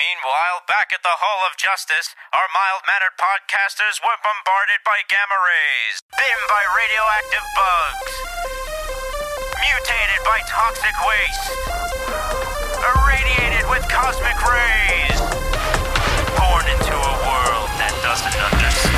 [0.00, 5.36] Meanwhile, back at the Hall of Justice, our mild mannered podcasters were bombarded by gamma
[5.44, 8.12] rays, bitten by radioactive bugs,
[9.60, 11.52] mutated by toxic waste,
[12.80, 15.20] irradiated with cosmic rays,
[16.32, 18.89] born into a world that doesn't understand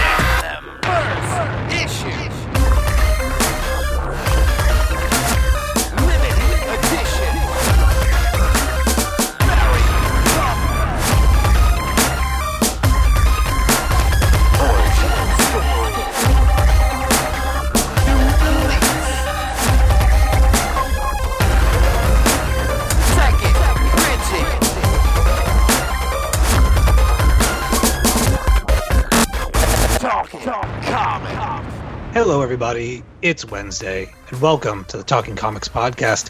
[32.13, 33.03] Hello, everybody.
[33.23, 36.29] It's Wednesday, and welcome to the Talking Comics podcast.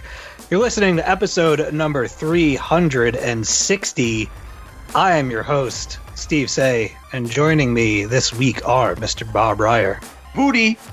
[0.48, 4.30] You're listening to episode number 360.
[4.94, 9.30] I am your host, Steve Seigh, and joining me this week are Mr.
[9.32, 9.98] Bob Reyer.
[10.36, 10.78] Booty.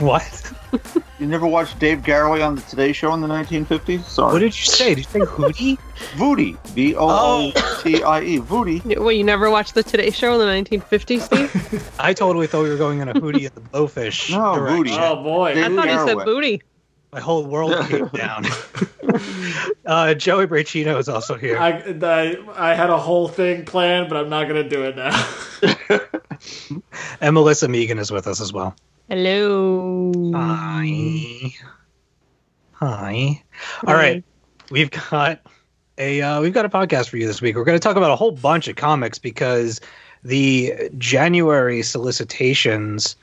[0.00, 0.52] What?
[1.22, 4.02] You never watched Dave Garroway on the Today Show in the 1950s?
[4.06, 4.32] Sorry.
[4.32, 4.88] What did you say?
[4.96, 5.78] Did you say Hootie?
[6.16, 6.56] Voody.
[6.70, 7.06] V O
[7.54, 8.38] O T I E.
[8.40, 8.84] Voody.
[8.98, 11.92] Well, you never watched the Today Show in the 1950s, Steve?
[12.00, 14.84] I totally thought we were going in a Hootie and the Blowfish No, direction.
[14.84, 14.98] Hootie.
[14.98, 15.54] Oh boy.
[15.54, 16.24] Dave I thought he said Garroway.
[16.24, 16.62] booty.
[17.12, 18.44] My whole world came down.
[19.86, 21.56] uh, Joey Braccino is also here.
[21.56, 26.08] I, I I had a whole thing planned, but I'm not gonna do it now.
[27.20, 28.74] and Melissa Megan is with us as well.
[29.12, 30.10] Hello.
[30.34, 31.52] Hi.
[32.72, 33.42] Hi.
[33.86, 34.24] All right.
[34.70, 35.42] We've got
[35.98, 37.54] a uh, we've got a podcast for you this week.
[37.54, 39.82] We're going to talk about a whole bunch of comics because
[40.24, 43.16] the January solicitations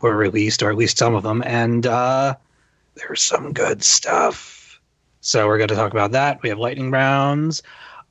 [0.00, 2.36] were released, or at least some of them, and uh,
[2.94, 4.80] there's some good stuff.
[5.20, 6.42] So we're going to talk about that.
[6.42, 7.62] We have lightning rounds.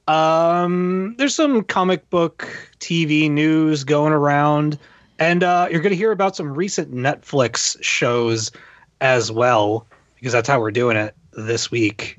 [0.07, 2.47] Um, there's some comic book
[2.79, 4.77] TV news going around,
[5.19, 8.51] and uh, you're going to hear about some recent Netflix shows
[9.01, 12.17] as well, because that's how we're doing it this week.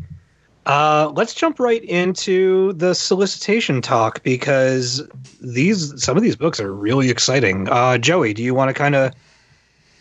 [0.66, 5.00] Uh, let's jump right into the solicitation talk because
[5.41, 7.69] these some of these books are really exciting.
[7.69, 9.12] Uh, Joey, do you want to kind of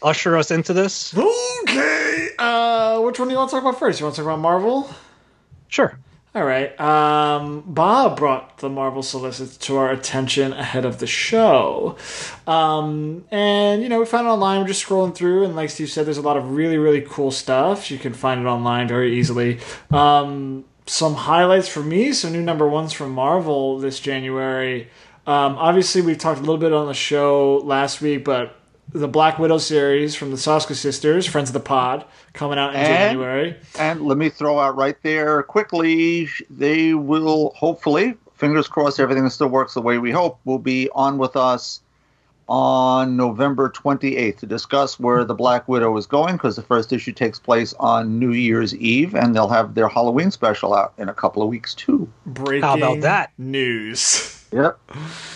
[0.01, 1.15] usher us into this?
[1.61, 2.29] okay.
[2.39, 3.99] Uh, which one do you want to talk about first?
[3.99, 4.89] You want to talk about Marvel?
[5.67, 5.97] Sure.
[6.35, 6.77] All right.
[6.81, 11.95] Um, Bob brought the Marvel solicits to our attention ahead of the show.
[12.45, 14.59] Um, and, you know, we found it online.
[14.59, 15.45] We're just scrolling through.
[15.45, 17.89] And like Steve said, there's a lot of really, really cool stuff.
[17.89, 19.61] You can find it online very easily.
[19.91, 24.89] Um, some highlights for me, some new number ones from Marvel this January.
[25.25, 28.59] Um, obviously, we've talked a little bit on the show last week, but
[28.91, 32.79] the Black Widow series from the Soska sisters, Friends of the Pod, coming out in
[32.81, 33.55] And- January.
[33.79, 39.47] And let me throw out right there quickly, they will hopefully, fingers crossed, everything still
[39.47, 41.81] works the way we hope, will be on with us
[42.47, 47.11] on November 28th to discuss where the Black Widow is going because the first issue
[47.11, 51.13] takes place on New Year's Eve and they'll have their Halloween special out in a
[51.13, 52.07] couple of weeks too.
[52.27, 53.31] Breaking How about that?
[53.37, 54.31] news.
[54.51, 54.79] Yep.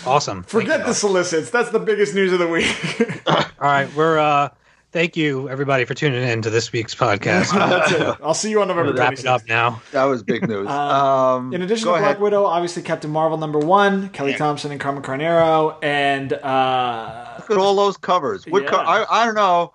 [0.06, 0.44] Awesome.
[0.44, 1.50] Forget the solicits.
[1.50, 2.74] That's the biggest news of the week.
[3.26, 4.48] All right, we're uh
[4.92, 7.52] thank you everybody for tuning in to this week's podcast.
[7.52, 8.16] That's it.
[8.22, 9.80] I'll see you on November Wrap it up now.
[9.92, 10.66] That was big news.
[10.68, 12.20] um, In addition go to Black.
[12.20, 17.56] Widow, obviously Captain Marvel number one, Kelly Thompson and Carmen Carnero, and uh, Look at
[17.56, 18.46] all those covers.
[18.46, 19.72] What co- I, I don't know.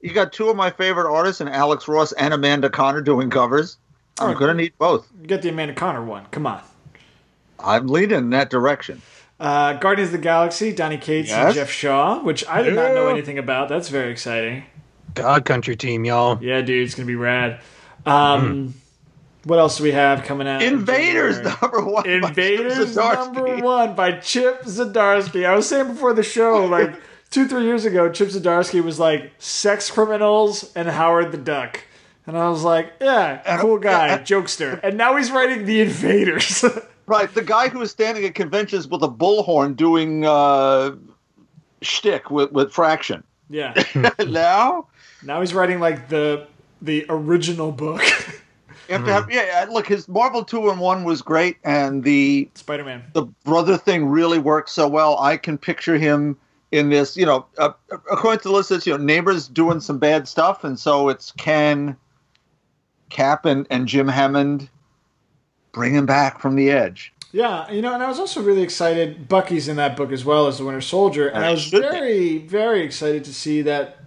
[0.00, 3.78] You got two of my favorite artists, and Alex Ross and Amanda Conner doing covers.
[4.20, 4.40] I'm Alright.
[4.40, 5.08] gonna need both.
[5.26, 6.26] get the Amanda Conner one.
[6.30, 6.60] Come on.
[7.60, 9.02] I'm leading in that direction.
[9.40, 13.08] Uh, Guardians of the Galaxy, Donny Cates and Geoff Shaw, which I did not know
[13.08, 13.68] anything about.
[13.68, 14.64] That's very exciting.
[15.14, 16.42] God Country team, y'all.
[16.42, 17.60] Yeah, dude, it's gonna be rad.
[18.04, 18.74] Um,
[19.44, 20.62] What else do we have coming out?
[20.62, 22.08] Invaders number one.
[22.08, 25.46] Invaders number one by Chip Zdarsky.
[25.46, 26.94] I was saying before the show, like
[27.30, 31.84] two, three years ago, Chip Zdarsky was like sex criminals and Howard the Duck.
[32.26, 34.78] And I was like, yeah, cool guy, jokester.
[34.82, 36.64] And now he's writing The Invaders.
[37.08, 40.94] Right, the guy who was standing at conventions with a bullhorn doing uh,
[41.80, 43.24] shtick with with Fraction.
[43.48, 43.72] yeah.
[44.28, 44.86] now
[45.22, 46.46] Now he's writing like the
[46.82, 48.02] the original book.
[48.90, 49.64] have to have yeah.
[49.64, 53.02] yeah, Look, his Marvel two and one was great, and the Spider Man.
[53.14, 55.18] the brother thing really worked so well.
[55.18, 56.36] I can picture him
[56.72, 57.16] in this.
[57.16, 60.62] You know, uh, according to the list, it's, you know, neighbors doing some bad stuff,
[60.64, 61.96] and so it's Ken,
[63.08, 64.68] Cap, and, and Jim Hammond
[65.72, 67.12] bring him back from the edge.
[67.32, 69.28] Yeah, you know, and I was also really excited.
[69.28, 72.82] Bucky's in that book as well as the Winter Soldier, and I was very, very
[72.82, 73.98] excited to see that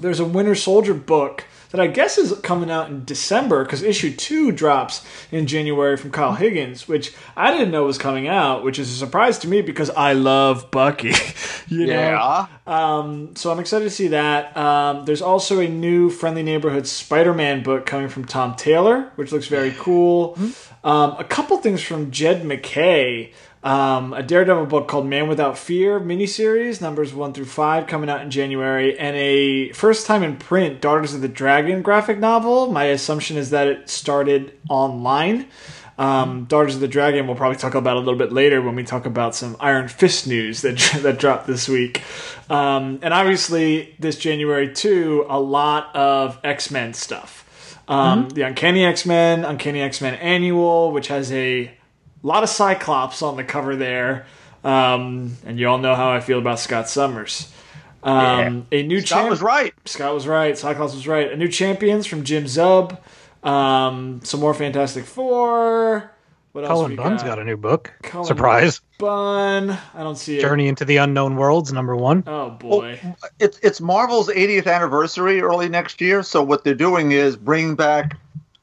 [0.00, 4.14] there's a Winter Soldier book that I guess is coming out in December because issue
[4.14, 8.78] two drops in January from Kyle Higgins, which I didn't know was coming out, which
[8.78, 11.12] is a surprise to me because I love Bucky.
[11.68, 11.92] you know?
[11.92, 12.46] Yeah.
[12.66, 14.56] Um, so I'm excited to see that.
[14.56, 19.46] Um, there's also a new Friendly Neighborhood Spider-Man book coming from Tom Taylor, which looks
[19.46, 20.36] very cool.
[20.82, 23.32] Um, a couple things from Jed MacKay.
[23.62, 28.22] Um, a Daredevil book called Man Without Fear miniseries, numbers one through five, coming out
[28.22, 32.72] in January, and a first time in print Daughters of the Dragon graphic novel.
[32.72, 35.46] My assumption is that it started online.
[35.98, 38.82] Um, Daughters of the Dragon we'll probably talk about a little bit later when we
[38.82, 42.02] talk about some Iron Fist news that that dropped this week.
[42.48, 47.46] Um, and obviously, this January too, a lot of X Men stuff.
[47.88, 51.70] Um, The Uncanny X Men, Uncanny X Men Annual, which has a
[52.26, 54.26] lot of Cyclops on the cover there.
[54.62, 57.50] Um, and you all know how I feel about Scott Summers.
[58.02, 59.74] Um, A new Scott champ- was right.
[59.84, 60.56] Scott was right.
[60.56, 61.30] Cyclops was right.
[61.32, 62.98] A new champions from Jim Zub.
[63.42, 66.10] Um, some more Fantastic Four.
[66.52, 67.92] What else Cullen we Bunn's got a new book.
[68.02, 68.80] Cullen Surprise.
[68.98, 69.70] Bunn.
[69.70, 70.40] I don't see it.
[70.40, 72.24] Journey into the Unknown Worlds, number one.
[72.26, 72.98] Oh boy.
[73.38, 76.22] It's it's Marvel's 80th anniversary early next year.
[76.24, 78.16] So what they're doing is bring back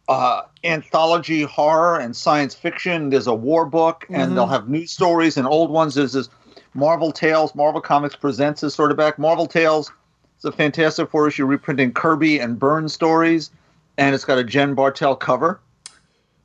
[0.08, 3.10] uh, anthology horror and science fiction.
[3.10, 5.96] There's a war book, and they'll have new stories and old ones.
[5.96, 6.30] There's this
[6.74, 7.54] Marvel Tales.
[7.56, 9.20] Marvel Comics presents is sort of back.
[9.20, 9.92] Marvel Tales.
[10.36, 13.50] It's a Fantastic Four issue reprinting Kirby and Byrne stories,
[13.98, 15.60] and it's got a Jen Bartel cover.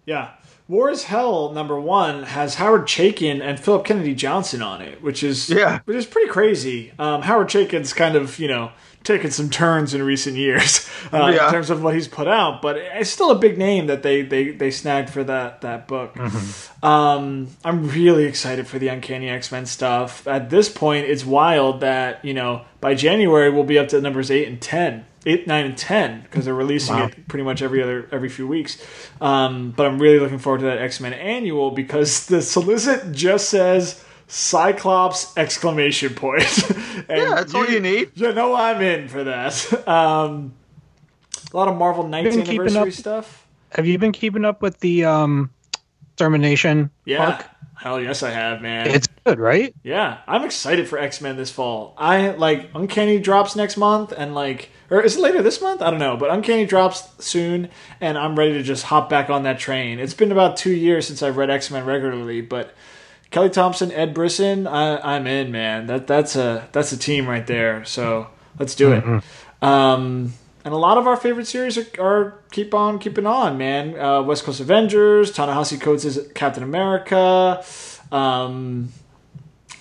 [0.06, 0.30] Yeah.
[0.68, 5.22] War is Hell number one has Howard Chaykin and Philip Kennedy Johnson on it, which
[5.22, 5.80] is Yeah.
[5.84, 6.92] which is pretty crazy.
[6.98, 8.72] Um, Howard Chaykin's kind of you know
[9.04, 11.46] taken some turns in recent years uh, Yeah.
[11.46, 14.22] in terms of what he's put out, but it's still a big name that they
[14.22, 16.16] they, they snagged for that that book.
[16.82, 20.26] Um, I'm really excited for the Uncanny X Men stuff.
[20.26, 24.30] At this point, it's wild that you know by January we'll be up to numbers
[24.30, 25.06] eight and ten.
[25.24, 27.06] Eight, nine, and ten because they're releasing Wow.
[27.06, 28.84] it pretty much every other every few weeks.
[29.20, 33.48] Um, but I'm really looking forward to that X Men annual because the solicit just
[33.48, 36.42] says Cyclops exclamation point.
[37.08, 38.12] and Yeah, that's all you need.
[38.14, 39.52] You know I'm in for that.
[39.88, 40.54] Um,
[41.52, 43.46] a lot of Marvel 9th Been keeping anniversary up- stuff.
[43.72, 45.50] Have you been keeping up with the um,
[46.16, 47.26] Termination Yeah.
[47.26, 47.44] arc?
[47.76, 48.86] Hell yes, I have, man.
[48.88, 49.74] It's good, right?
[49.82, 51.94] Yeah, I'm excited for X Men this fall.
[51.98, 55.82] I like Uncanny drops next month, and like, or is it later this month?
[55.82, 57.68] I don't know, but Uncanny drops soon,
[58.00, 59.98] and I'm ready to just hop back on that train.
[59.98, 62.72] It's been about two years since I've read X Men regularly, but
[63.32, 65.86] Kelly Thompson, Ed Brisson, I, I'm in, man.
[65.86, 67.84] That that's a that's a team right there.
[67.84, 69.04] So let's do it.
[69.62, 70.34] Um,
[70.64, 73.98] and a lot of our favorite series are, are keep on keeping on, man.
[73.98, 77.64] Uh, West Coast Avengers, Ta-Nehisi Coates' is Captain America.
[78.12, 78.92] Um,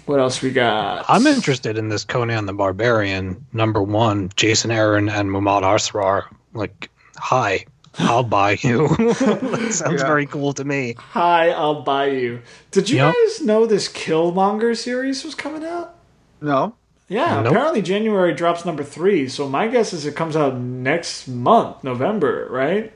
[0.06, 1.06] what else we got?
[1.08, 4.30] I'm interested in this Conan the Barbarian number one.
[4.36, 6.24] Jason Aaron and Mahmud Asrar.
[6.54, 7.66] Like, hi,
[8.00, 8.88] I'll buy you.
[8.98, 10.08] that sounds Yeah.
[10.08, 10.96] very cool to me.
[10.98, 12.42] Hi, I'll buy you.
[12.72, 13.14] Did you Yep.
[13.16, 15.96] guys know this Killmonger series was coming out?
[16.42, 16.74] No,
[17.10, 17.52] Yeah, Nope.
[17.52, 19.28] apparently January drops number three.
[19.28, 22.90] So my guess is it comes out next month, November, right?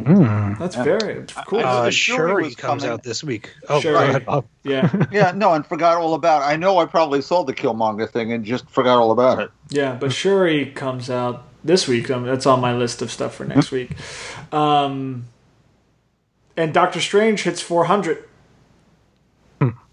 [0.58, 1.60] That's very cool.
[1.60, 2.94] I- Uh, The Shuri Shuri comes coming.
[2.94, 3.50] out this week.
[3.68, 3.94] Oh, Shuri.
[3.94, 6.44] go ahead, yeah, yeah, no, and forgot all about.
[6.44, 6.46] it.
[6.46, 9.52] I know I probably sold the Killmonger thing and just forgot all about it.
[9.70, 9.98] yeah.
[10.00, 12.10] But Shuri comes out this week.
[12.10, 13.92] Um, that's on my list of stuff for next week.
[14.54, 15.26] Um,
[16.56, 18.24] and Doctor Strange hits 400,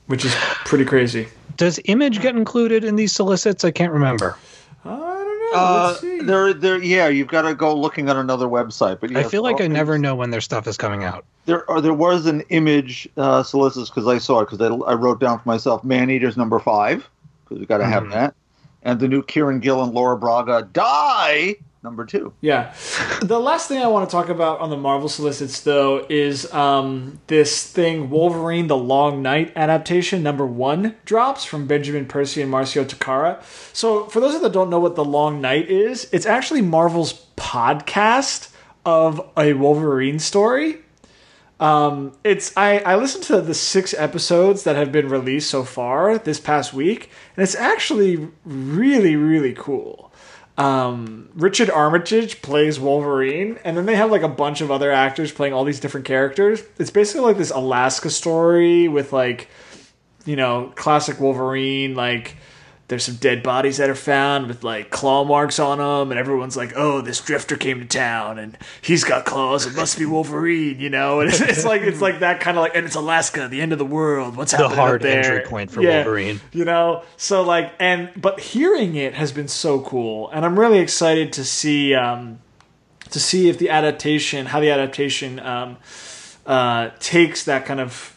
[0.06, 0.34] which is
[0.64, 1.26] pretty crazy.
[1.56, 3.64] Does Image get included in these solicits?
[3.64, 4.36] I can't remember.
[4.84, 5.50] I don't know.
[5.54, 9.00] Uh, there, there, yeah, you've got to go looking at another website.
[9.00, 11.24] But I feel like I never know when their stuff is coming out.
[11.44, 14.94] There, or there was an image uh, solicits because I saw it because I, I
[14.94, 17.08] wrote down for myself Man Eaters number five
[17.44, 18.12] because we got to have Mhm.
[18.12, 18.34] that,
[18.82, 22.32] and the new Kieran Gill and Laura Braga Die number two.
[22.40, 22.74] Yeah.
[23.22, 27.20] The last thing I want to talk about on the Marvel solicits, though, is um,
[27.26, 32.84] this thing Wolverine the Long Night adaptation, number one, drops from Benjamin Percy and Marcio
[32.84, 33.42] Takara.
[33.74, 38.50] So, for those that don't know what the Long Night is, it's actually Marvel's podcast
[38.84, 40.81] of a Wolverine story.
[41.62, 46.18] Um, it's I, I listened to the six episodes that have been released so far
[46.18, 50.12] this past week, and it's actually really really cool.
[50.58, 55.30] Um, Richard Armitage plays Wolverine, and then they have like a bunch of other actors
[55.30, 56.64] playing all these different characters.
[56.80, 59.46] It's basically like this Alaska story with like
[60.24, 62.36] you know classic Wolverine like.
[62.92, 66.58] There's some dead bodies that are found with like claw marks on them, and everyone's
[66.58, 69.64] like, "Oh, this drifter came to town, and he's got claws.
[69.64, 71.20] It must be Wolverine," you know.
[71.20, 73.72] And it's, it's like it's like that kind of like, and it's Alaska, the end
[73.72, 74.36] of the world.
[74.36, 75.24] What's The happening hard up there?
[75.36, 76.42] entry point for Yeah, Wolverine.
[76.52, 77.02] you know.
[77.16, 81.44] So like, and but hearing it has been so cool, and I'm really excited to
[81.44, 82.40] see um,
[83.08, 85.78] to see if the adaptation, how the adaptation um,
[86.44, 88.11] uh, takes that kind of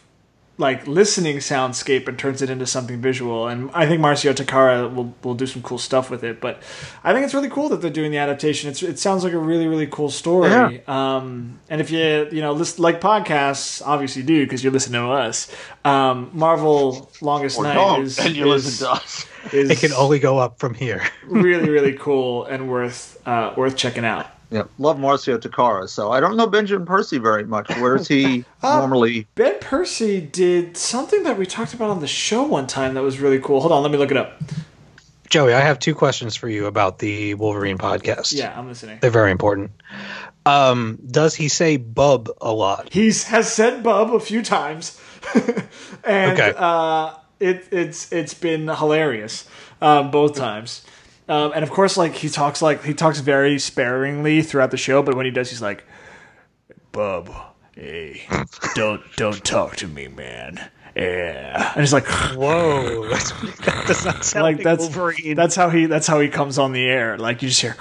[0.58, 3.48] like listening soundscape and turns it into something visual.
[3.48, 6.40] And I think Marcio Takara will, will do some cool stuff with it.
[6.40, 6.62] But
[7.04, 8.70] I think it's really cool that they're doing the adaptation.
[8.70, 10.50] It's, it sounds like a really, really cool story.
[10.50, 10.80] Yeah.
[10.88, 15.10] Um, and if you, you know, listen, like podcasts, obviously do because you listen to
[15.10, 15.52] us.
[15.84, 19.26] Um, Marvel Longest Or Night don't, is, and you is, listen to us.
[19.52, 21.04] is It can only go up from here.
[21.26, 24.28] really, really cool and worth, uh, worth checking out.
[24.52, 25.90] Yeah, love Marcio Takara.
[25.90, 27.70] So I don't know Benjamin Percy very much.
[27.78, 29.28] Where's he Uh, normally?
[29.36, 33.20] Ben Percy did something that we talked about on the show one time that was
[33.20, 33.60] really cool.
[33.62, 34.40] Hold on, let me look it up.
[35.30, 38.34] Joey, I have two questions for you about the Wolverine podcast.
[38.34, 39.00] Yeah, I'm listening.
[39.02, 39.72] They're very important.
[40.46, 42.90] Um, does he say bub a lot?
[42.94, 45.00] He's has said bub a few times,
[46.04, 46.54] and Okay.
[46.56, 49.50] uh, it it's it's been hilarious
[49.82, 50.85] um, both times.
[51.28, 55.02] Um, and of course, like he talks like he talks very sparingly throughout the show,
[55.02, 55.84] but when he does, he's like,
[56.92, 57.34] "Bub,
[57.76, 58.24] hey,
[58.76, 62.06] don't don't talk to me, man." Yeah, and he's like,
[62.36, 65.36] Whoa, that's, that does not sound like like, that's Wolverine.
[65.36, 67.18] that's how he that's how he comes on the air.
[67.18, 67.76] Like you just hear,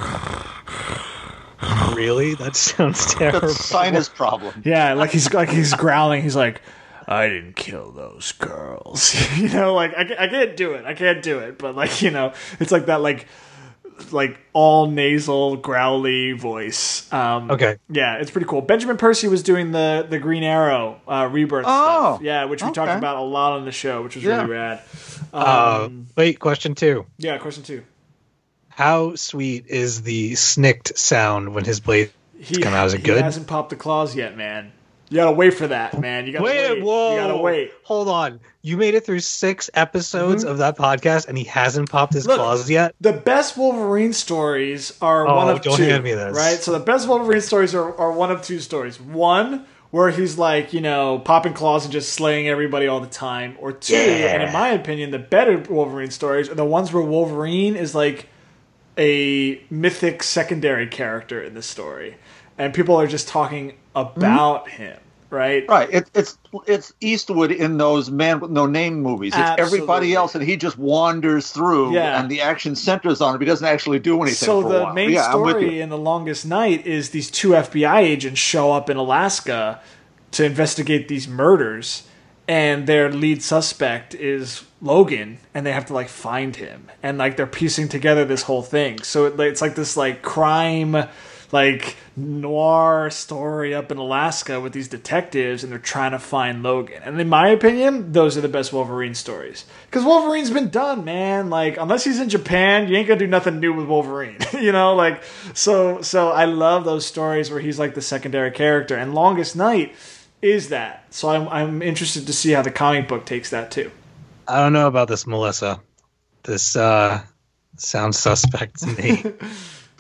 [1.95, 2.35] really?
[2.35, 3.41] That sounds terrible.
[3.41, 4.63] That's a sinus problem.
[4.65, 6.23] Yeah, like he's like he's growling.
[6.23, 6.61] He's like,
[7.07, 10.85] "I didn't kill those girls." you know, like I, I can't do it.
[10.85, 11.59] I can't do it.
[11.59, 13.27] But like you know, it's like that like
[14.11, 17.11] like all nasal growly voice.
[17.13, 17.77] Um, Okay.
[17.89, 18.61] Yeah, it's pretty cool.
[18.61, 22.23] Benjamin Percy was doing the the Green Arrow uh, rebirth Oh, stuff.
[22.23, 24.39] Yeah, which we talked about a lot on the show, which was Yeah.
[24.43, 24.83] really rad.
[25.33, 27.07] Uh, Um, wait, question two.
[27.19, 27.85] yeah, question two.
[28.69, 32.87] How sweet is the snicked sound when his blade He, come out?
[32.89, 33.23] Is it he good?
[33.23, 34.73] hasn't popped the claws yet, man.
[35.15, 36.27] You gotta wait for that, man.
[36.27, 36.71] You gotta wait.
[36.73, 37.13] Wait, whoa!
[37.13, 37.73] You gotta wait.
[37.85, 38.41] Hold on.
[38.63, 40.51] You made it through six episodes mm-hmm.
[40.51, 42.97] of that podcast, and he hasn't popped his Look, claws yet.
[43.01, 45.85] the best Wolverine stories are Oh, one of don't two.
[45.85, 46.37] hand me this.
[46.37, 46.57] Right?
[46.57, 49.01] So the best Wolverine stories are, are one of two stories.
[49.01, 53.57] One where he's like, you know, popping claws and just slaying everybody all the time.
[53.61, 57.77] Or two, and in my opinion, the better Wolverine stories are the ones where Wolverine
[57.77, 58.27] is like
[58.99, 62.17] a mythic secondary character in the story.
[62.59, 64.83] And people are just talking about mm-hmm.
[64.83, 64.99] him.
[65.35, 65.65] Right?
[65.69, 65.89] Right.
[65.93, 69.33] It, it's it's Eastwood in those Man with No Name movies.
[69.33, 69.79] It's Absolutely.
[69.79, 72.21] everybody else, and he just wanders through, Yeah.
[72.21, 73.41] and the action centers on him.
[73.41, 74.47] He doesn't actually do anything.
[74.47, 78.73] So the main yeah, story in the longest night is these two FBI agents show
[78.73, 79.81] up in Alaska
[80.33, 82.05] to investigate these murders,
[82.47, 87.37] and their lead suspect is Logan, and they have to like find him, and like
[87.37, 89.03] they're piecing together this whole thing.
[89.03, 91.09] So it, it's like this like crime.
[91.53, 97.03] Like noir story up in Alaska with these detectives, and they're trying to find Logan.
[97.05, 101.51] And in my opinion, those are the best Wolverine stories because Wolverine's been done, man.
[101.51, 104.39] Like unless he's in Japan, you ain't gonna do nothing new with Wolverine.
[104.53, 105.23] you know, like
[105.53, 106.03] so.
[106.03, 109.95] So I love those stories where he's like the secondary character, and Longest Night
[110.43, 111.07] is that.
[111.11, 113.91] So I'm I'm interested to see how the comic book takes that too.
[114.47, 115.81] I don't know about this, Melissa.
[116.43, 117.23] This uh
[117.77, 119.25] sounds suspect to me.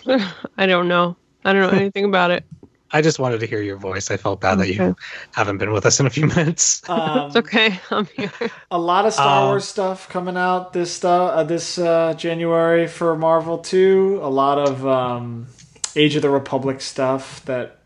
[0.56, 1.16] I don't know.
[1.44, 2.44] I don't know anything about it.
[2.90, 4.10] I just wanted to hear your voice.
[4.10, 4.94] I felt bad that you
[5.32, 6.80] haven't been with us in a few minutes.
[6.88, 7.80] Um, It's okay.
[7.90, 8.30] I'm here.
[8.70, 12.86] a lot of Star Um, Wars stuff coming out this uh, uh, this uh, January
[12.86, 14.20] for Marvel too.
[14.22, 15.48] A lot of um,
[15.96, 17.78] Age of the Republic stuff that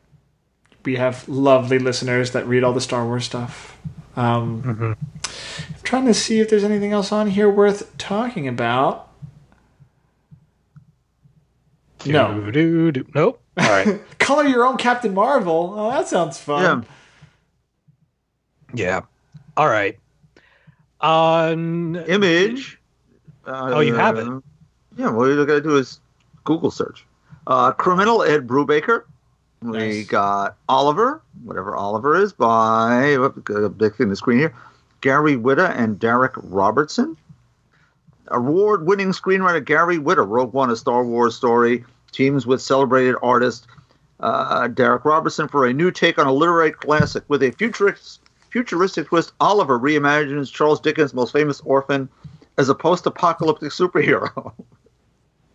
[0.85, 3.77] we have lovely listeners that read all the Star Wars stuff.
[4.17, 4.97] Um, Mhm.
[5.77, 9.09] I'm trying to see if there's anything else on here worth talking about.
[12.07, 12.50] No.
[13.15, 13.41] Nope.
[13.59, 14.00] All right.
[14.19, 15.75] Color your own Captain Marvel.
[15.77, 16.87] Oh, that sounds fun.
[18.75, 18.85] Yeah.
[18.85, 19.00] yeah.
[19.57, 19.99] All right.
[21.00, 22.79] On Image.
[23.47, 24.29] Uh, Oh, you have it.
[24.97, 26.00] Yeah, what you got to do is
[26.45, 27.05] Google search.
[27.47, 29.05] Uh, Criminal Ed Brubaker.
[29.62, 30.07] We Nice.
[30.07, 34.55] got Oliver, whatever Oliver is, by whoop, a big thing the screen here.
[35.00, 37.17] Gary Whitta and Darick Robertson.
[38.29, 43.67] Award-winning screenwriter Gary Whitta, wrote One, a Star Wars story, teams with celebrated artist
[44.21, 49.09] uh, Darick Robertson for a new take on a literary classic with a futurist, futuristic
[49.09, 49.33] twist.
[49.41, 52.09] Oliver reimagines Charles Dickens' most famous orphan
[52.57, 54.53] as a post-apocalyptic superhero.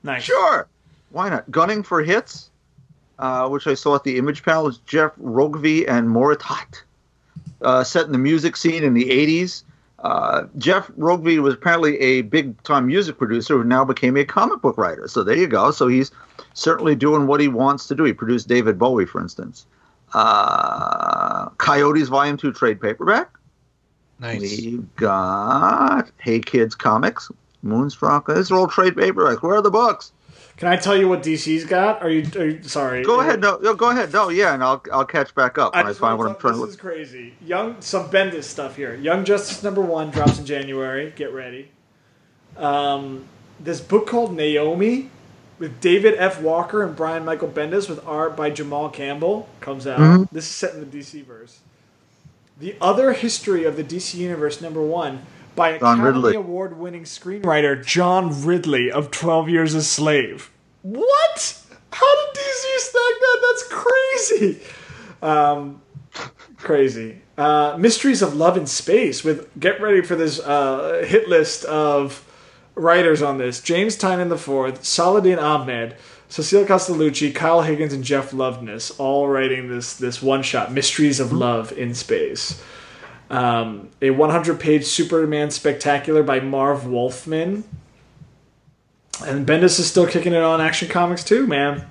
[0.06, 0.24] Nice.
[0.24, 0.68] sure,
[1.12, 1.50] why not?
[1.50, 2.50] Gunning for hits,
[3.20, 6.82] uh, which I saw at the Image panel, is Jeff Rougvie and Moritat,
[7.62, 9.64] uh, set in the music scene in the '80s.
[10.04, 14.78] Uh, Jeff Rougvie was apparently a big-time music producer who now became a comic book
[14.78, 15.08] writer.
[15.08, 15.72] So there you go.
[15.72, 16.12] So he's
[16.54, 18.04] certainly doing what he wants to do.
[18.04, 19.66] He produced David Bowie, for instance.
[20.14, 23.32] Uh, Coyotes Volume Two trade paperback.
[24.20, 24.42] nice.
[24.42, 27.32] We've got Hey Kids Comics,
[27.64, 28.28] Moonstruck.
[28.28, 29.42] These are all trade paperbacks.
[29.42, 30.12] Where are the books?
[30.58, 32.02] Can I tell you what DC's got?
[32.04, 33.04] Are you, are you sorry?
[33.04, 33.42] Go ahead.
[33.42, 34.14] No, no, go ahead.
[34.14, 36.54] No, yeah, and I'll I'll catch back up when I, just find what I'm trying
[36.54, 36.70] to This look.
[36.70, 37.34] is crazy.
[37.44, 38.94] Young some Bendis stuff here.
[38.96, 41.12] Young Justice number one drops in January.
[41.16, 41.70] Get ready.
[42.56, 43.26] Um,
[43.60, 45.10] this book called Naomi
[45.58, 46.42] with David F.
[46.42, 50.00] Walker and Brian Michael Bendis with art by Jamal Campbell comes out.
[50.00, 50.36] Mm-hmm.
[50.36, 51.60] This is set in the DC verse.
[52.60, 57.84] The Other History of the DC Universe number one by John Academy Award winning screenwriter
[57.86, 60.52] John Ridley of Twelve Years a Slave.
[60.82, 61.60] What?
[61.92, 63.40] How did DC stack that?
[63.42, 64.60] That's crazy.
[65.22, 65.82] Um,
[66.58, 67.22] crazy.
[67.38, 69.24] Uh, Mysteries of Love in Space.
[69.24, 72.28] With get ready for this uh, hit list of
[72.76, 75.96] writers on this: James Tynan IV, Saladin Ahmed,
[76.30, 81.32] Cecile Castellucci, Kyle Higgins, and Jeff Loveness, all writing this this one shot: Mysteries of
[81.32, 82.62] Love in Space.
[83.34, 87.64] Um, a 100 page Superman spectacular by Marv Wolfman.
[89.26, 91.86] And Bendis is still kicking it on Action Comics too, man.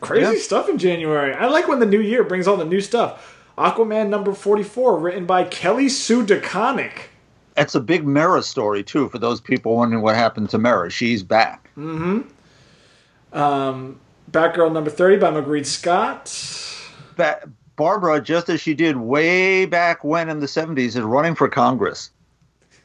[0.00, 0.40] Crazy Yeah.
[0.42, 1.32] stuff in January.
[1.32, 3.34] I like when the new year brings all the new stuff.
[3.56, 7.08] Aquaman number 44, written by Kelly Sue DeConnick.
[7.56, 9.08] It's a big Mera story too.
[9.08, 11.70] For those people wondering what happened to Mera, she's back.
[11.78, 11.96] Mm
[13.32, 13.38] hmm.
[13.38, 13.98] Um,
[14.30, 16.30] Batgirl number 30 by Mairghread Scott.
[17.16, 21.48] Ba- Barbara, just as she did way back when in the '70s, is running for
[21.48, 22.10] Congress.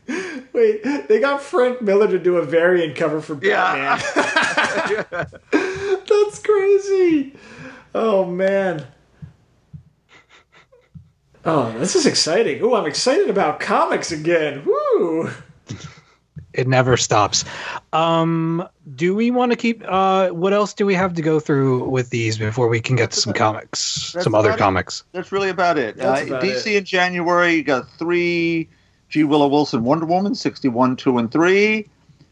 [0.54, 3.98] Wait, they got Frank Miller to do a variant cover for Yeah.
[4.26, 5.28] Batman.
[6.08, 7.36] That's crazy.
[7.96, 8.86] Oh man.
[11.44, 12.62] Oh, this is exciting.
[12.62, 14.64] Oh, I'm excited about comics again.
[14.66, 15.30] Woo!
[16.54, 17.46] It never stops.
[17.94, 19.84] Um, do we want to keep?
[19.88, 23.12] Uh, what else do we have to go through with these before we can get
[23.12, 24.58] to some comics, that's some other it.
[24.58, 25.04] comics?
[25.14, 26.00] That's really about it.
[26.00, 26.76] Uh, about DC it.
[26.78, 28.68] in January, you got three
[29.10, 29.24] G.
[29.24, 31.88] Willow Wilson Wonder Woman, 61, 2, and 3.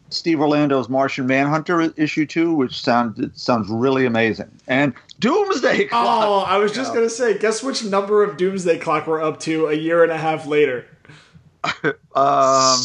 [0.10, 4.50] Steve Orlando's Martian Manhunter issue 2, which sound, sounds really amazing.
[4.68, 6.26] And Doomsday Clock.
[6.26, 9.68] Oh, I was just gonna say, guess which number of Doomsday Clock we're up to
[9.68, 10.86] a year and a half later?
[12.16, 12.80] Um,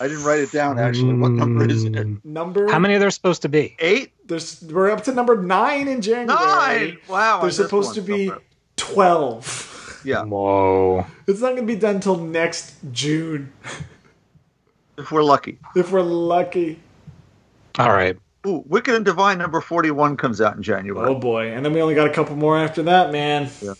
[0.00, 1.12] I didn't write it down, actually.
[1.12, 1.92] What number is it?
[1.92, 3.76] Mm, Number How many are there supposed to be?
[3.78, 4.12] Eight?
[4.26, 6.26] There's we're up to number nine in January.
[6.26, 6.98] Nine!
[7.06, 7.38] Wow.
[7.38, 8.44] I There's supposed to be somewhere.
[8.76, 10.00] twelve.
[10.02, 11.04] Yeah, Whoa!
[11.26, 13.52] It's not gonna be done till next June
[14.96, 15.58] if we're lucky.
[15.76, 16.80] if we're lucky.
[17.78, 18.16] All right.
[18.46, 21.06] Ooh, Wicked and Divine number 41 comes out in January.
[21.06, 23.50] Oh boy, and then we only got a couple more after that, man.
[23.60, 23.74] Yeah.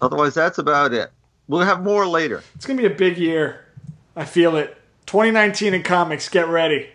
[0.00, 1.10] Otherwise, that's about it.
[1.48, 2.44] We'll have more later.
[2.54, 3.64] It's gonna be a big year.
[4.14, 4.76] I feel it.
[5.06, 6.28] 2019 in comics.
[6.28, 6.88] Get ready.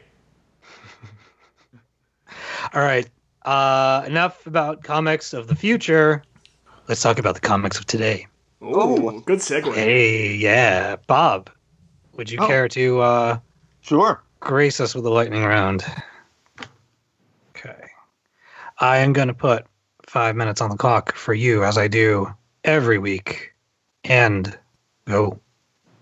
[2.73, 3.07] All right.
[3.43, 6.23] Uh, enough about comics of the future.
[6.87, 8.27] Let's talk about the comics of today.
[8.61, 9.73] Oh, good segue.
[9.73, 11.49] Hey, yeah, Bob.
[12.13, 12.47] Would you Oh.
[12.47, 13.39] care to uh,
[13.81, 14.21] Sure.
[14.41, 15.85] grace us with a lightning round?
[17.55, 17.87] Okay.
[18.79, 19.65] I am going to put
[20.07, 22.27] five minutes on the clock for you, as I do
[22.63, 23.53] every week.
[24.03, 24.57] And
[25.05, 25.39] go.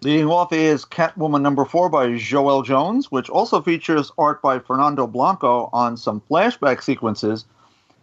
[0.01, 5.07] Leading off is Catwoman number four by Joëlle Jones, which also features art by Fernando
[5.07, 7.45] Blanco on some flashback sequences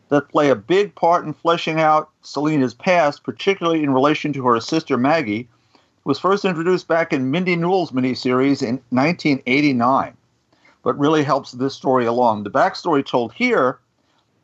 [0.09, 4.59] that play a big part in fleshing out Selina's past, particularly in relation to her
[4.59, 10.17] sister Maggie, who was first introduced back in Mindy Newell's miniseries in 1989,
[10.83, 12.43] but really helps this story along.
[12.43, 13.79] The backstory told here,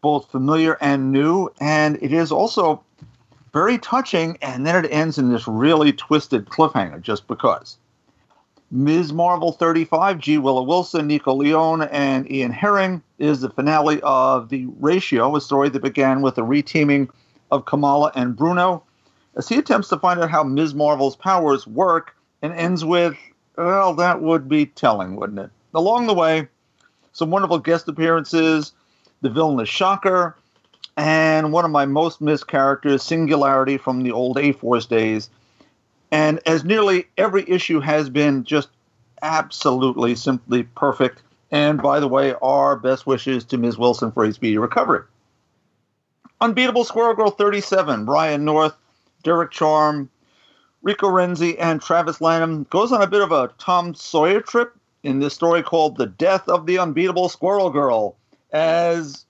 [0.02, 2.84] both familiar and new, and it is also
[3.52, 7.78] very touching, and then it ends in this really twisted cliffhanger just because.
[8.72, 9.12] Ms.
[9.12, 10.38] Marvel 35, G.
[10.38, 15.68] Willow Wilson, Nico Leon, and Ian Herring is the finale of The Ratio, a story
[15.70, 17.10] that began with the reteaming
[17.50, 18.84] of Kamala and Bruno,
[19.36, 20.74] as he attempts to find out how Ms.
[20.74, 23.16] Marvel's powers work and ends with,
[23.56, 25.50] well, that would be telling, wouldn't it?
[25.74, 26.46] Along the way,
[27.12, 28.72] some wonderful guest appearances,
[29.20, 30.36] the villainous Shocker,
[31.00, 35.30] and one of my most missed characters, Singularity from the old A Force days.
[36.10, 38.68] And as nearly every issue has been just
[39.22, 41.22] absolutely, simply perfect.
[41.50, 43.78] And by the way, our best wishes to Ms.
[43.78, 45.00] Wilson for a speedy recovery.
[46.42, 48.74] Unbeatable Squirrel Girl 37, Ryan North,
[49.22, 50.10] Derek Charm,
[50.82, 55.20] Rico Renzi, and Travis Lanham goes on a bit of a Tom Sawyer trip in
[55.20, 58.16] this story called The Death of the Unbeatable Squirrel Girl.
[58.52, 59.24] As,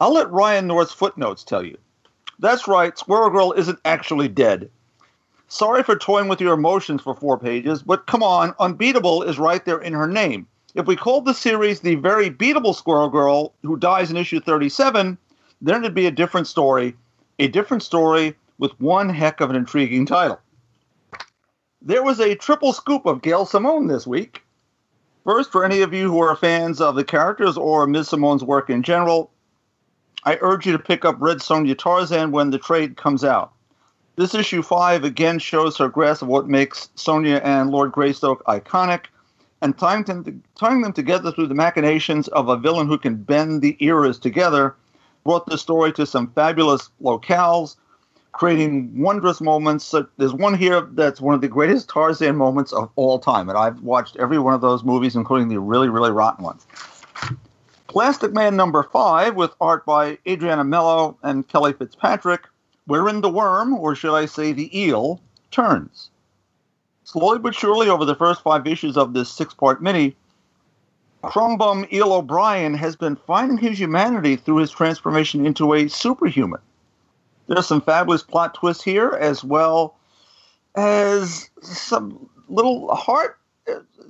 [0.00, 1.78] I'll let Ryan North's footnotes tell you.
[2.38, 4.70] That's right, Squirrel Girl isn't actually dead.
[5.48, 9.64] Sorry for toying with your emotions for four pages, but come on, Unbeatable is right
[9.64, 10.48] there in her name.
[10.74, 15.16] If we called the series The Very Beatable Squirrel Girl, who dies in issue 37,
[15.62, 16.96] then it'd be a different story.
[17.38, 20.40] A different story with one heck of an intriguing title.
[21.80, 24.42] There was a triple scoop of Gail Simone this week.
[25.24, 28.08] First, for any of you who are fans of the characters or Ms.
[28.08, 29.30] Simone's work in general,
[30.24, 33.52] I urge you to pick up Red Sonja Tarzan when the trade comes out.
[34.16, 39.06] This issue 5 again shows her grasp of what makes Sonja and Lord Greystoke iconic,
[39.60, 43.60] and tying them, tying them together through the machinations of a villain who can bend
[43.60, 44.76] the eras together
[45.24, 47.76] brought the story to some fabulous locales,
[48.32, 49.84] creating wondrous moments.
[49.84, 53.58] So There's one here that's one of the greatest Tarzan moments of all time, and
[53.58, 56.66] I've watched every one of those movies, including the really, really rotten ones.
[57.94, 62.42] Plastic Man number five, with art by Adriana Melo and Kelly Fitzpatrick,
[62.88, 65.20] wherein the worm, or should I say the eel,
[65.52, 66.10] turns.
[67.04, 70.16] Slowly but surely, over the first five issues of this six part mini,
[71.22, 76.60] Crumbum Eel O'Brien has been finding his humanity through his transformation into a superhuman.
[77.46, 79.94] There's some fabulous plot twists here, as well
[80.74, 83.38] as some little heart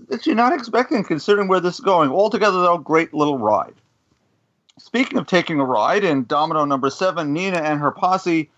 [0.09, 2.11] that you're not expecting, considering where this is going.
[2.11, 3.75] Altogether, though, great little ride.
[4.79, 8.51] Speaking of taking a ride, in Domino number seven, Neena and her posse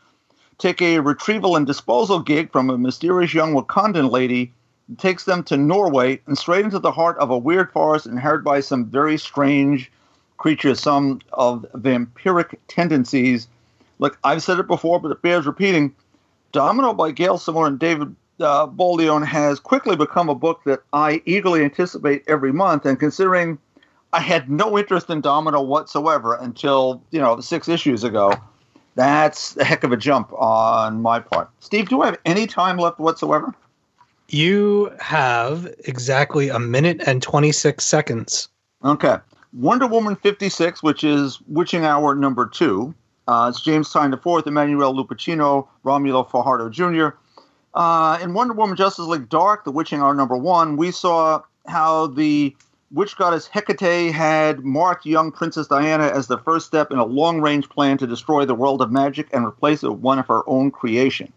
[0.58, 4.52] take a retrieval and disposal gig from a mysterious young Wakandan lady
[4.98, 8.60] takes them to Norway and straight into the heart of a weird forest inherited by
[8.60, 9.90] some very strange
[10.36, 13.48] creatures, some of vampiric tendencies.
[13.98, 15.94] Look, I've said it before, but it bears repeating.
[16.52, 21.22] Domino by Gail Simone and David uh, Baldeón has quickly become a book that I
[21.24, 22.84] eagerly anticipate every month.
[22.86, 23.58] And considering
[24.12, 28.32] I had no interest in Domino whatsoever until you know six issues ago,
[28.94, 31.50] that's a heck of a jump on my part.
[31.60, 33.54] Steve, do I have any time left whatsoever?
[34.28, 38.48] You have exactly a minute and 26 seconds.
[38.84, 39.18] Okay.
[39.52, 42.94] Wonder Woman 56, which is Witching Hour number two.
[43.28, 47.16] Uh, it's James Tynan IV, Emmanuel Lupacchino, Romulo Fajardo Jr.
[47.76, 52.06] Uh, in Wonder Woman Justice League Dark, the Witching Hour number one, we saw how
[52.06, 52.56] the
[52.90, 57.42] witch goddess Hecate had marked young Princess Diana as the first step in a long
[57.42, 60.42] range plan to destroy the world of magic and replace it with one of her
[60.48, 61.30] own creation.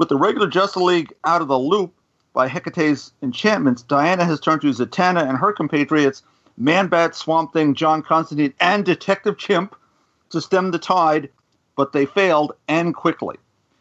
[0.00, 1.92] With the regular Justice League out of the loop
[2.32, 6.24] by Hecate's enchantments, Diana has turned to Zatanna and her compatriots,
[6.56, 9.76] Man Bat, Swamp Thing, John Constantine, and Detective Chimp
[10.30, 11.28] to stem the tide,
[11.76, 13.36] but they failed and quickly.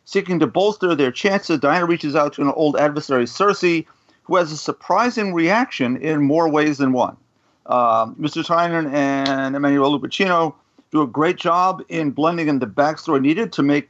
[0.05, 3.85] Seeking to bolster their chances, Diana reaches out to an old adversary, Circe,
[4.23, 7.17] who has a surprising reaction in more ways than one.
[7.65, 8.45] Uh, Mr.
[8.45, 10.55] Tynan and Emmanuel Lupacchino
[10.91, 13.89] do a great job in blending in the backstory needed to make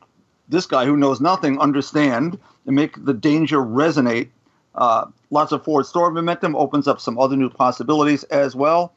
[0.49, 4.29] this guy who knows nothing understand and make the danger resonate.
[4.75, 8.93] Uh, lots of forward story momentum opens up some other new possibilities as well.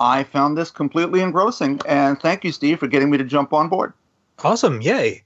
[0.00, 3.68] I found this completely engrossing, and thank you, Steve, for getting me to jump on
[3.68, 3.92] board.
[4.44, 4.80] Awesome.
[4.80, 5.24] Yay.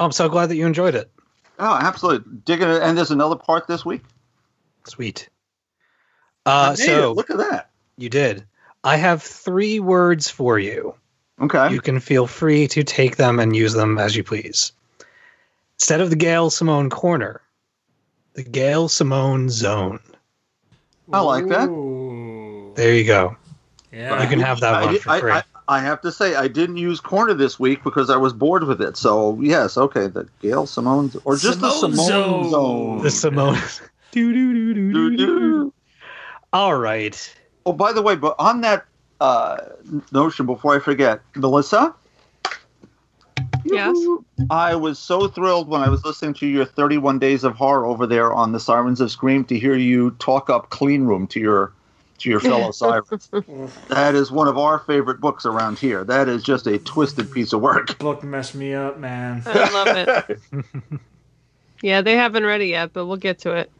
[0.00, 1.10] I'm so glad that you enjoyed it.
[1.58, 2.38] Oh, absolutely.
[2.44, 2.82] Digging it.
[2.82, 4.02] And there's another part this week.
[4.86, 5.28] Sweet.
[6.46, 7.70] Uh, Hey, so look at that.
[7.98, 8.44] you did.
[8.82, 10.94] I have three words for you.
[11.40, 11.70] Okay.
[11.72, 14.72] You can feel free to take them and use them as you please.
[15.78, 17.40] Instead of the Gail Simone corner,
[18.34, 20.00] the Gail Simone zone.
[21.12, 21.66] I like that.
[22.76, 23.36] There you go.
[23.92, 24.22] Yeah.
[24.22, 25.32] You can have that I, one did- for I- free.
[25.32, 28.64] I, I have to say, I didn't use corner this week because I was bored
[28.64, 28.96] with it.
[28.96, 32.50] So, yes, okay, the Gail Simone, or just the Simone Simone zone.
[32.50, 33.02] zone.
[33.02, 33.54] the Simone.
[34.10, 35.72] do, do, do, do, do, do.
[36.52, 37.36] All right.
[37.64, 38.84] Oh, by the way, but on that
[39.20, 39.58] uh,
[40.10, 41.94] notion, before I forget, Melissa?
[43.64, 43.96] Yes?
[44.50, 48.08] I was so thrilled when I was listening to your 31 Days of Horror over
[48.08, 51.72] there on the Sirens of Scream to hear you talk up Clean Room to your
[52.20, 53.28] to your fellow sirens.
[53.88, 56.04] that is one of our favorite books around here.
[56.04, 57.98] That is just a twisted piece of work.
[57.98, 59.42] Book messed me up, man.
[59.46, 60.38] I love it.
[61.82, 63.70] yeah, they haven't read it yet, but we'll get to it.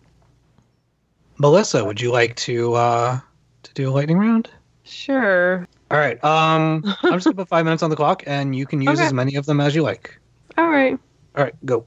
[1.39, 3.21] Melissa, would you like to uh,
[3.63, 4.51] to do a lightning round?
[4.85, 5.67] Sure.
[5.91, 6.23] All right.
[6.23, 9.07] Um, I'm just gonna put five minutes on the clock, and you can use Okay.
[9.07, 10.19] as many of them as you like.
[10.59, 10.99] All right.
[11.37, 11.87] All right, go.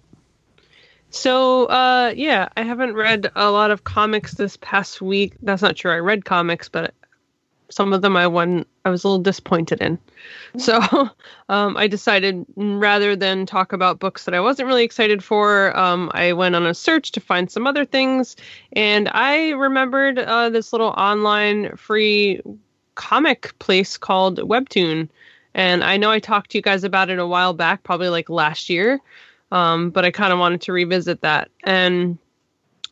[1.14, 5.36] So, uh, yeah, I haven't read a lot of comics this past week.
[5.44, 5.92] That's not true.
[5.92, 6.96] I read comics, but
[7.70, 8.66] some of them I won.
[8.84, 10.00] I was a little disappointed in.
[10.58, 10.82] So,
[11.50, 16.10] um, I decided rather than talk about books that I wasn't really excited for, um,
[16.16, 18.36] I went on a search to find some other things,
[18.72, 22.42] and I remembered uh, this little online free
[22.96, 25.10] comic place called Webtoon.
[25.54, 28.32] And I know I talked to you guys about it a while back, probably like
[28.32, 29.00] last year
[29.54, 31.50] um, but I kind of wanted to revisit that.
[31.64, 32.18] And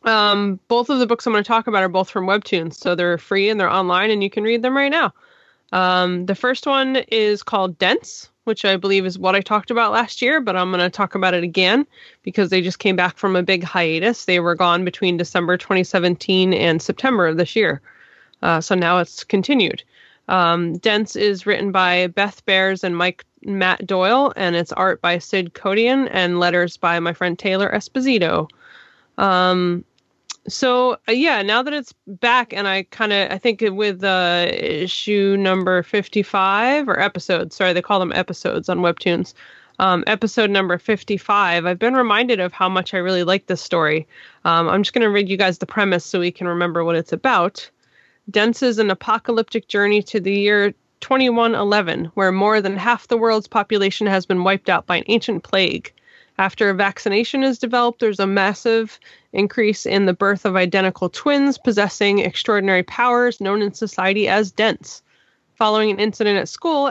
[0.04, 2.94] um, both of the books I'm going to talk about are both from Webtoon, so
[2.94, 5.12] they're free and they're online, and you can read them right now.
[5.72, 9.90] Um, the first one is called Dents, which I believe is what I talked about
[9.90, 11.84] last year, but I'm going to talk about it again
[12.22, 14.24] because they just came back from a big hiatus.
[14.24, 17.80] They were gone between December 2017 and September of this year.
[18.40, 19.82] Uh, so now it's continued.
[20.28, 25.18] Um, Dents is written by Beth Bears and Mike Matt Doyle, and it's art by
[25.18, 28.48] Sid Codian and letters by my friend Taylor Esposito.
[29.18, 29.84] Um,
[30.48, 34.46] so uh, yeah, now that it's back, and I kind of I think with uh,
[34.50, 39.34] issue number fifty-five or episode, sorry, they call them episodes on Webtoons.
[39.78, 44.06] Um, episode number 55, I've been reminded of how much I really like this story.
[44.44, 46.94] Um, I'm just going to read you guys the premise so we can remember what
[46.94, 47.68] it's about.
[48.30, 53.48] Dents is an apocalyptic journey to the year 2111, where more than half the world's
[53.48, 55.92] population has been wiped out by an ancient plague.
[56.38, 58.98] After a vaccination is developed, there's a massive
[59.34, 65.02] increase in the birth of identical twins possessing extraordinary powers known in society as dents.
[65.56, 66.88] Following an incident at school,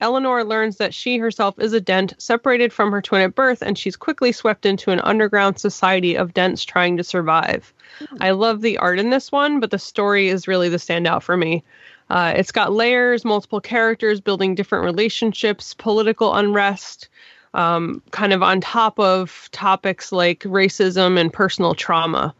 [0.00, 3.76] Eleanor learns that she herself is a dent, separated from her twin at birth, and
[3.78, 7.72] she's quickly swept into an underground society of dents trying to survive.
[8.20, 11.36] I love the art in this one, but the story is really the standout for
[11.36, 11.64] me.
[12.12, 17.08] Uh, it's got layers, multiple characters building different relationships, political unrest,
[17.54, 22.34] um, kind of on top of topics like racism and personal trauma.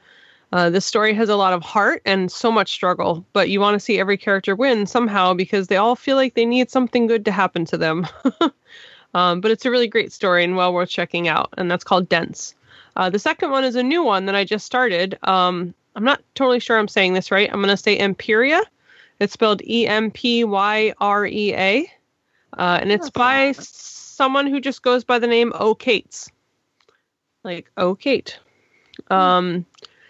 [0.53, 3.75] Uh, this story has a lot of heart and so much struggle, but you want
[3.75, 7.25] to see every character win somehow because they all feel like they need something good
[7.25, 8.07] to happen to them.
[9.15, 12.11] um, but it's a really great story and well worth checking out, and that's called
[12.11, 12.55] Dents.
[12.97, 15.19] Uh, the second one is a new one that I just started.
[15.23, 17.49] Um, I'm not totally sure I'm saying this right.
[17.51, 18.61] I'm going to say Empyrea.
[19.23, 21.93] It's spelled E M P Y R E A,
[22.59, 26.29] uh, and it's by s- someone who just goes by the name O Kates,
[27.45, 28.39] like O Kate.
[29.11, 29.65] Um,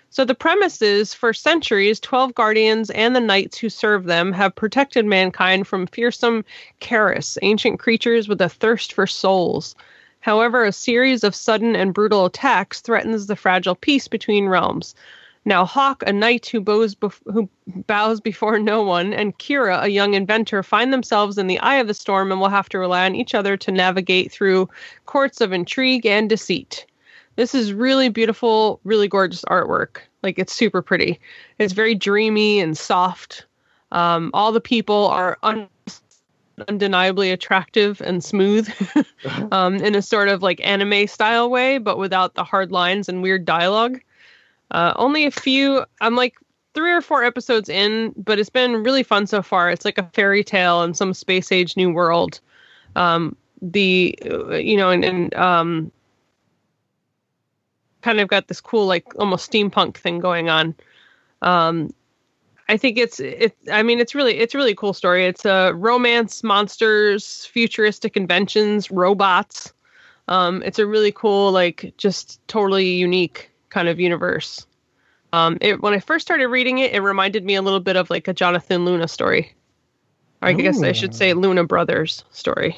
[0.09, 4.55] so the premise is for centuries, 12 guardians and the knights who serve them have
[4.55, 6.44] protected mankind from fearsome
[6.81, 9.75] Karis, ancient creatures with a thirst for souls.
[10.20, 14.94] However, a series of sudden and brutal attacks threatens the fragile peace between realms.
[15.44, 17.48] Now, Hawk, a knight who bows, bef- who
[17.87, 21.88] bows before no one, and Kira, a young inventor, find themselves in the eye of
[21.88, 24.68] the storm and will have to rely on each other to navigate through
[25.07, 26.87] courts of intrigue and deceit.
[27.37, 29.98] This is really beautiful, really gorgeous artwork.
[30.22, 31.18] Like it's super pretty.
[31.59, 33.46] It's very dreamy and soft.
[33.90, 35.68] Um, all the people are un-
[36.68, 38.68] undeniably attractive and smooth
[39.52, 43.22] um, in a sort of like anime style way, but without the hard lines and
[43.22, 44.00] weird dialogue.
[44.72, 45.85] Uh, only a few.
[46.00, 46.35] I'm like
[46.74, 49.70] three or four episodes in, but it's been really fun so far.
[49.70, 52.40] It's like a fairy tale in some space age new world.
[52.96, 55.92] Um, the uh, you know and, and um,
[58.00, 60.74] kind of got this cool like almost steampunk thing going on.
[61.42, 61.92] Um,
[62.68, 63.54] I think it's it.
[63.70, 65.26] I mean, it's really it's really cool story.
[65.26, 69.72] It's a uh, romance, monsters, futuristic inventions, robots.
[70.28, 74.66] Um, it's a really cool, like just totally unique kind of universe.
[75.32, 78.11] Um, it, when I first started reading it, it reminded me a little bit of
[78.11, 79.54] like a Jonathan Luna story.
[80.42, 82.76] Or I guess I should say Luna Brothers story.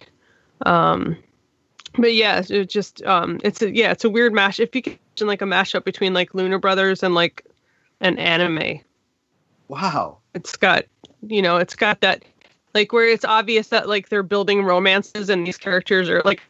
[0.66, 1.16] Um,
[1.98, 4.60] but yeah, it just um, it's a yeah, it's a weird mash.
[4.60, 7.44] If you can imagine like a mashup between like Luna Brothers and like
[8.00, 8.80] an anime,
[9.68, 10.18] Wow.
[10.34, 10.84] it's got
[11.26, 12.24] you know, it's got that
[12.74, 16.42] like where it's obvious that like they're building romances and these characters are like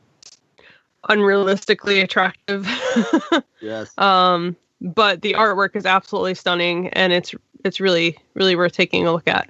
[1.11, 2.67] unrealistically attractive.
[3.61, 3.97] Yes.
[3.97, 9.13] um, but the artwork is absolutely stunning and it's it's really really worth taking a
[9.13, 9.49] look at.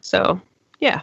[0.00, 0.40] So
[0.80, 1.00] yeah.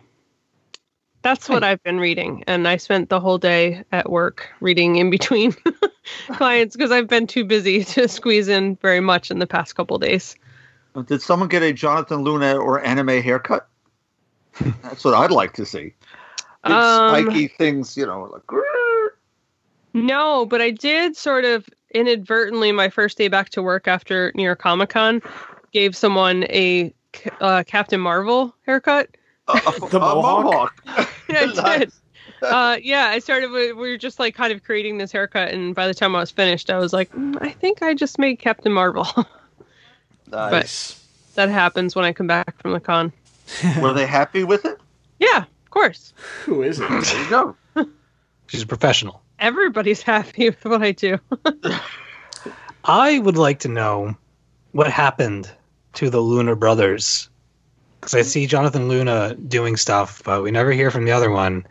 [1.24, 5.10] That's what I've been reading, and I spent the whole day at work reading in
[5.10, 5.56] between
[6.34, 9.98] clients because I've been too busy to squeeze in very much in the past couple
[9.98, 10.36] days.
[11.06, 13.70] Did someone get a Jonathan Luna or anime haircut?
[14.84, 15.94] That's what I'd like to see.
[16.66, 18.42] Big Um, spiky things, you know, like.
[19.94, 24.44] No, but I did sort of inadvertently my first day back to work after New
[24.44, 25.22] York Comic Con
[25.72, 26.94] gave someone a
[27.42, 29.10] uh, Captain Marvel haircut.
[29.48, 29.54] A,
[29.92, 30.74] The a mohawk?
[31.30, 31.92] Yeah, I did.
[32.42, 33.50] Uh, yeah, I started.
[33.52, 36.20] with- We were just like kind of creating this haircut, and by the time I
[36.20, 39.08] was finished, I was like, "Mm, I think I just made Captain Marvel.
[40.28, 40.52] Nice.
[40.52, 41.08] Nice.
[41.36, 43.14] that happens when I come back from the con.
[43.82, 44.78] Were they happy with it?
[45.20, 46.14] Yeah, of course.
[46.46, 46.90] Who is it?
[46.90, 47.56] There you go.
[48.48, 49.22] She's a professional.
[49.40, 51.20] Everybody's happy with what I do.
[52.86, 54.16] I would like to know
[54.72, 55.50] what happened
[55.94, 57.30] to the Luna brothers.
[58.00, 61.66] Because I see Jonathan Luna doing stuff, but we never hear from the other one.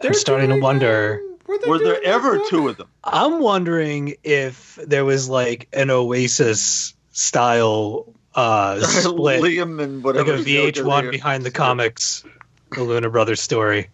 [0.00, 1.20] They're I'm starting to doing, wonder.
[1.48, 2.46] uh, they Were there ever that?
[2.48, 2.88] two of them?
[3.02, 10.34] I'm wondering if there was like an Oasis style uh, split, Liam and like whatever.
[10.34, 12.24] a VH1 behind the comics,
[12.70, 13.88] the Luna brothers story.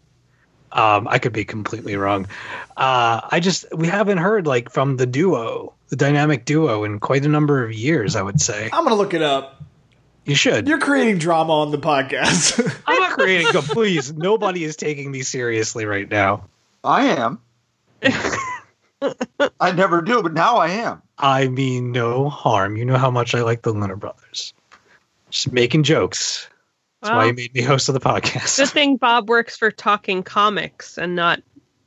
[0.73, 2.27] Um, I could be completely wrong.
[2.77, 7.25] Uh, I just we haven't heard like from the duo, the dynamic duo, in quite
[7.25, 8.17] a number of years.
[8.17, 8.71] I would say.
[8.73, 9.63] I'm gonna look it up.
[10.25, 10.69] You should.
[10.69, 12.83] You're creating drama on the podcast.
[12.87, 13.53] I'm not creating.
[13.53, 14.13] Go, please.
[14.13, 16.45] Nobody is taking me seriously right now.
[16.85, 17.41] I am.
[19.61, 21.03] I never do, but now I am.
[21.19, 22.77] I mean no harm.
[22.77, 24.55] You know how much I like the Lunar Brothers.
[25.31, 26.49] Just making jokes.
[27.03, 28.73] That's why you made me host of the good podcast.
[28.73, 31.41] thing Bob works for Talking Comics and not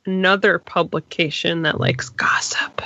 [0.06, 2.82] another publication that likes gossip.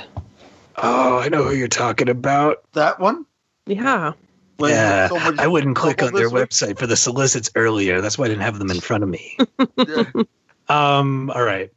[0.77, 2.63] Oh, I know who you're talking about.
[2.73, 3.25] That one?
[3.65, 4.13] Yeah.
[4.57, 6.49] When yeah, so I wouldn't click on their week?
[6.49, 8.01] website for the solicits earlier.
[8.01, 9.37] That's why I didn't have them in front of me.
[9.77, 10.03] Yeah.
[10.67, 11.31] um.
[11.31, 11.71] All right.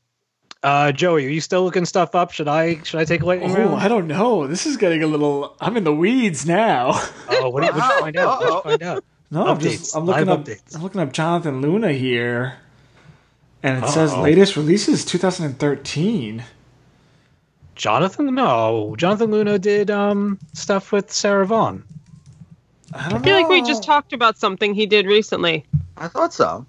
[0.65, 2.33] Uh, Joey, are you still looking stuff up?
[2.33, 2.83] Should I?
[2.83, 3.75] Should I take a lightning oh, round?
[3.77, 4.47] I don't know.
[4.49, 5.57] This is getting a little.
[5.61, 7.01] I'm in the weeds now.
[7.31, 7.97] Oh, what did you Wow.
[8.01, 8.41] find out?
[8.41, 9.05] What'd find out?
[9.33, 9.63] No, I'm Updates.
[9.63, 10.75] just I'm looking Live up updates.
[10.77, 12.59] I'm looking up Jonathan Luna here.
[13.63, 14.21] And it says Uh-oh.
[14.23, 16.45] latest releases 2013.
[17.75, 18.35] Jonathan?
[18.35, 21.83] No, Jonathan Luna did um stuff with Sarah Vaughn.
[22.93, 25.65] I don't I feel like we just talked about something he did recently.
[25.97, 26.67] I thought so.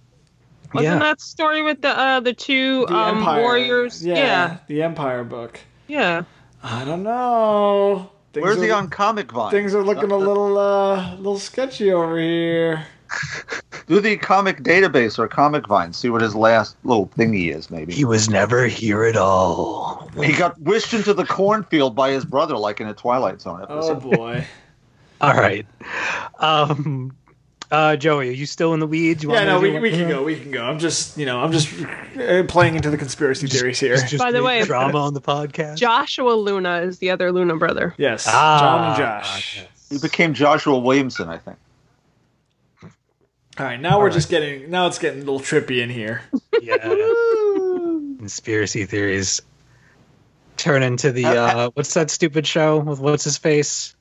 [0.73, 0.99] Wasn't yeah.
[0.99, 3.41] that story with the uh the two the um Empire.
[3.41, 4.05] warriors?
[4.05, 4.57] Yeah, Yeah.
[4.67, 5.59] the Empire book.
[5.87, 6.23] Yeah.
[6.63, 8.09] I don't know.
[8.33, 9.51] Things Where's are, he on Comic Vine?
[9.51, 12.85] Things are looking a little uh little sketchy over here.
[13.87, 15.93] Do the comic database or Comic Vine.
[15.93, 17.93] See what his last little thingy is, maybe.
[17.93, 20.09] He was never here at all.
[20.19, 23.97] He got wished into the cornfield by his brother, like in a Twilight Zone episode.
[24.03, 24.45] Oh boy.
[25.21, 25.67] All right.
[26.39, 27.15] Um.
[27.73, 29.23] Uh, Joey, are you still in the weeds?
[29.23, 30.21] You yeah, want no, to we, we can go.
[30.23, 30.63] We can go.
[30.63, 31.73] I'm just, you know, I'm just
[32.17, 33.97] uh, playing into the conspiracy theories here.
[33.97, 35.77] Just By the way- drama on the podcast.
[35.77, 37.95] Joshua Luna is the other Luna brother.
[37.97, 39.57] Yes, Ah, John and Josh.
[39.57, 39.87] yes.
[39.89, 41.57] He became Joshua Williamson, I think.
[42.83, 44.13] All right, now we're right.
[44.13, 44.69] just getting.
[44.69, 46.21] Now it's getting a little trippy in here.
[46.61, 46.77] Yeah.
[48.19, 49.41] Conspiracy theories
[50.57, 53.95] turn into the Uh, uh, what's that stupid show with what's his face?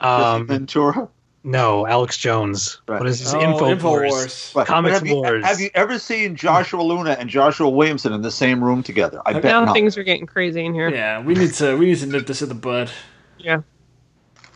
[0.00, 1.08] Jesse Um, Ventura.
[1.44, 2.80] No, Alex Jones.
[2.88, 2.98] Right.
[3.00, 3.74] What is his Oh, info?
[3.74, 4.54] Infowars.
[4.54, 4.66] Right.
[4.66, 5.44] Comics have you, Wars.
[5.44, 9.20] have you ever seen Joshua Luna and Joshua Williamson in the same room together?
[9.24, 9.74] I bet Now not.
[9.74, 10.88] things are getting crazy in here.
[10.90, 12.90] Yeah, we need to we need to nip this in the bud.
[13.38, 13.62] Yeah.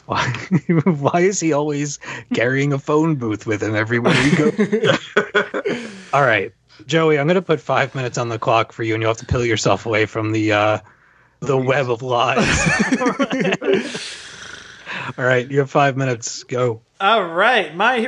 [0.07, 0.27] Why,
[0.85, 2.01] why is he always
[2.35, 4.53] carrying a phone booth with him everywhere he goes?
[6.12, 6.53] All right,
[6.87, 9.18] Joey, I'm going to put five minutes on the clock for you, and you'll have
[9.18, 10.79] to peel yourself away from the uh,
[11.38, 12.42] the web of lies.
[15.19, 16.45] All right, you have five minutes.
[16.45, 16.83] Go.
[17.01, 17.99] All right, my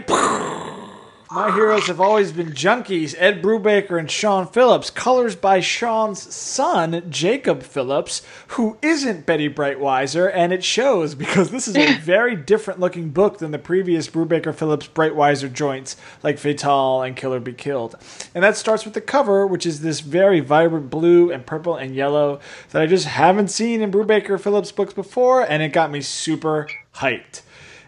[1.31, 3.15] my heroes have always been junkies.
[3.19, 4.91] Ed Brubaker and Sean Phillips.
[4.91, 11.67] Colors by Sean's son, Jacob Phillips, who isn't Bettie Breitweiser, and it shows because this
[11.67, 17.03] is a very different looking book than the previous Brubaker Phillips Breitweiser joints like Fatal
[17.03, 17.97] and Killer Be Killed.
[18.35, 21.95] And that starts with the cover, which is this very vibrant blue and purple and
[21.95, 22.39] yellow
[22.71, 26.69] that I just haven't seen in Brubaker Phillips books before, and it got me super
[26.97, 27.43] hyped.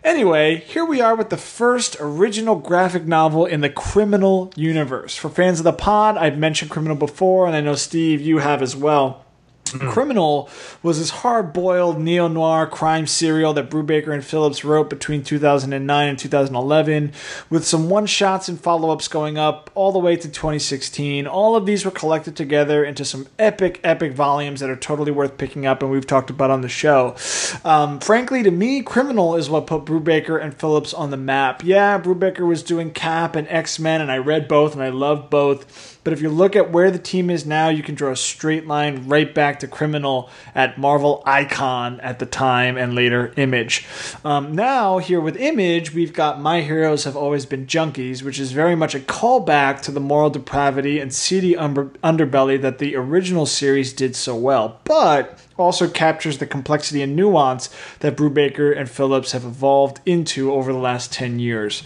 [0.06, 5.16] Anyway, here we are with the first original graphic novel in the criminal universe.
[5.16, 8.62] For fans of the pod, I've mentioned Criminal before, and I know Steve, you have
[8.62, 9.25] as well.
[9.66, 10.48] Criminal
[10.82, 16.08] was this hard boiled neo noir crime serial that Brubaker and Phillips wrote between 2009
[16.08, 17.12] and 2011,
[17.50, 21.26] with some one shots and follow ups going up all the way to 2016.
[21.26, 25.38] All of these were collected together into some epic, epic volumes that are totally worth
[25.38, 27.16] picking up and we've talked about on the show.
[27.64, 31.64] Um, frankly, to me, Criminal is what put Brubaker and Phillips on the map.
[31.64, 35.30] Yeah, Brubaker was doing Cap and X Men, and I read both and I loved
[35.30, 35.95] both.
[36.06, 38.64] But if you look at where the team is now, you can draw a straight
[38.64, 43.84] line right back to Criminal at Marvel Icon at the time and later Image.
[44.24, 48.52] Um, now, here with Image, we've got My Heroes Have Always Been Junkies, which is
[48.52, 53.92] very much a callback to the moral depravity and seedy underbelly that the original series
[53.92, 54.78] did so well.
[54.84, 60.72] But also captures the complexity and nuance that Brubaker and Phillips have evolved into over
[60.72, 61.82] the last 10 years.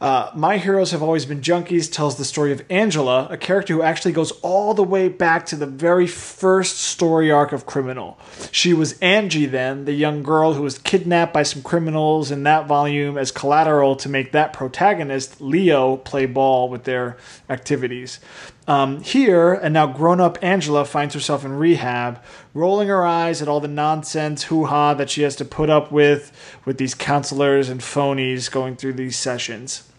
[0.00, 3.82] Uh, My Heroes Have Always Been Junkies tells the story of Angela, a character who
[3.82, 8.18] actually goes all the way back to the very first story arc of Criminal.
[8.52, 12.66] She was Angie then, the young girl who was kidnapped by some criminals in that
[12.66, 17.16] volume as collateral to make that protagonist, Leo, play ball with their
[17.48, 18.20] activities.
[18.68, 23.48] Um, here, and now grown up Angela finds herself in rehab, rolling her eyes at
[23.48, 26.30] all the nonsense hoo ha that she has to put up with
[26.66, 29.90] with these counselors and phonies going through these sessions.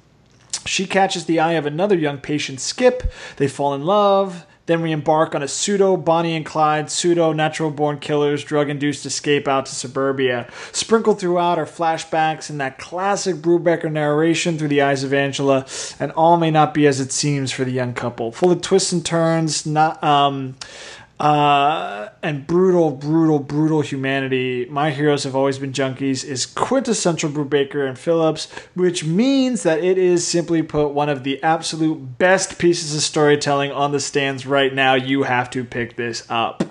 [0.68, 3.12] She catches the eye of another young patient, Skip.
[3.38, 4.46] They fall in love.
[4.70, 9.04] Then we embark on a pseudo Bonnie and Clyde, pseudo natural born killers, drug induced
[9.04, 10.48] escape out to suburbia.
[10.72, 15.66] Sprinkled throughout are flashbacks and that classic Brubaker narration through the eyes of Angela,
[16.00, 18.32] and all may not be as it seems for the young couple.
[18.32, 20.56] Full of twists and turns, not um,
[21.20, 24.66] uh, and brutal, brutal, brutal humanity.
[24.70, 29.98] My heroes have always been junkies is quintessential Brubaker and Phillips, which means that it
[29.98, 34.74] is simply put one of the absolute best pieces of storytelling on the stands right
[34.74, 34.94] now.
[34.94, 36.64] You have to pick this up.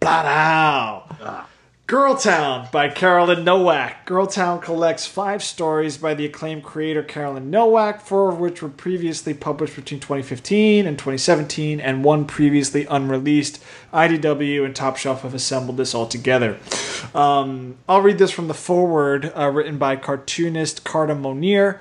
[0.00, 1.46] Blah
[1.90, 4.06] Girl Town by Carolyn Nowak.
[4.06, 8.68] Girl Town collects five stories by the acclaimed creator Carolyn Nowak, four of which were
[8.68, 13.60] previously published between 2015 and 2017, and one previously unreleased.
[13.92, 16.60] IDW and Top Shelf have assembled this all together.
[17.12, 21.80] Um, I'll read this from the foreword, uh, written by cartoonist Carta Monir.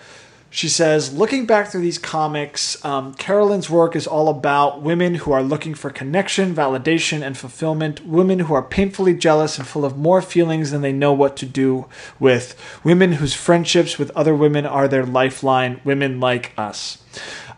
[0.51, 5.31] She says, looking back through these comics, um, Carolyn's work is all about women who
[5.31, 8.05] are looking for connection, validation, and fulfillment.
[8.05, 11.45] Women who are painfully jealous and full of more feelings than they know what to
[11.45, 11.85] do
[12.19, 12.59] with.
[12.83, 15.81] Women whose friendships with other women are their lifeline.
[15.83, 16.97] Women like us.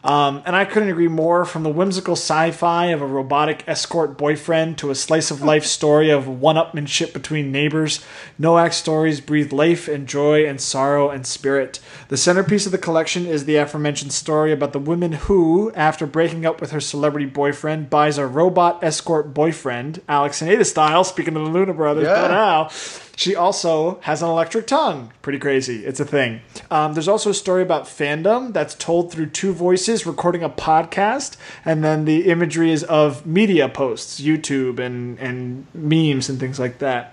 [0.04, 4.18] Um, and I couldn't agree more from the whimsical sci fi of a robotic escort
[4.18, 8.04] boyfriend to a slice of life story of one upmanship between neighbors.
[8.40, 11.80] Nowak's stories breathe life and joy and sorrow and spirit.
[12.08, 16.48] The centerpiece of the collection is the aforementioned story about the woman who, after breaking
[16.48, 21.36] up with her celebrity boyfriend, buys a robot escort boyfriend, Alex and Ada style, speaking
[21.36, 22.22] of the Luna Brothers, Yeah.
[22.22, 22.70] but now.
[23.16, 25.12] She also has an electric tongue.
[25.22, 25.86] Pretty crazy.
[25.86, 26.42] It's a thing.
[26.70, 31.38] Um, there's also a story about fandom that's told through two voices recording a podcast,
[31.66, 36.80] and then the imagery is of media posts, YouTube and and memes and things like
[36.80, 37.11] that.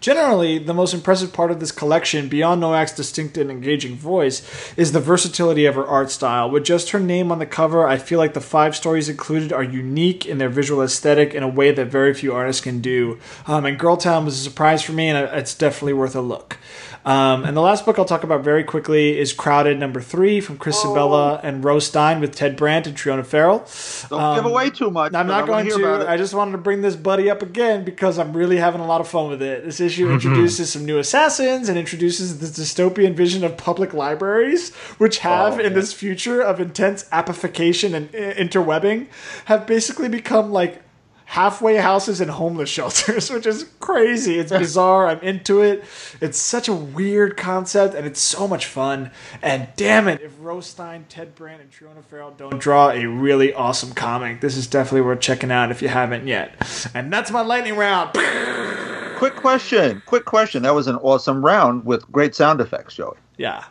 [0.00, 4.42] Generally, the most impressive part of this collection, beyond Nowak's distinct and engaging voice,
[4.76, 6.50] is the versatility of her art style.
[6.50, 9.62] With just her name on the cover, I feel like the five stories included are
[9.62, 13.18] unique in their visual aesthetic in a way that very few artists can do.
[13.46, 16.56] Um, and Girl Town was a surprise for me, and it's definitely worth a look.
[17.04, 20.58] Um, and the last book I'll talk about very quickly is Crowded Number Three from
[20.58, 23.66] Chris Sebela and Ro Stein with Ted Brandt and Triona Farrell.
[24.10, 25.14] Don't give away too much.
[25.14, 26.08] I'm not going to.
[26.08, 29.00] I just wanted to bring this buddy up again because I'm really having a lot
[29.00, 29.64] of fun with it.
[29.64, 30.14] This issue mm-hmm.
[30.14, 35.62] introduces some new assassins and introduces the dystopian vision of public libraries, which have, Oh,
[35.62, 39.08] in this future of intense appification and uh, interwebbing,
[39.46, 40.82] have basically become like
[41.24, 44.38] halfway houses and homeless shelters, which is crazy.
[44.38, 45.08] It's bizarre.
[45.08, 45.84] I'm into it.
[46.20, 49.10] It's such a weird concept, and it's so much fun.
[49.42, 53.52] And damn it, if Ro Stein, Ted Brandt, and Triona Farrell don't draw a really
[53.52, 56.54] awesome comic, this is definitely worth checking out if you haven't yet.
[56.94, 58.10] And that's my lightning round.
[59.20, 60.02] Quick question.
[60.06, 60.62] Quick question.
[60.62, 63.18] That was an awesome round with great sound effects, Joey.
[63.36, 63.64] Yeah.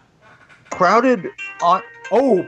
[0.69, 1.25] Crowded
[1.63, 1.81] on.
[2.11, 2.43] Oh,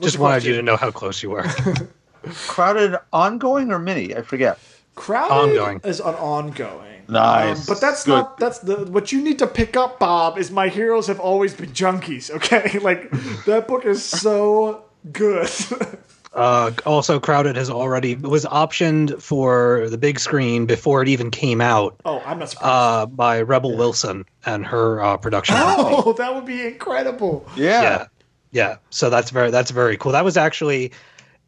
[0.00, 1.42] Just wanted you to know how close you were.
[2.46, 4.14] Crowded ongoing or mini?
[4.14, 4.60] I forget.
[4.94, 5.80] Crowded Ongoing.
[5.82, 7.02] is an ongoing.
[7.08, 7.58] Nice.
[7.58, 8.12] Um, but that's Good.
[8.12, 11.52] not that's the what you need to pick up, Bob, is my heroes have always
[11.52, 12.78] been junkies, okay?
[12.78, 13.10] Like
[13.46, 15.50] that book is so good.
[16.34, 21.60] Uh, also, Crowded has already was optioned for the big screen before it even came
[21.60, 22.72] out oh, I'm not surprised.
[22.72, 25.56] uh, by Rebel Wilson and her uh, production.
[25.56, 25.94] company.
[25.94, 27.46] oh, that would be incredible.
[27.54, 27.82] Yeah.
[27.82, 28.06] yeah
[28.52, 30.92] yeah so that's very that's very cool that was actually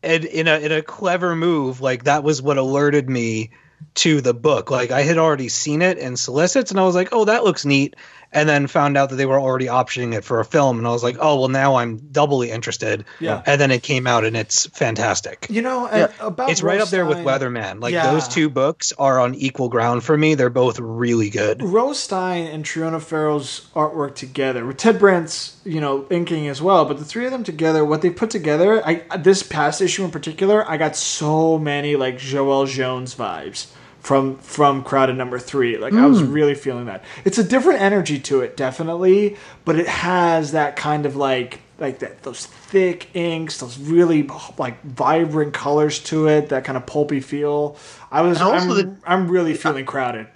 [0.03, 3.51] in, in a in a clever move like that was what alerted me
[3.95, 7.11] to the book like i had already seen it in solicits and i was like
[7.13, 7.95] oh that looks neat
[8.35, 10.91] and then found out that they were already optioning it for a film and i
[10.91, 13.05] was like oh well now i'm doubly interested.
[13.21, 13.43] Yeah.
[13.47, 15.47] and then it came out and it's fantastic.
[15.51, 17.81] You know, and about it's right up there with weatherman.
[17.81, 18.11] Like Yeah.
[18.11, 20.35] those two books are on equal ground for me.
[20.35, 21.63] They're both really good.
[21.63, 26.85] Ro Stein and Triona Farrell's artwork together, with Ted Brandt's, you know, inking as well,
[26.85, 30.11] but the three of them together, what they put together, I this past issue in
[30.11, 33.67] particular, I got so many like Joëlle Jones vibes
[34.05, 35.79] from from Crowded Number Three.
[35.79, 37.03] Like I was really feeling that.
[37.25, 42.01] It's a different energy to it, definitely, but it has that kind of like like
[42.01, 44.29] that those thick inks, those really
[44.59, 47.77] like vibrant colors to it, that kind of pulpy feel.
[48.13, 50.29] I was also I'm, the- I'm really feeling crowded.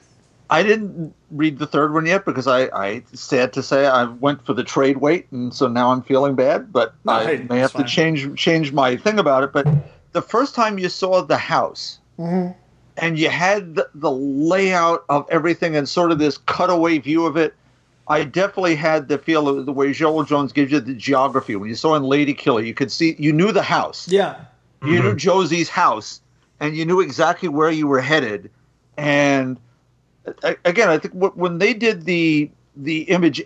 [0.51, 4.47] I didn't read the third one yet because I, I sad to say I went
[4.47, 6.73] for the trade weight and so now I'm feeling bad.
[6.73, 9.53] But No, I hey, may have it's to change change my thing about it.
[9.53, 9.69] But
[10.13, 12.59] the first time you saw the house Mm-hmm.
[13.01, 17.37] And you had the, the layout of everything and sort of this cutaway view of
[17.37, 17.55] it,
[18.09, 21.57] I definitely had the feel of the way Joëlle Jones gives you the geography.
[21.57, 24.09] When you saw in Lady Killer, you could see you knew the house.
[24.09, 24.37] Yeah.
[24.83, 25.17] You knew mm-hmm.
[25.17, 26.21] Josie's house,
[26.61, 28.51] and you knew exactly where you were headed.
[28.97, 29.59] And
[30.65, 33.43] again, I think when they did the the image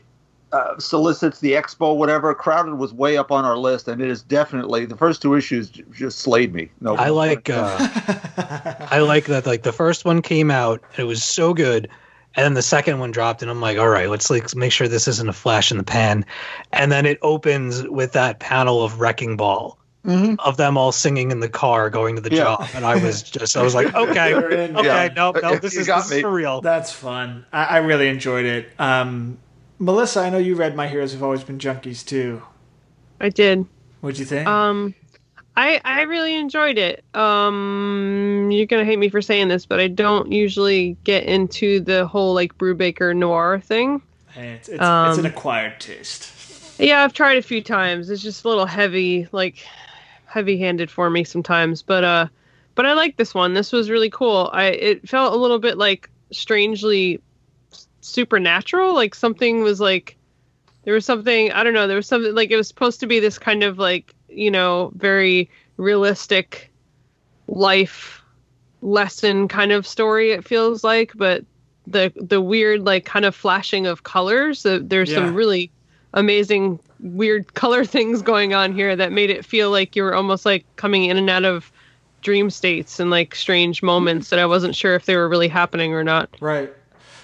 [0.52, 4.22] uh, solicits, the expo, whatever, crowded was way up on our list, and it is
[4.22, 6.70] definitely the first two issues j- just slayed me.
[6.80, 7.76] No, I like uh,
[8.90, 11.88] I like that like the first one came out, it was so good.
[12.34, 14.88] And then the second one dropped, and I'm like, all right, let's like make sure
[14.88, 16.24] this isn't a flash in the pan.
[16.72, 20.34] And then it opens with that panel of Wrecking Ball Mhm.
[20.40, 22.42] of them all singing in the car going to the Yeah.
[22.44, 24.76] job, and I was just I was like, okay, You're in.
[24.76, 25.08] okay, Yeah.
[25.14, 26.60] no, no, this You is, got this is for real.
[26.62, 27.44] That's fun.
[27.52, 28.68] I, I really enjoyed it.
[28.80, 29.38] Um,
[29.82, 32.40] Melissa, I know you read My Heroes Have Always Been Junkies too.
[33.20, 33.66] I did.
[34.00, 34.46] What'd you think?
[34.46, 34.94] Um,
[35.56, 37.04] I I really enjoyed it.
[37.16, 42.06] Um, you're gonna hate me for saying this, but I don't usually get into the
[42.06, 44.00] whole like Brubaker noir thing.
[44.28, 46.78] Hey, it's, it's, it's an um, acquired taste.
[46.78, 48.08] Yeah, I've tried a few times.
[48.08, 49.66] It's just a little heavy, like
[50.26, 51.82] heavy-handed for me sometimes.
[51.82, 52.28] But uh,
[52.76, 53.54] but I like this one.
[53.54, 54.48] This was really cool.
[54.52, 57.20] I it felt a little bit like strangely
[58.02, 58.94] supernatural.
[58.94, 60.16] Like something was like
[60.84, 61.86] there was something I don't know.
[61.86, 64.92] There was something like it was supposed to be this kind of like you know
[64.96, 66.70] very realistic
[67.48, 68.22] life
[68.82, 70.32] lesson kind of story.
[70.32, 71.44] It feels like, but
[71.86, 74.64] the the weird like kind of flashing of colors.
[74.66, 75.16] Uh, there's Yeah.
[75.16, 75.70] some really
[76.14, 80.44] amazing weird color things going on here that made it feel like you were almost
[80.44, 81.72] like coming in and out of
[82.20, 85.92] dream states and like strange moments that I wasn't sure if they were really happening
[85.92, 86.28] or not.
[86.40, 86.72] Right.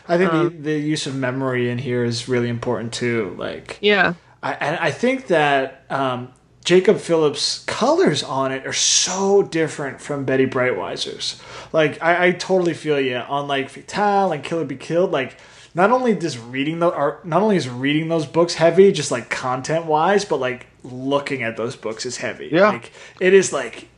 [0.09, 3.34] I think Um, the, the use of memory in here is really important too.
[3.38, 4.14] Like, Yeah.
[4.42, 6.28] I, and I think that um,
[6.64, 11.40] Jacob Phillips' colors on it are so different from Bettie Breitweiser's.
[11.72, 15.11] Like, I, I totally feel you on like Fatal and Killer Be Killed.
[15.11, 15.36] Like,
[15.74, 19.28] not only does reading the or not only is reading those books heavy, just like
[19.30, 22.48] content wise, but like looking at those books is heavy.
[22.50, 22.70] Yeah.
[22.70, 23.88] Like, it is like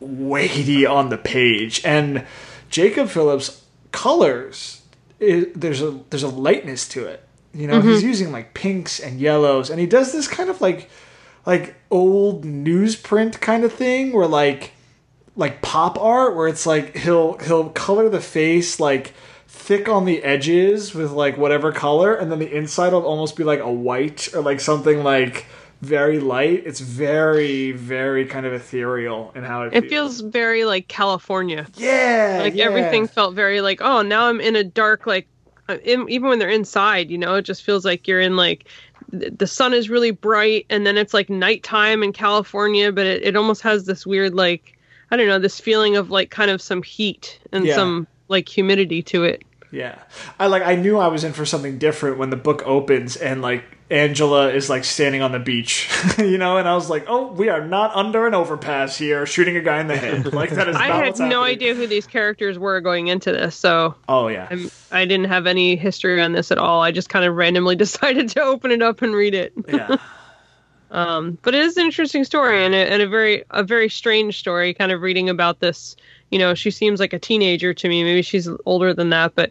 [0.00, 2.26] weighty on the page, and
[2.68, 4.73] Jacob Phillips' colors.
[5.24, 7.26] I there's a there's a lightness to it.
[7.52, 8.08] You know, he's mm-hmm.
[8.08, 10.90] using like pinks and yellows, and he does this kind of like
[11.46, 14.72] like old newsprint kind of thing where like
[15.36, 19.14] like pop art where it's like he'll he'll color the face like
[19.46, 23.44] thick on the edges with like whatever color and then the inside will almost be
[23.44, 25.46] like a white or like something like
[25.84, 30.88] very light it's very very kind of ethereal in how it, It feels very like
[30.88, 31.66] California.
[31.76, 32.64] yeah Like yeah.
[32.64, 35.26] everything felt very like, oh, now I'm in a dark like
[35.68, 38.68] uh, in, even when they're inside, you know, it just feels like you're in like
[39.12, 43.22] th- the sun is really bright and then it's like nighttime in California, but it,
[43.22, 44.76] it almost has this weird like
[45.10, 47.74] I don't know, this feeling of like kind of some heat and Yeah.
[47.76, 49.42] some like humidity to it.
[49.74, 49.98] Yeah.
[50.38, 53.42] I like I knew I was in for something different when the book opens and
[53.42, 57.32] like Angela is like standing on the beach, you know, and I was like, "Oh,
[57.32, 60.68] we are not under an overpass here shooting a guy in the head." Like that
[60.68, 61.42] is I not had what's no happening.
[61.44, 64.48] idea who these characters were going into this, so Oh yeah.
[64.50, 66.80] I'm, I didn't have any history on this at all.
[66.82, 69.52] I just kind of randomly decided to open it up and read it.
[69.68, 69.96] yeah.
[70.90, 74.38] Um, but it is an interesting story and a, and a very a very strange
[74.38, 74.72] story.
[74.74, 75.96] Kind of reading about this,
[76.30, 78.04] you know, she seems like a teenager to me.
[78.04, 79.50] Maybe she's older than that, but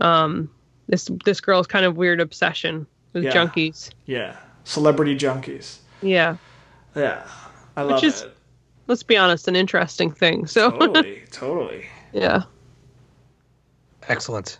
[0.00, 0.50] um,
[0.88, 3.32] this this girl's kind of weird obsession with Yeah.
[3.32, 3.90] junkies.
[4.06, 4.36] Yeah.
[4.64, 5.78] Celebrity junkies.
[6.02, 6.36] Yeah,
[6.94, 7.22] Yeah.
[7.76, 8.36] I love is- it.
[8.88, 10.46] let's be honest, an interesting thing.
[10.46, 11.22] So Totally.
[11.30, 11.86] totally.
[12.12, 12.42] yeah,
[14.08, 14.58] Excellent.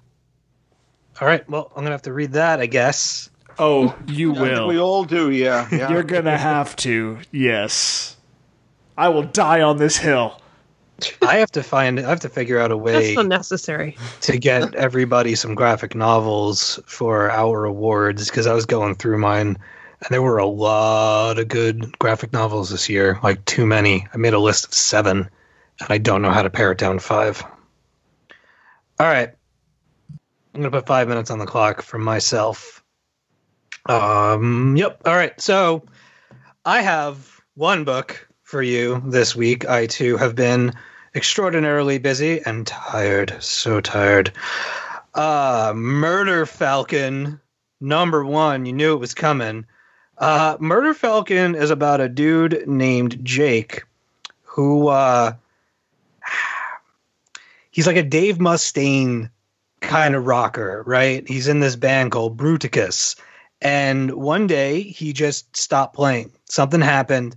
[1.20, 3.30] All right, well, I'm gonna have to read that, I guess.
[3.58, 5.68] Oh, you I think we all do, yeah.
[5.72, 5.90] yeah.
[5.90, 7.18] You're gonna have to.
[7.30, 8.16] Yes.
[8.96, 10.39] I will die on this hill.
[11.22, 12.00] I have to find.
[12.00, 13.14] I have to figure out a way.
[13.14, 13.96] that's unnecessary.
[14.22, 19.48] to get everybody some graphic novels for our awards because I was going through mine,
[19.48, 23.18] and there were a lot of good graphic novels this year.
[23.22, 24.06] Like too many.
[24.12, 25.28] I made a list of seven,
[25.80, 27.42] and I don't know how to pare it down to five.
[28.98, 29.30] All right,
[30.54, 32.82] I'm gonna put five minutes on the clock for myself.
[33.86, 34.76] Um.
[34.76, 35.02] Yep.
[35.06, 35.38] All right.
[35.40, 35.84] So,
[36.64, 39.68] I have one book for you this week.
[39.68, 40.74] I too have been
[41.14, 43.36] extraordinarily busy and tired.
[43.40, 44.32] So tired.
[45.14, 47.40] Uh, Murder Falcon,
[47.80, 48.66] number one.
[48.66, 49.66] You knew it was coming.
[50.18, 53.84] Uh, Murder Falcon is about a dude named Jake
[54.42, 55.32] who, uh,
[57.70, 59.30] he's like a Dave Mustaine
[59.80, 61.26] kind of rocker, right?
[61.26, 63.16] He's in this band called Bruticus.
[63.62, 66.32] And one day he just stopped playing.
[66.46, 67.36] Something happened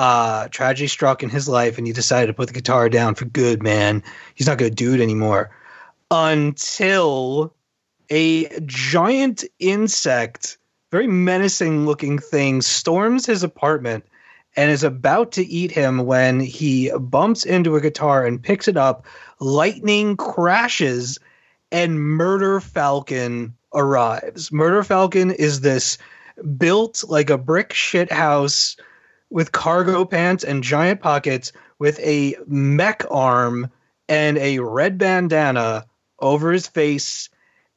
[0.00, 3.26] uh, tragedy struck in his life and he decided to put the guitar down for
[3.26, 4.02] good, man.
[4.34, 5.50] He's not going to do it anymore.
[6.10, 7.52] Until
[8.08, 10.56] a giant insect,
[10.90, 14.06] very menacing looking thing, storms his apartment
[14.56, 18.78] and is about to eat him when he bumps into a guitar and picks it
[18.78, 19.04] up.
[19.38, 21.18] Lightning crashes
[21.70, 24.50] and Murder Falcon arrives.
[24.50, 25.98] Murder Falcon is this
[26.56, 28.78] built like a brick shit house
[29.30, 33.70] with cargo pants and giant pockets with a mech arm
[34.08, 35.86] and a red bandana
[36.18, 37.30] over his face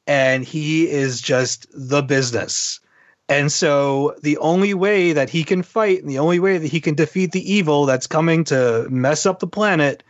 [0.06, 2.80] and he is just the business
[3.28, 6.80] And so the only way that he can fight and the only way that he
[6.80, 10.02] can defeat the evil that's coming to mess up the planet,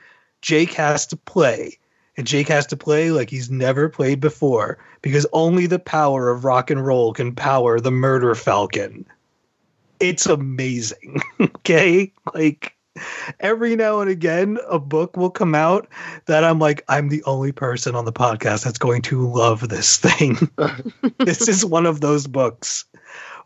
[0.42, 1.78] Jake has to play.
[2.16, 6.44] And Jake has to play like he's never played before because only the power of
[6.44, 9.06] rock and roll can power the murder falcon.
[10.04, 11.20] It's amazing.
[11.40, 12.12] okay?
[12.34, 12.76] Like
[13.40, 15.88] every now and again a book will come out
[16.26, 19.98] that I'm like I'm the only person on the podcast that's going to love this
[19.98, 20.48] thing.
[21.18, 22.84] this is one of those books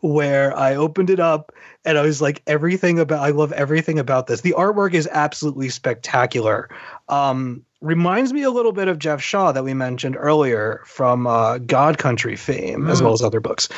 [0.01, 1.51] where I opened it up
[1.85, 4.41] and I was like everything about I love everything about this.
[4.41, 6.69] The artwork is absolutely spectacular.
[7.07, 11.59] Um reminds me a little bit of Geoff Shaw that we mentioned earlier from uh,
[11.59, 13.69] God Country fame as well as other books.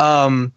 [0.00, 0.52] Um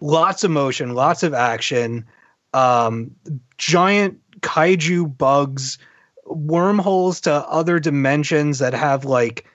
[0.00, 2.06] lots of motion, lots of action
[2.54, 3.14] um,
[3.56, 5.78] giant kaiju bugs,
[6.24, 9.46] wormholes to other dimensions that have like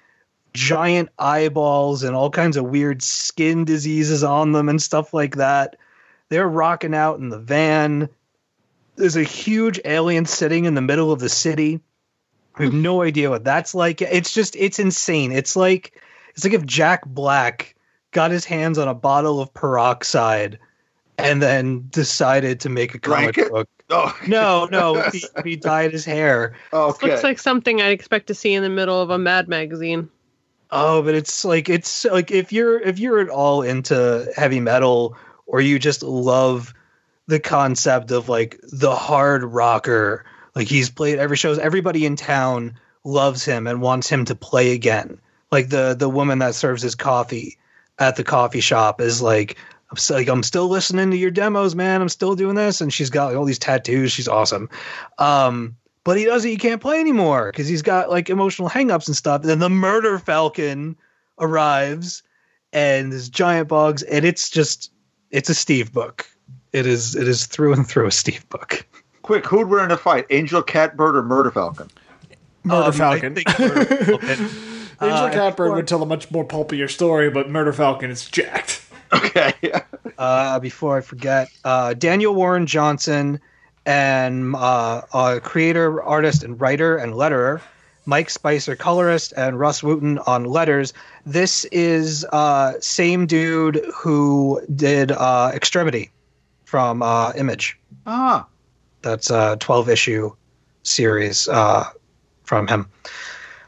[0.54, 5.78] giant eyeballs and all kinds of weird skin diseases on them and stuff like that.
[6.30, 8.10] They're rocking out in the van.
[8.96, 11.82] There's a huge alien sitting in the middle of the city.
[12.58, 14.02] We have no idea what that's like.
[14.02, 15.32] It's just it's insane.
[15.32, 16.00] It's like
[16.36, 17.76] it's like if Jack Black
[18.14, 20.60] got his hands on a bottle of peroxide
[21.18, 23.52] and then decided to make a comic Drank it?
[23.52, 23.70] book.
[23.90, 26.56] Oh, No, no, he, he dyed his hair.
[26.72, 27.08] okay.
[27.08, 30.10] Looks like something I'd expect to see in the middle of a Mad magazine.
[30.72, 35.16] Oh, but it's like it's like if you're if you're at all into heavy metal
[35.46, 36.74] or you just love
[37.28, 42.74] the concept of like the hard rocker, like he's played every shows, everybody in town
[43.04, 45.20] loves him and wants him to play again.
[45.52, 47.58] Like the the woman that serves his coffee
[48.00, 49.58] at the coffee shop is like
[49.92, 52.02] I'm still, like I'm still listening to your demos, man.
[52.02, 54.12] I'm still doing this, and she's got like, all these tattoos.
[54.12, 54.70] She's awesome.
[55.20, 56.50] Um, but he doesn't.
[56.50, 59.42] He can't play anymore because he's got like emotional hangups and stuff.
[59.42, 60.96] And then the murder falcon
[61.40, 62.24] arrives,
[62.74, 64.92] and this giant bugs, and it's just
[65.30, 66.26] it's a Steve book.
[66.72, 68.86] It is it is through and through a Steve book.
[69.22, 70.26] Quick, who'd win in a fight?
[70.32, 71.90] Angel Catbird or Murder Falcon?
[72.64, 73.36] Murder Um, I Falcon.
[73.36, 74.50] think Murder Falcon.
[75.02, 78.82] Angel Uh, Catbird would tell a much more pulpier story, but Murder Falcon is jacked.
[79.12, 79.54] Okay.
[80.18, 83.40] uh, before I forget, uh, Daniel Warren Johnson
[83.86, 87.62] and uh, uh, creator, artist, and writer and letterer,
[88.06, 90.94] Mike Spicer, colorist, and Rus Wooton on letters.
[91.26, 96.12] This is uh, same dude who did uh, Extremity
[96.66, 97.78] from uh, Image.
[98.08, 98.48] ah,
[99.04, 100.32] That's a 12 issue
[100.84, 101.86] series uh,
[102.44, 102.90] from him.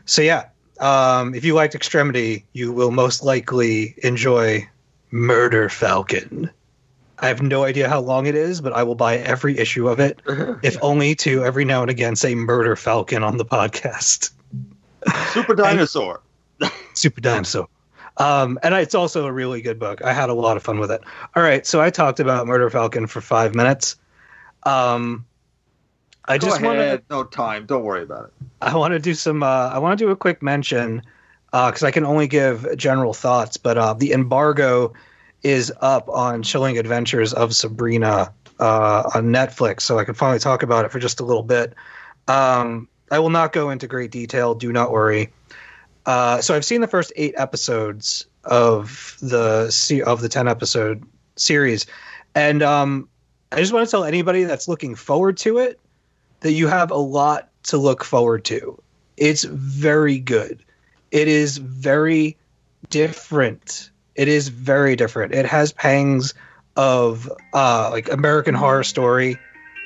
[0.05, 0.45] So, yeah,
[0.79, 4.67] um, if you liked Extremity, you will most likely enjoy
[5.11, 6.49] Murder Falcon.
[7.19, 9.99] I have no idea how long it is, but I will buy every issue of
[9.99, 10.21] it,
[10.63, 14.31] if only to every now and again say Murder Falcon on the podcast.
[15.31, 16.21] Super Dinosaur.
[16.93, 17.69] Super Dinosaur.
[18.17, 20.01] Um, and it's also a really good book.
[20.01, 21.01] I had a lot of fun with it.
[21.35, 23.95] All right, so I talked about Murder Falcon for five minutes.
[24.63, 25.25] Um,
[26.27, 27.01] I Go just want to.
[27.09, 27.65] No time.
[27.65, 28.33] Don't worry about it.
[28.61, 29.43] I want to do some.
[29.43, 31.01] Uh, I want to do a quick mention
[31.51, 33.57] because I can only give general thoughts.
[33.57, 34.93] But uh, the embargo
[35.43, 40.63] is up on Chilling Adventures of Sabrina uh, on Netflix, so I can finally talk
[40.63, 41.73] about it for just a little bit.
[42.27, 44.55] Um, I will not go into great detail.
[44.55, 45.31] Do not worry.
[46.05, 51.03] Uh, so I've seen the first eight episodes of the of the ten episode
[51.35, 51.85] series,
[52.33, 53.07] and um,
[53.51, 55.79] I just want to tell anybody that's looking forward to it
[56.45, 58.79] that you have a lot to look forward to.
[59.17, 60.63] It's very good.
[61.09, 62.37] It is very
[62.91, 63.89] different.
[64.13, 65.33] It is very different.
[65.33, 66.35] It has pangs
[66.75, 69.39] of uh like American Horror Story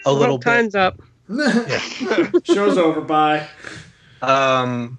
[0.05, 0.43] a little bit.
[0.43, 0.99] time's up.
[2.43, 2.99] Show's over.
[2.99, 3.47] Bye.
[4.21, 4.97] um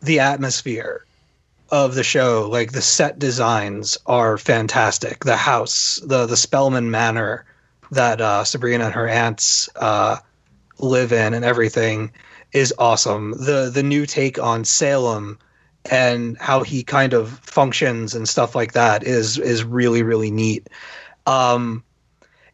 [0.00, 1.04] the atmosphere
[1.70, 7.44] of the show like the set designs are fantastic the house the the spellman manor
[7.90, 10.16] that uh sabrina and her aunts uh
[10.78, 12.12] live in and everything
[12.52, 15.38] is awesome the the new take on salem
[15.90, 20.68] and how he kind of functions and stuff like that is is really really neat
[21.26, 21.82] um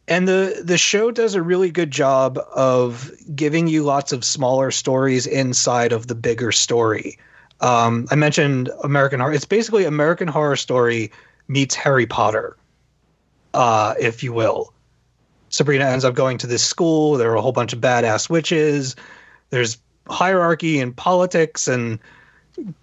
[0.06, 4.70] and the the show does a really good job of giving you lots of smaller
[4.70, 7.18] stories inside of the bigger story.
[7.60, 9.32] Um, I mentioned American Horror.
[9.32, 11.12] It's basically American Horror Story
[11.48, 12.56] meets Harry Potter,
[13.54, 14.73] uh, if you will.
[15.54, 17.16] Sabrina ends up going to this school.
[17.16, 18.96] There are a whole bunch of badass witches.
[19.50, 19.78] There's
[20.08, 22.00] hierarchy and politics and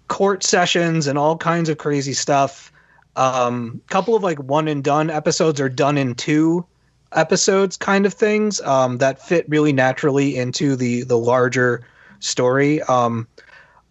[0.08, 2.72] court sessions and all kinds of crazy stuff.
[3.14, 6.64] Um, couple of like one and done episodes are done in two
[7.12, 11.86] episodes kind of things um, that fit really naturally into the the larger
[12.20, 12.80] story.
[12.84, 13.28] Um,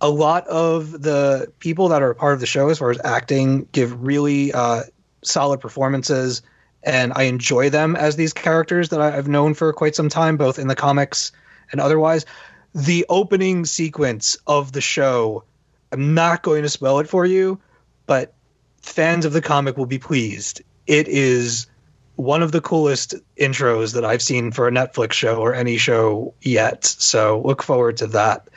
[0.02, 3.68] a lot of the people that are part of the show, as far as acting,
[3.74, 4.82] give really uh,
[5.24, 6.42] solid performances,
[6.84, 10.60] and I enjoy them as these characters that I've known for quite some time, both
[10.60, 11.32] in the comics
[11.72, 12.26] and otherwise.
[12.74, 15.44] The opening sequence of the show,
[15.92, 17.60] I'm not going to spoil it for you,
[18.06, 18.34] but
[18.82, 20.62] fans of the comic will be pleased.
[20.88, 21.68] It is
[22.16, 26.34] one of the coolest intros that I've seen for a Netflix show or any show
[26.42, 26.86] yet.
[26.86, 28.48] So look forward to that.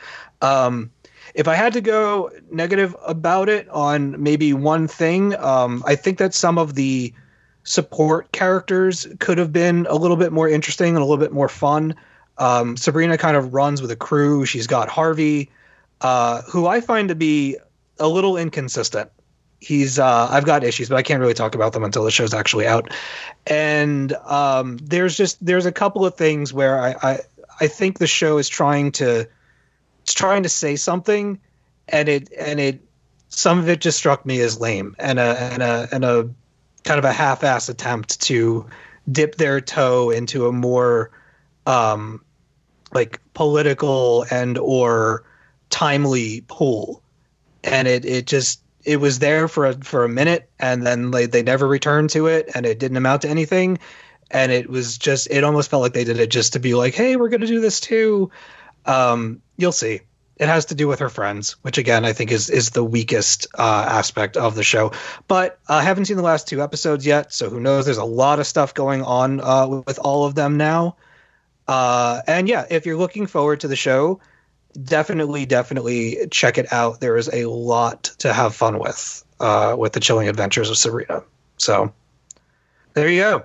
[0.41, 0.91] Um,
[1.35, 6.19] if I had to go negative about it on maybe one thing, um, I think
[6.19, 7.13] that some of the
[7.65, 11.49] support characters could have been a little bit more interesting and a little bit more
[11.49, 11.97] fun.
[12.37, 14.45] Um, Sabrina kind of runs with a crew.
[14.45, 15.51] She's got Harvey,
[16.01, 17.57] uh, who I find to be
[17.99, 19.11] a little inconsistent.
[19.61, 22.35] He's uh, I've got issues, but I can't really talk about them until the show's
[22.35, 22.93] actually out.
[23.47, 27.19] And um, there's just there's a couple of things where I, I
[27.61, 29.27] I think the show is trying to
[30.03, 31.41] it's trying to say something,
[31.89, 32.81] and it and it
[33.31, 36.31] some of it just struck me as lame and a and a and a
[36.85, 38.67] kind of a half-ass attempt to
[39.11, 41.11] dip their toe into a more
[41.67, 42.23] um
[42.93, 45.25] like political and or
[45.71, 47.03] timely pool.
[47.65, 51.27] And it it just it was there for a for a minute and then they,
[51.27, 53.79] they never returned to it and it didn't amount to anything.
[54.31, 56.95] And it was just it almost felt like they did it just to be like
[56.95, 58.31] hey we're going to do this too.
[58.87, 60.01] Um you'll see
[60.37, 63.47] it has to do with her friends which again i think is is the weakest
[63.57, 64.93] uh, aspect of the show.
[65.29, 67.85] But i haven't seen the last two episodes yet so who knows?
[67.85, 70.97] There's a lot of stuff going on uh, with all of them now.
[71.67, 74.21] Uh, and yeah if you're looking forward to the show
[74.83, 77.01] definitely definitely check it out.
[77.01, 81.23] There is a lot to have fun with uh, with the chilling adventures of sabrina
[81.59, 81.93] so
[82.95, 83.45] there you go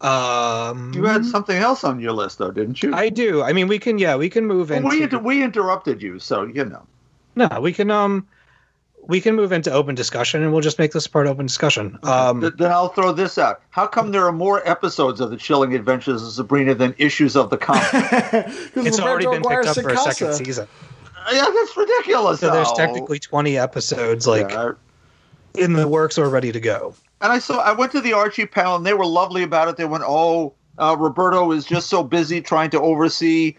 [0.00, 2.94] um You had something else on your list, though, didn't you?
[2.94, 5.42] i do i mean we can yeah we can move Well, into we, inter- we
[5.42, 6.86] interrupted you, so you know.
[7.34, 8.26] no we can um
[9.08, 12.40] we can move into open discussion and we'll just make this part open discussion um
[12.40, 13.62] Th- then I'll throw this out.
[13.70, 17.48] How come there are more episodes of the Chilling Adventures of Sabrina than issues of
[17.50, 17.82] the comic?
[17.92, 20.66] it's already been picked up for a second season
[21.32, 22.38] yeah, that's ridiculous.
[22.40, 24.72] so there's technically 20 episodes like Yeah.
[25.54, 28.46] in the works or ready to go And I saw I went to the Archie
[28.46, 29.76] panel and they were lovely about it.
[29.76, 33.56] They went, "Oh, uh, Roberto is just so busy trying to oversee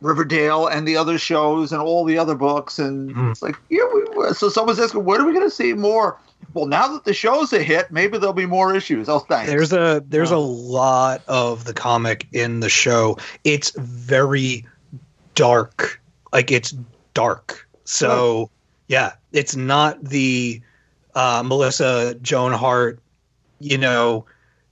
[0.00, 3.30] Riverdale and the other shows and all the other books." And Mhm.
[3.30, 3.84] it's like, yeah.
[3.92, 6.18] We, so someone's asking, "When are we going to see more?"
[6.54, 9.08] Well, now that the show's a hit, maybe there'll be more issues.
[9.08, 9.50] Oh, thanks.
[9.50, 10.36] There's a there's Yeah.
[10.36, 13.18] a lot of the comic in the show.
[13.44, 14.64] It's very
[15.34, 16.00] dark.
[16.32, 16.74] Like it's
[17.12, 17.66] dark.
[17.84, 18.50] So
[18.88, 20.60] yeah, it's not the
[21.14, 22.98] uh, Melissa Joan Hart.
[23.60, 24.26] You know,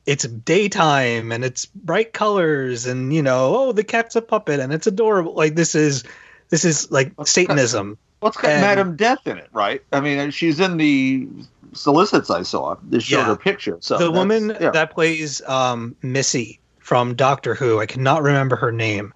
[0.06, 4.72] it's daytime and it's bright colors and you know, oh, the cat's a puppet and
[4.72, 5.34] it's adorable.
[5.34, 6.04] Like this is
[6.50, 7.96] this is like Satanism.
[8.20, 9.82] well, it's got and- Madame Death in it, right?
[9.92, 11.28] I mean, she's in the
[11.72, 12.76] solicits I saw.
[12.88, 13.24] They showed Yeah.
[13.26, 13.78] her picture.
[13.80, 14.70] So the woman yeah.
[14.70, 19.14] that plays um, Missy from Doctor Who, I cannot remember her name,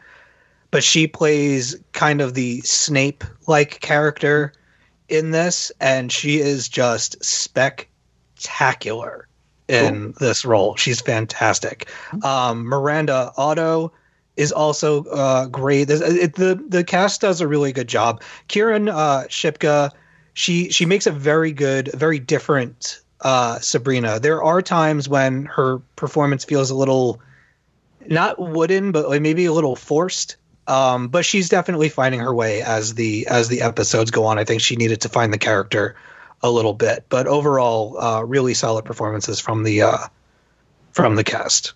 [0.71, 4.53] but she plays kind of the Snape like character
[5.09, 9.29] in this, and she is just spectacular
[9.69, 10.77] in this role.
[10.77, 11.89] She's fantastic.
[12.23, 13.93] Um, Miranda Otto
[14.37, 15.85] is also uh, great.
[15.85, 18.23] This- It, the the cast does a really good job.
[18.49, 19.91] Kiernan uh, Shipka,
[20.35, 24.21] she she makes a very good, very different uh, Sabrina.
[24.21, 27.21] There are times when her performance feels a little
[28.07, 30.37] not wooden, but like maybe a little forced.
[30.69, 34.39] Um, but she's definitely finding her way as the as the episodes go on.
[34.39, 35.97] I think she needed to find the character
[36.43, 39.99] a little bit, but overall, uh, really solid performances from the uh,
[40.93, 41.73] from the cast,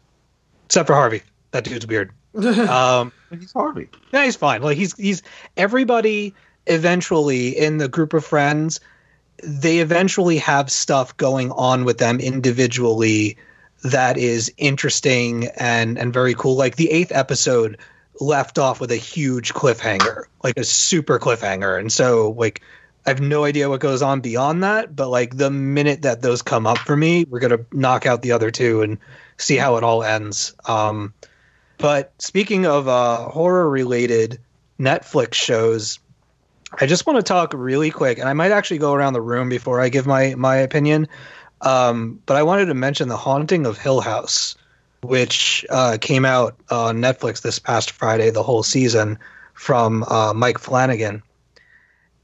[0.67, 1.23] except for Harvey.
[1.53, 2.13] That dude's weird.
[2.35, 3.89] Um, He's Harvey.
[4.13, 4.63] yeah, he's fine.
[4.63, 5.23] Like he's he's
[5.57, 6.35] everybody
[6.67, 8.81] eventually in the group of friends,
[9.43, 13.37] they eventually have stuff going on with them individually
[13.83, 16.57] that is interesting and and very cool.
[16.57, 17.79] Like the eighth episode
[18.21, 21.79] left off with a huge cliffhanger, like a super cliffhanger.
[21.79, 22.63] And so like
[23.07, 26.43] I have no idea what goes on beyond that, but like the minute that those
[26.43, 28.99] come up for me, we're gonna knock out the other two and
[29.39, 30.55] see how it all ends.
[30.67, 31.15] Um,
[31.79, 34.39] but speaking of uh, horror related
[34.79, 35.99] Netflix shows,
[36.79, 39.49] I just want to talk really quick, and I might actually go around the room
[39.49, 41.09] before I give my my opinion.
[41.63, 44.57] Um, but I wanted to mention the Haunting of Hill House,
[45.03, 49.19] which uh, came out on Netflix this past Friday, the whole season
[49.55, 51.23] from uh, Mike Flanagan.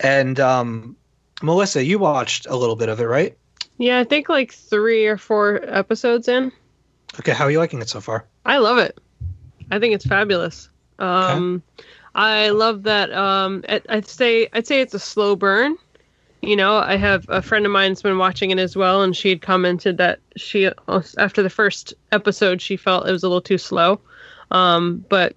[0.01, 0.97] And um,
[1.43, 3.37] Melissa, you watched a little bit of it, right?
[3.79, 6.53] Yeah, I think like three or four episodes in.
[7.19, 8.27] Okay, how are you liking it so far?
[8.45, 8.99] I love it.
[9.71, 10.69] I think it's fabulous.
[10.99, 11.63] Um,
[12.15, 13.13] I love that.
[13.13, 15.77] Um, I'd say I'd say it's a slow burn,
[16.43, 19.29] you know, I have a friend of mine's been watching it as well, and she
[19.29, 20.71] had commented that she,
[21.19, 24.01] after the first episode, she felt it was a little too slow.
[24.51, 25.35] Um, but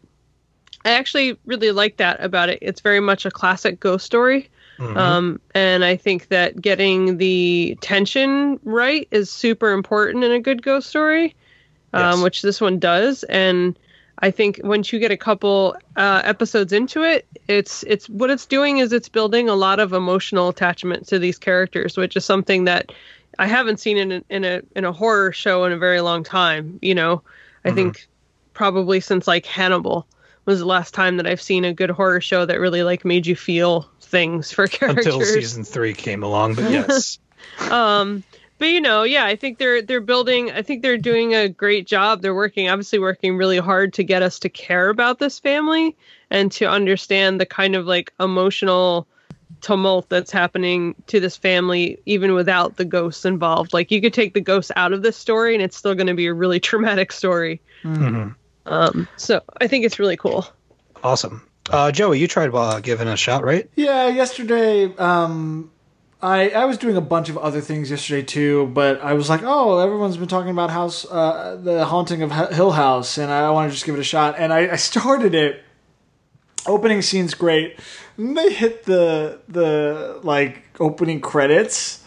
[0.86, 2.60] I actually really like that about it.
[2.62, 4.50] It's very much a classic ghost story.
[4.78, 4.96] Mhm.
[4.96, 10.64] Um, and I think that getting the tension right is super important in a good
[10.64, 11.36] ghost story,
[11.94, 12.24] um, Yes.
[12.24, 13.24] which this one does.
[13.24, 13.78] And
[14.22, 18.46] I think once you get a couple uh, episodes into it, it's it's what it's
[18.46, 22.66] doing is it's building a lot of emotional attachment to these characters, which is something
[22.66, 22.92] that
[23.38, 26.24] I haven't seen in a, in a in a horror show in a very long
[26.24, 26.80] time.
[26.82, 27.24] You know,
[27.64, 27.76] I Mhm.
[27.76, 28.08] think
[28.54, 30.06] probably since like Hannibal
[30.46, 33.26] was the last time that I've seen a good horror show that really like made
[33.26, 35.06] you feel things for characters.
[35.06, 36.56] until season three came along.
[36.56, 37.20] But yes,
[37.72, 38.24] Um,
[38.60, 40.52] but you know, yeah, I think they're they're building.
[40.52, 42.22] I think they're doing a great job.
[42.22, 45.96] They're working, obviously, working really hard to get us to care about this family
[46.30, 49.08] and to understand the kind of like emotional
[49.62, 53.74] tumult that's happening to this family, even without the ghosts involved.
[53.74, 56.14] Like you could take the ghosts out of this story, and it's still going to
[56.14, 57.62] be a really traumatic story.
[57.84, 58.36] Mhm.
[58.66, 60.46] Um, so I think it's really cool.
[61.04, 61.42] awesome.
[61.70, 63.70] Uh, Joey, you tried uh, giving a shot, right?
[63.76, 65.72] Yeah, yesterday, um,
[66.22, 69.42] I I was doing a bunch of other things yesterday too, but I was like,
[69.44, 73.70] oh, everyone's been talking about House, uh, the Haunting of Hill House, and I want
[73.70, 74.36] to just give it a shot.
[74.38, 75.64] And I, I started it.
[76.68, 77.80] Opening scene's great.
[78.18, 82.04] And they hit the the like opening credits,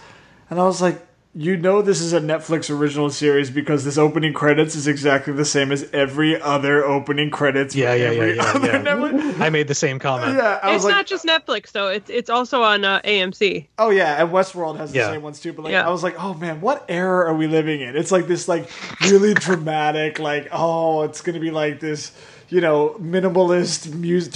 [0.50, 1.00] and I was like,
[1.34, 5.46] you know, this is a Netflix original series because this opening credits is exactly the
[5.46, 7.74] same as every other opening credits.
[7.74, 8.82] Yeah, yeah, yeah, every yeah, other yeah.
[8.82, 10.36] Netflix- I made the same comment.
[10.36, 11.88] Yeah, I It's was like, not just Netflix though.
[11.88, 13.66] It's it's also on uh, AMC.
[13.78, 15.10] Oh yeah, and Westworld has the Yeah.
[15.10, 15.54] same ones too.
[15.54, 15.86] But like, Yeah.
[15.86, 17.96] I was like, oh man, what era are we living in?
[17.96, 18.68] It's like this, like
[19.00, 22.12] really dramatic, like oh, it's gonna be like this,
[22.52, 24.34] you know, minimalist music.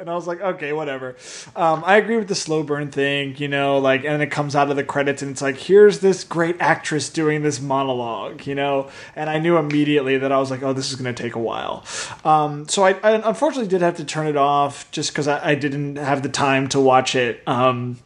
[0.00, 1.16] And I was like, okay, whatever.
[1.56, 4.70] Um, I agree with the slow burn thing, you know, like, and it comes out
[4.70, 8.88] of the credits, and it's like, here's this great actress doing this monologue, you know,
[9.16, 11.84] and I knew immediately that I was like, oh, this is gonna take a while.
[12.24, 15.54] Um, so I, I unfortunately did have to turn it off just because I, I
[15.56, 17.42] didn't have the time to watch it.
[17.48, 17.98] Um,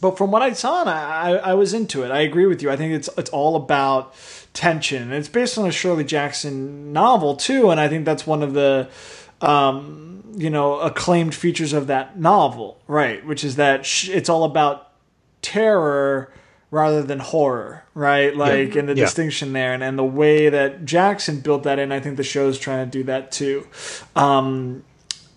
[0.00, 2.12] but from what I saw, I, I was into it.
[2.12, 2.70] I agree with you.
[2.70, 4.14] I think it's it's all about
[4.54, 5.02] tension.
[5.02, 8.52] And it's based on a Shirley Jackson novel too, and I think that's one of
[8.54, 8.88] the
[9.40, 13.24] um, you know acclaimed features of that novel, right?
[13.26, 14.90] Which is that sh- it's all about
[15.42, 16.32] terror
[16.70, 18.34] rather than horror, right?
[18.34, 19.04] Like, and the Yeah.
[19.04, 22.58] distinction there, and, and the way that Jackson built that in, I think the show's
[22.58, 23.66] trying to do that too.
[24.16, 24.82] Um,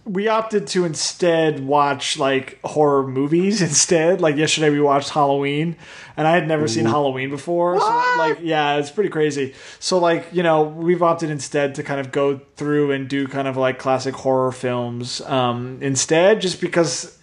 [0.06, 4.22] we opted to instead watch like horror movies instead.
[4.22, 5.78] Like yesterday, we watched Halloween,
[6.16, 7.80] and I had never seen Halloween before.
[7.80, 9.56] So like, yeah, it's pretty crazy.
[9.80, 13.48] So like, you know, we've opted instead to kind of go through and do kind
[13.48, 17.18] of like classic horror films um, instead, just because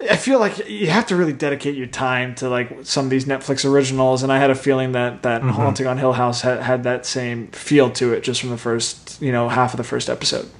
[0.00, 3.24] I feel like you have to really dedicate your time to like some of these
[3.24, 6.82] Netflix originals, and I had a feeling that that Haunting on Hill House had, had
[6.82, 10.10] that same feel to it just from the first, you know, half of the first
[10.10, 10.50] episode.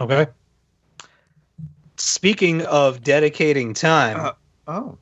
[0.00, 0.28] Okay.
[1.96, 4.32] Speaking of dedicating time, Uh,
[4.66, 4.98] Oh.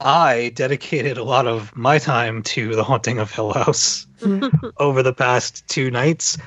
[0.00, 4.06] I dedicated a lot of my time to The Haunting of Hill House
[4.78, 6.38] over the past two nights,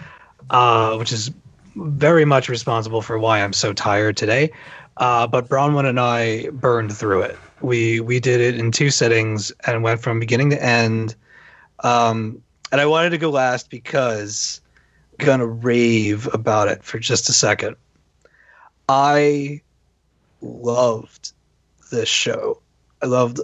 [0.49, 1.31] uh, which is
[1.75, 4.51] very much responsible for why I'm so tired today.
[4.97, 7.37] Uh, but Bronwyn and I burned through it.
[7.61, 11.15] We we did it in two sittings and went from beginning to end.
[11.81, 12.41] Um,
[12.71, 14.61] and I wanted to go last because
[15.19, 17.75] I'm gonna rave about it for just a second.
[18.87, 19.61] I
[20.41, 21.31] loved
[21.91, 22.61] this show.
[23.01, 23.39] I loved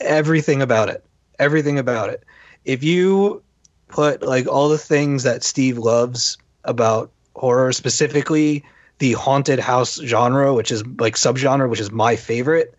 [0.00, 1.04] everything about it.
[1.38, 2.24] Everything about it.
[2.64, 3.42] If you
[3.88, 8.64] put like all the things that Steve loves about horror, specifically
[8.98, 12.74] the haunted house genre, which is like subgenre, which is my favorite,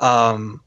[0.00, 0.60] um,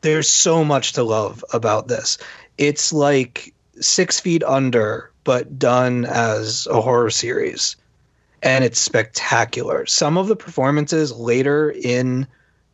[0.00, 2.18] there's so much to love about this.
[2.58, 7.76] It's like Six Feet Under, but done as a horror series.
[8.44, 9.86] And it's spectacular.
[9.86, 12.26] Some of the performances later in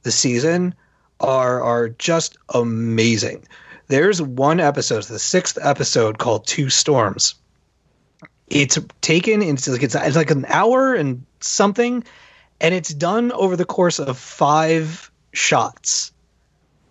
[0.02, 0.74] the season
[1.20, 3.46] are are just amazing.
[3.86, 7.34] There's one episode, the sixth episode called Two Storms.
[8.48, 12.04] It's taken into like it's, it's like an hour and something,
[12.60, 16.12] and it's done over the course of five shots.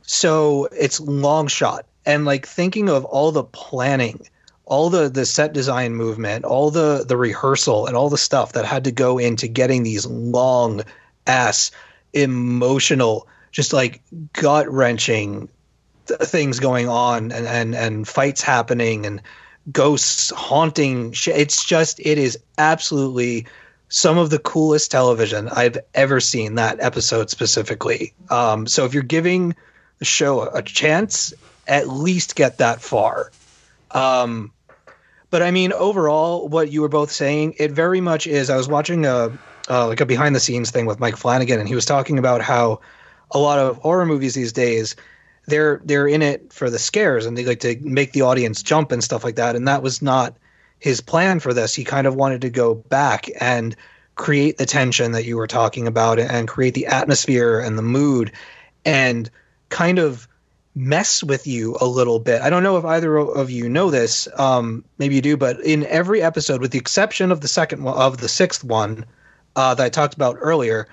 [0.03, 1.85] So it's long shot.
[2.05, 4.27] And like thinking of all the planning,
[4.69, 8.65] all the the set design movement, all the the rehearsal and all the stuff that
[8.65, 10.81] had to go into getting these long
[11.27, 11.71] ass
[12.13, 14.01] emotional just like
[14.33, 15.49] gut wrenching
[16.07, 19.21] th- things going on and, and and fights happening and
[19.71, 23.45] ghosts haunting sh- it's just it is absolutely
[23.89, 26.55] some of the coolest television I've ever seen.
[26.55, 28.13] That episode specifically.
[28.29, 29.55] Um, so if you're giving
[29.97, 31.33] the show a, a chance,
[31.67, 33.31] at least get that far.
[33.91, 34.51] Um,
[35.29, 38.49] but I mean, overall, what you were both saying, it very much is.
[38.49, 39.37] I was watching a
[39.69, 42.41] uh, like a behind the scenes thing with Mike Flanagan, and he was talking about
[42.41, 42.81] how
[43.31, 44.95] a lot of horror movies these days
[45.45, 48.91] they're they're in it for the scares and they like to make the audience jump
[48.91, 49.55] and stuff like that.
[49.55, 50.35] And that was not
[50.79, 51.75] his plan for this.
[51.75, 53.75] He kind of wanted to go back and
[54.15, 58.31] create the tension that you were talking about and create the atmosphere and the mood
[58.85, 59.29] and
[59.69, 60.27] kind of
[60.79, 62.41] mess with you a little bit.
[62.41, 64.27] I don't know if either of you know this.
[64.37, 67.97] Um, maybe you do, but in every episode, with the exception of the second one,
[67.97, 69.05] of the sixth one
[69.55, 70.87] uh, that I talked about earlier,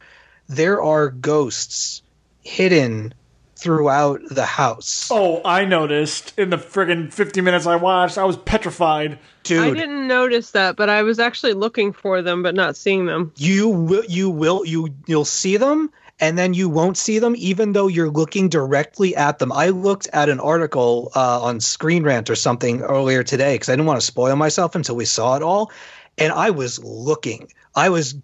[0.49, 2.03] there are ghosts
[2.43, 3.15] hidden
[3.55, 5.09] throughout the house.
[5.11, 9.19] Oh, I noticed in the friggin' 50 minutes I watched, I was petrified.
[9.45, 13.07] Dude, I didn't notice that, but I was actually looking for them, but not seeing
[13.07, 13.33] them.
[13.37, 17.73] you will you will you you'll see them and then you won't see them even
[17.73, 19.53] though you're looking directly at them.
[19.53, 23.73] I looked at an article uh, on screen rant or something earlier today because i
[23.73, 25.71] didn't want to spoil myself until we saw it all
[26.19, 27.53] and i was looking.
[27.75, 28.15] I was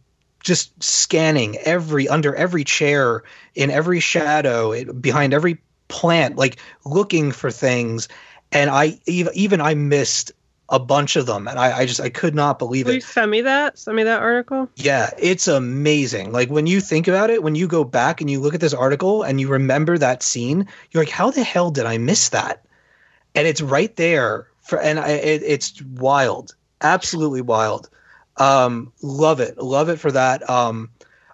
[0.43, 3.23] just scanning every under every chair
[3.55, 8.09] in every shadow it, behind every plant like looking for things
[8.51, 10.33] and i even, even i missed
[10.73, 13.01] a bunch of them and I, I just i could not believe Will it you
[13.03, 13.79] send me that?
[13.79, 14.71] Send me that article.
[14.75, 16.33] yeah, it's amazing.
[16.33, 18.73] Like when you think about it, when you go back and you look at this
[18.73, 22.65] article and you remember that scene, you're like, how the hell did I miss that?
[23.35, 27.91] And it's right there for, and I, it, it's wild, absolutely wild.
[28.39, 30.49] Um, love it, love it for that.
[30.49, 30.89] Um,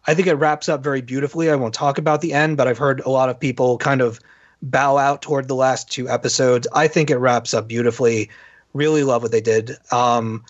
[0.04, 1.48] I think it wraps up very beautifully.
[1.48, 4.18] I won't talk about the end, but I've heard a lot of people kind of
[4.62, 6.66] bow out toward the last two episodes.
[6.74, 8.30] I think it wraps up beautifully.
[8.78, 9.72] Really love what they did.
[9.92, 10.44] Um,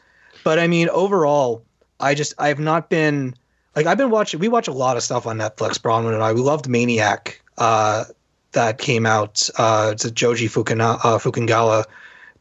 [0.45, 1.65] but I mean, overall,
[1.99, 3.35] I just I've not been
[3.75, 4.39] like I've been watching.
[4.41, 5.79] We watch a lot of stuff on Netflix.
[5.79, 6.33] Bronwyn and I.
[6.33, 7.43] We loved Maniac.
[7.57, 8.05] Uh,
[8.53, 9.49] that came out.
[9.59, 11.85] Uh, it's a Joji Fukuna, uh, Fukungawa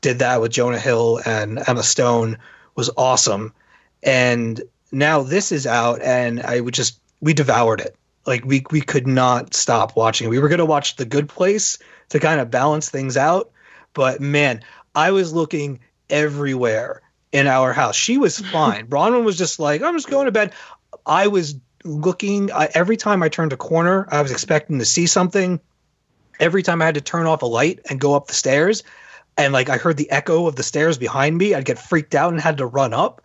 [0.01, 2.38] did that with Jonah Hill and Emma Stone.
[2.75, 3.53] Was awesome.
[4.03, 4.61] And
[4.91, 7.95] now this is out, and I would just we devoured it.
[8.25, 10.29] Like we we could not stop watching.
[10.29, 11.79] We were gonna watch The Good Place
[12.09, 13.51] to kind of balance things out,
[13.93, 14.61] but man,
[14.97, 15.79] I was looking
[16.09, 17.95] everywhere in our house.
[17.95, 18.87] She was fine.
[18.87, 20.53] Bronwyn was just like, I'm just going to bed.
[21.05, 25.05] I was looking I, every time I turned a corner, I was expecting to see
[25.05, 25.59] something.
[26.39, 28.83] Every time I had to turn off a light and go up the stairs,
[29.37, 32.33] and like I heard the echo of the stairs behind me, I'd get freaked out
[32.33, 33.21] and had to run up.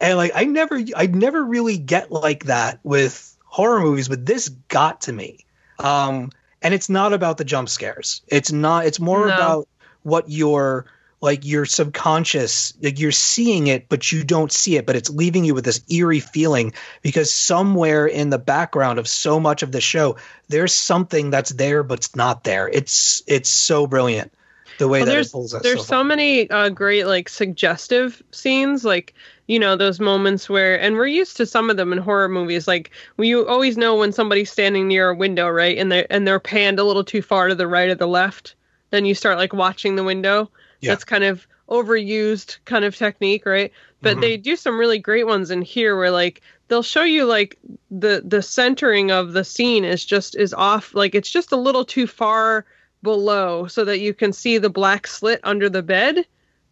[0.00, 4.50] And like I never, I'd never really get like that with horror movies, but this
[4.68, 5.46] got to me.
[5.78, 8.20] Um, and it's not about the jump scares.
[8.28, 8.84] It's not.
[8.84, 9.34] It's more No.
[9.34, 9.68] about
[10.02, 10.86] what your
[11.26, 15.44] like your subconscious like you're seeing it but you don't see it but it's leaving
[15.44, 16.72] you with this eerie feeling
[17.02, 20.16] because somewhere in the background of so much of the show
[20.48, 22.68] there's something that's there but it's not there.
[22.68, 24.32] It's it's so brilliant
[24.78, 28.22] the way Well, that there's it pulls us there's so many uh, great like suggestive
[28.30, 29.14] scenes like
[29.46, 32.68] you know those moments where and we're used to some of them in horror movies
[32.68, 36.26] like when you always know when somebody's standing near a window right and they're and
[36.26, 38.54] they're panned a little too far to the right or the left
[38.90, 40.50] then you start like watching the window
[40.80, 40.90] Yeah.
[40.92, 43.72] that's kind of overused kind of technique right
[44.02, 44.20] but Mhm.
[44.20, 47.58] they do some really great ones in here where like they'll show you like
[47.90, 51.84] the the centering of the scene is just is off like it's just a little
[51.84, 52.64] too far
[53.02, 56.24] below so that you can see the black slit under the bed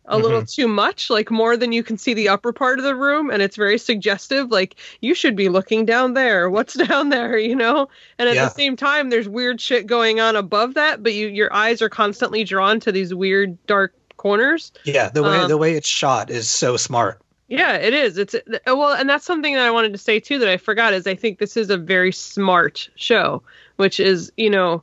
[0.06, 0.62] a little Mm-hmm.
[0.62, 3.40] too much like more than you can see the upper part of the room and
[3.42, 7.88] it's very suggestive like you should be looking down there what's down there you know
[8.18, 8.44] and at Yeah.
[8.44, 11.88] the same time there's weird shit going on above that but you your eyes are
[11.88, 16.30] constantly drawn to these weird dark corners yeah the way um, the way it's shot
[16.30, 18.16] is so smart yeah, it is.
[18.16, 18.34] It's
[18.66, 21.14] well, and that's something that I wanted to say too that I forgot is I
[21.14, 23.42] think this is a very smart show,
[23.76, 24.82] which is you know,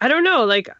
[0.00, 0.70] I don't know, like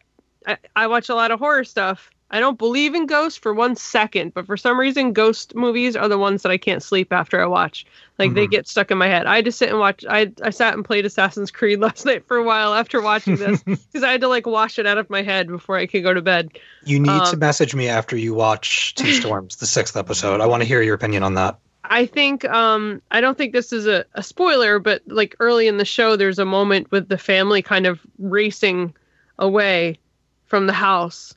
[0.47, 2.09] I, I watch a lot of horror stuff.
[2.31, 6.07] I don't believe in ghosts for one second, but for some reason, ghost movies are
[6.07, 7.85] the ones that I can't sleep after I watch.
[8.19, 8.51] Like they Mhm.
[8.51, 9.25] get stuck in my head.
[9.25, 10.05] I had to sit and watch.
[10.07, 13.63] I I sat and played Assassin's Creed last night for a while after watching this
[13.63, 16.13] because I had to like wash it out of my head before I could go
[16.13, 16.51] to bed.
[16.85, 20.45] you need to um, message me after you watch two storms the sixth episode i
[20.45, 23.87] want to hear your opinion on that I think um I don't think this is
[23.87, 27.61] a, a spoiler, but like early in the show there's a moment with the family
[27.63, 28.93] kind of racing
[29.39, 29.97] away
[30.45, 31.33] from the house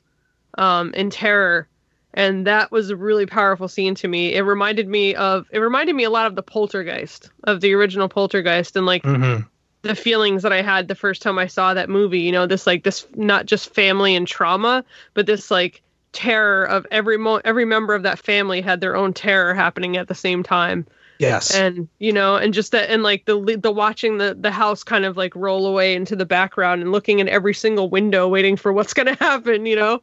[0.57, 1.67] um in terror.
[2.15, 4.35] And that was a really powerful scene to me.
[4.35, 8.07] It reminded me of it reminded me a lot of the poltergeist, of the original
[8.09, 9.39] poltergeist and like hmm
[9.81, 12.65] the feelings that I had the first time I saw that movie, you know, this
[12.65, 15.81] like this not just family and trauma, but this like
[16.13, 20.07] terror of every mo- every member of that family had their own terror happening at
[20.07, 20.87] the same time.
[21.19, 21.53] Yes.
[21.53, 25.05] and you know and just that and like the the watching the the house kind
[25.05, 28.73] of like roll away into the background and looking in every single window waiting for
[28.73, 30.01] what's going to happen you know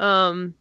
[0.00, 0.54] um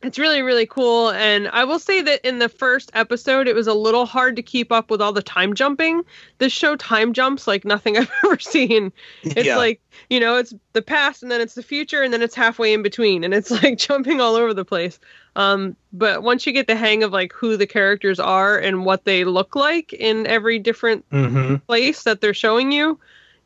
[0.00, 1.10] it's really really cool.
[1.10, 4.42] And i will say that in the first episode it was a little hard to
[4.42, 6.02] keep up with all the time jumping.
[6.38, 8.92] This show time jumps like nothing i've ever seen.
[9.24, 9.56] It's Yeah.
[9.56, 12.72] like you know it's the past and then it's the future and then it's halfway
[12.74, 15.00] in between and it's like jumping all over the place.
[15.36, 19.04] Um but once you get the hang of like who the characters are and what
[19.04, 22.98] they look like in every different hmm place that they're showing you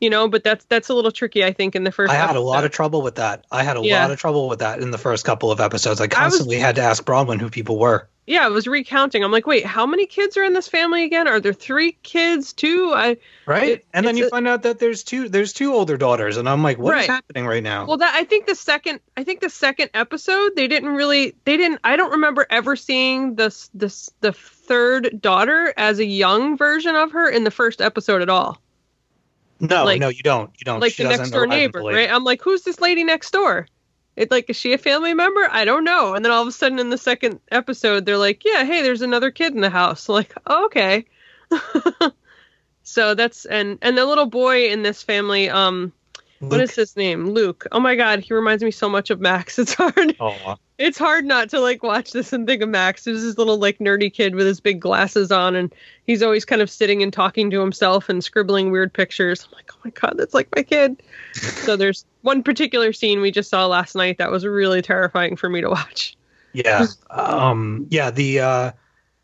[0.02, 2.36] you know but that's that's a little tricky i think in the first I had
[2.36, 3.44] a lot of trouble with that.
[3.50, 4.02] I had a Yeah.
[4.02, 6.00] lot of trouble with that in the first couple of episodes.
[6.00, 8.08] I was- constantly had to ask Bronwyn who people were.
[8.26, 11.26] yeah i was recounting i'm like wait how many kids are in this family again
[11.26, 13.68] are there three kids two i Right?
[13.70, 16.48] It- and then you a- find out that there's two there's two older daughters and
[16.48, 17.10] I'm like, what is Right.
[17.10, 17.86] happening right now?
[17.86, 21.56] Well, that I think the second, I think the second episode, they didn't really, they
[21.56, 21.80] didn't.
[21.82, 27.10] I don't remember ever seeing this, this, the third daughter as a young version of
[27.12, 28.60] her in the first episode at all.
[29.62, 30.50] No, like- no, you don't.
[30.58, 30.80] You don't.
[30.80, 32.10] like She the next door neighbor, right?
[32.10, 33.66] I'm like, who's this lady next door?
[34.14, 35.48] It like, is she a family member?
[35.50, 36.14] I don't know.
[36.14, 39.00] And then all of a sudden, in the second episode, they're like, yeah, hey, there's
[39.00, 40.08] another kid in the house.
[40.08, 41.06] Like, oh, okay.
[42.82, 45.92] so that's and and the little boy in this family, um,
[46.42, 47.30] what Luke- is his name?
[47.30, 47.66] Luke.
[47.70, 49.58] Oh my god, he reminds me so much of Max.
[49.62, 50.16] It's hard.
[50.18, 53.04] Oh, it's hard not to like watch this and think of Max.
[53.04, 55.72] There's this little like nerdy kid with his big glasses on, and
[56.04, 59.44] he's always kind of sitting and talking to himself and scribbling weird pictures.
[59.44, 61.00] I'm like, oh my god, that's like my kid.
[61.34, 65.48] so there's one particular scene we just saw last night that was really terrifying for
[65.48, 66.16] me to watch.
[66.52, 66.86] yeah.
[67.10, 68.10] Um, yeah.
[68.10, 68.72] The uh,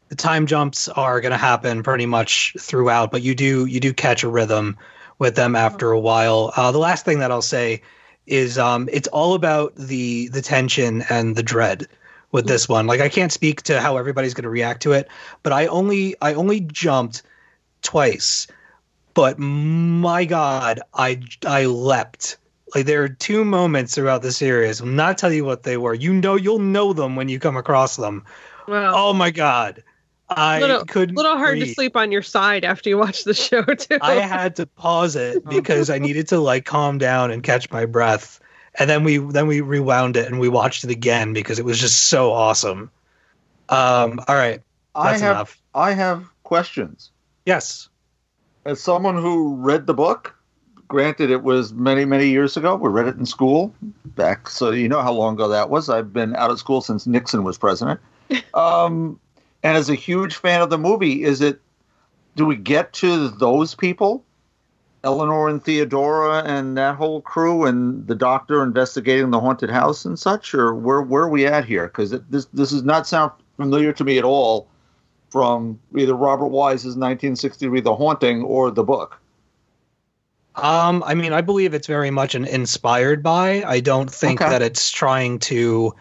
[0.09, 3.93] the time jumps are going to happen pretty much throughout, but you do you do
[3.93, 4.79] catch a rhythm
[5.19, 6.53] with them after a while.
[6.57, 7.83] Uh, the last thing that I'll say
[8.27, 11.87] is um, it's all about the the tension and the dread
[12.31, 12.87] with this one.
[12.87, 15.09] Like I can't speak to how everybody's going to react to it,
[15.43, 17.23] but I only I only jumped
[17.83, 18.47] twice,
[19.15, 22.37] but my God, I I leapt.
[22.75, 24.81] Like there are two moments throughout the series.
[24.83, 25.95] I'll not tell you what they were.
[25.95, 28.25] You know, you'll know them when you come across them.
[28.67, 28.93] Wow.
[28.95, 29.83] Oh my God,
[30.31, 31.15] I Little- couldn't.
[31.17, 33.99] little hard to sleep on your side after you watch the show too.
[34.03, 37.87] I had to pause it because I needed to like calm down and catch my
[37.87, 38.41] breath.
[38.79, 41.79] And then we then we rewound it and we watched it again because it was
[41.81, 42.91] just so awesome.
[43.71, 44.63] Um, all right,
[44.95, 45.61] I that's have enough.
[45.75, 47.11] I have questions.
[47.47, 47.89] Yes.
[48.65, 50.35] As someone who read the book,
[50.89, 52.77] granted it was many many years ago.
[52.77, 53.75] We read it in school
[54.05, 55.89] back, so you know how long ago that was.
[55.89, 58.01] I've been out of school since Nixon was president.
[58.55, 59.19] Um,
[59.69, 61.61] and as a huge fan of the movie, is it?
[62.37, 64.25] Do we get to those people?
[65.05, 70.19] Eleanor and Theodora and that whole crew and the doctor investigating the haunted house and
[70.19, 71.87] such, or where where are we at here?
[71.87, 74.69] Because this this does not sound familiar to me at all
[75.29, 79.21] from either Robert Wise's 1963 The Haunting or the book.
[80.55, 83.63] Um, I mean, I believe it's very much an inspired by.
[83.65, 84.51] I don't think Okay.
[84.51, 85.95] that it's trying to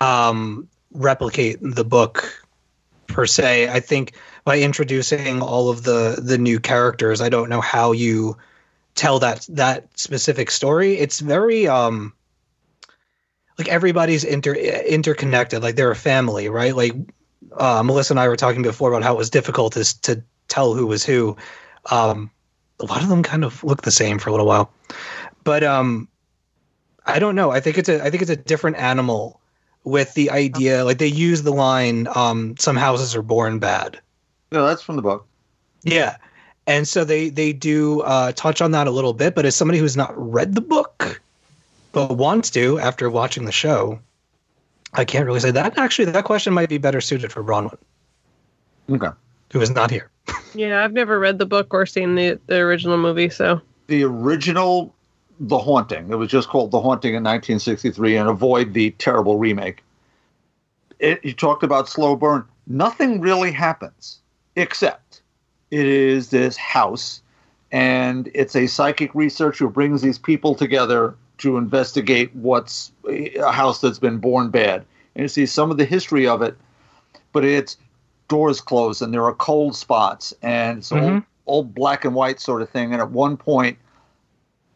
[0.00, 2.43] um, replicate the book
[3.06, 3.68] per se.
[3.68, 8.36] I think by introducing all of the the new characters, I don't know how you
[8.94, 10.94] tell that that specific story.
[10.98, 12.12] It's very um
[13.58, 15.62] like everybody's inter interconnected.
[15.62, 16.74] Like they're a family, right?
[16.74, 16.94] Like
[17.52, 20.74] uh, Melissa and I were talking before about how it was difficult to to tell
[20.74, 21.36] who was who.
[21.90, 22.30] Um,
[22.80, 24.72] a lot of them kind of look the same for a little while,
[25.44, 26.08] but um,
[27.06, 27.50] I don't know.
[27.50, 29.40] I think it's a I think it's a different animal
[29.84, 30.84] with the idea.
[30.84, 34.00] Like they use the line, um, "Some houses are born bad."
[34.52, 35.26] No, that's from the book.
[35.82, 36.16] Yeah.
[36.66, 39.78] And so they they do uh, touch on that a little bit, but as somebody
[39.78, 41.20] who's not read the book
[41.92, 44.00] but wants to after watching the show,
[44.94, 45.76] I can't really say that.
[45.78, 47.76] Actually, that question might be better suited for Bronwyn,
[48.90, 49.08] Okay.
[49.52, 50.08] who is not here.
[50.54, 54.94] yeah, I've never read the book or seen the the original movie, so The original
[55.40, 59.82] The Haunting, it was just called The Haunting in 1963, and avoid the terrible remake.
[60.98, 62.44] It, you talked about slow burn.
[62.66, 64.20] Nothing really happens
[64.56, 65.22] except
[65.70, 67.20] it is this house,
[67.72, 73.80] and it's a psychic researcher who brings these people together to investigate what's a house
[73.80, 74.84] that's been born bad.
[75.16, 76.56] And you see some of the history of it,
[77.32, 77.76] but it's
[78.28, 81.02] doors closed and there are cold spots and it's Mhm.
[81.02, 82.92] old, old black and white sort of thing.
[82.92, 83.76] And at one point,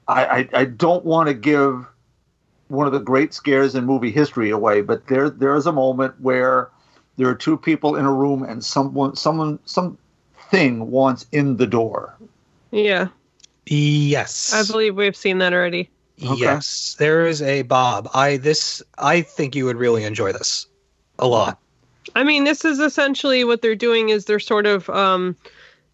[0.09, 1.87] I, I, I don't want to give
[2.69, 6.15] one of the great scares in movie history away, but there there is a moment
[6.21, 6.71] where
[7.17, 12.17] there are two people in a room and someone someone something wants in the door.
[12.71, 13.09] yeah,
[13.67, 14.53] Yes.
[14.55, 15.91] I believe we've seen that already.
[16.23, 16.41] Okay.
[16.41, 16.97] Yes.
[16.99, 18.09] There is a Bob.
[18.15, 20.67] I this I think you would really enjoy this
[21.19, 21.59] a lot.
[22.17, 25.37] I mean, this is essentially what they're doing is they're sort of um,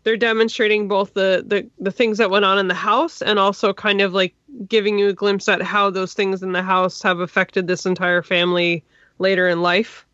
[0.04, 3.72] they're demonstrating both the, the the things that went on in the house and also
[3.72, 4.34] kind of like
[4.68, 8.22] giving you a glimpse at how those things in the house have affected this entire
[8.22, 8.84] family
[9.18, 10.06] later in life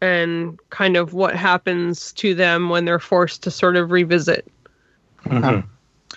[0.00, 4.46] and kind of what happens to them when they're forced to sort of revisit
[5.24, 5.64] Mhm.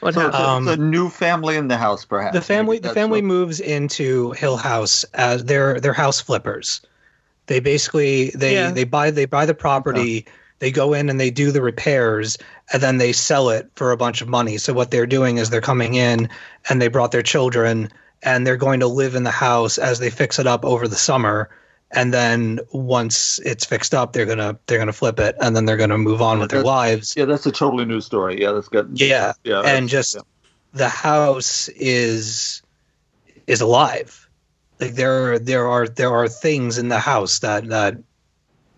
[0.02, 2.34] what So it's a, Um, it's a new family in the house, perhaps.
[2.36, 6.82] the family the family what- moves into Hill House as they're they're house flippers.
[7.48, 8.72] They basically they Yeah.
[8.72, 10.26] they buy they buy the property,
[10.60, 12.38] they go in and they do the repairs
[12.74, 14.58] and then they sell it for a bunch of money.
[14.58, 16.30] So what they're doing is they're coming in
[16.70, 17.90] and they brought their children
[18.24, 20.96] and they're going to live in the house as they fix it up over the
[20.96, 21.50] summer
[21.94, 25.56] and then once it's fixed up they're going to they're going to flip it and
[25.56, 27.16] then they're going to move on with their lives.
[27.18, 28.42] Yeah, that's a totally new story.
[28.42, 28.92] Yeah, that's good.
[28.94, 29.34] Yeah.
[29.44, 30.22] yeah, and just yeah.
[30.74, 32.62] the house is
[33.48, 34.22] is alive
[34.82, 37.98] like there are there are there are things in the house that that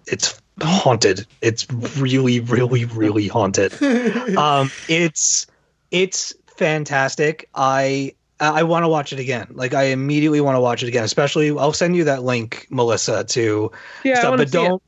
[0.06, 3.74] it's haunted it's really really really haunted
[4.38, 5.48] um it's
[5.92, 10.84] it's fantastic i i want to watch it again like i immediately want to watch
[10.84, 13.72] it again especially i'll send you that link melissa to
[14.04, 14.84] yeah, stuff, wanna but see don't.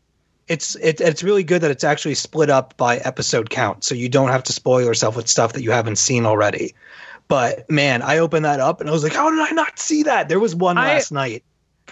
[0.47, 4.09] It's it, it's really good that it's actually split up by episode count, so you
[4.09, 6.75] don't have to spoil yourself with stuff that you haven't seen already.
[7.27, 10.03] But man, I opened that up and I was like, how did I not see
[10.03, 10.29] that?
[10.29, 11.43] There was one I- last night.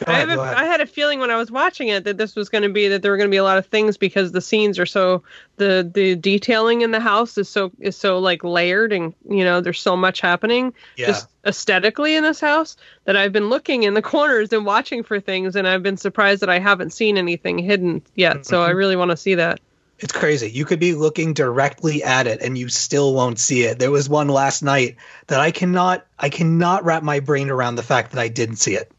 [0.07, 0.41] I, have a.
[0.41, 2.87] I had a feeling when I was watching it that this was going to be
[2.87, 5.23] that there were going to be a lot of things because the scenes are so
[5.57, 9.61] the the detailing in the house is so is so like layered and you know
[9.61, 12.75] there's so much happening yeah, just aesthetically in this house
[13.05, 16.41] that I've been looking in the corners and watching for things and I've been surprised
[16.41, 18.45] that I haven't seen anything hidden yet.
[18.45, 18.75] So I Mhm.
[18.75, 19.59] really want to see that.
[19.99, 20.49] it's crazy.
[20.49, 23.77] You could be looking directly at it and you still won't see it.
[23.79, 24.95] There was one last night
[25.27, 28.73] that I cannot I cannot wrap my brain around the fact that I didn't see
[28.73, 28.91] it.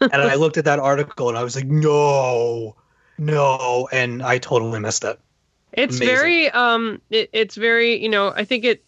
[0.00, 2.76] And I looked at that article and I was like, no,
[3.18, 5.18] no, and I totally missed it.
[5.72, 6.16] It's Amazing.
[6.16, 8.84] very um it, it's very, you know, I think it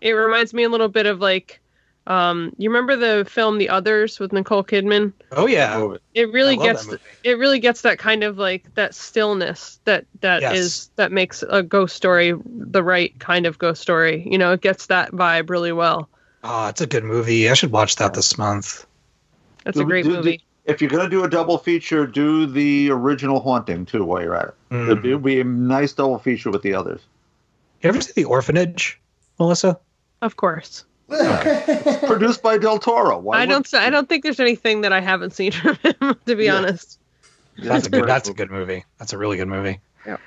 [0.00, 1.60] it reminds me a little bit of like
[2.06, 5.12] um you remember the film The Others with Nicole Kidman?
[5.32, 6.02] Oh yeah, it.
[6.14, 6.88] It really gets
[7.22, 10.90] it really gets that kind of like that stillness that that is Yes.
[10.96, 14.26] that makes a ghost story the right kind of ghost story.
[14.28, 16.08] You know, it gets that vibe really well.
[16.42, 17.48] Oh, it's a good movie.
[17.50, 18.86] I should watch that this month.
[19.64, 20.42] That's a great do- do- movie.
[20.66, 24.36] If you're going to do a double feature, do the original Haunting too while you're
[24.36, 24.54] at it.
[24.70, 24.86] Mm.
[24.86, 27.00] It'd, be, it'd be a nice double feature with the others.
[27.82, 29.00] You ever see The Orphanage,
[29.38, 29.80] Melissa?
[30.22, 30.84] Of course.
[31.08, 33.18] Produced by Del Toro.
[33.18, 33.66] Why I don't.
[33.66, 36.16] s- I don't think there's anything that I haven't seen from him.
[36.26, 36.56] To be Yeah.
[36.56, 36.98] honest.
[37.58, 38.02] That's a good.
[38.02, 38.36] great That's a movie.
[38.36, 38.84] good movie.
[38.98, 39.80] That's a really good movie.
[40.06, 40.18] Yeah.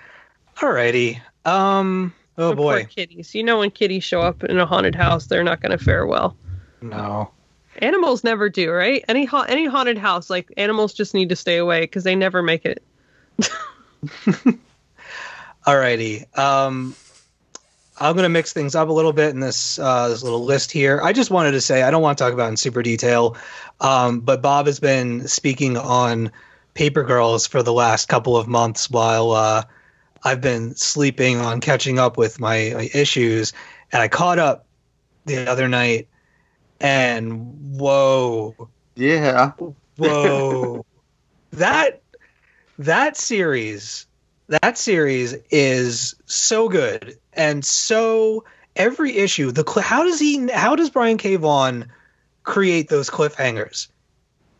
[0.57, 1.21] Alrighty.
[1.45, 2.13] Um.
[2.37, 2.85] Oh The poor boy.
[2.85, 3.33] kitties.
[3.35, 6.05] You know, when kitties show up in a haunted house, they're not going to fare
[6.07, 6.35] well.
[6.81, 7.31] No.
[7.79, 9.03] Animals never do, right?
[9.07, 12.41] Any ha- any haunted house, like animals just need to stay away because they never
[12.43, 12.83] make it.
[15.65, 16.37] Alrighty.
[16.37, 16.95] Um.
[17.95, 20.99] I'm gonna mix things up a little bit in this uh, this little list here.
[21.01, 23.37] I just wanted to say I don't want to talk about in super detail,
[23.79, 26.31] um, but Bob has been speaking on
[26.73, 29.63] Paper Girls for the last couple of months while uh,
[30.23, 33.53] I've been sleeping on catching up with my, my issues,
[33.91, 34.65] and I caught up
[35.25, 36.07] the other night,
[36.83, 39.53] and whoa, Yeah.
[39.97, 40.85] whoa,
[41.51, 42.01] that
[42.77, 44.05] that series
[44.47, 48.43] that series is so good and so
[48.75, 51.35] every issue the cl- how does he how does Brian K.
[51.35, 51.89] Vaughan
[52.43, 53.87] create those cliffhangers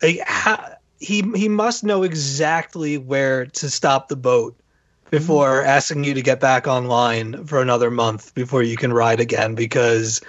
[0.01, 4.55] like, how, he he must know exactly where to stop the boat
[5.11, 5.69] before mm-hmm.
[5.69, 10.21] asking you to get back online for another month before you can ride again because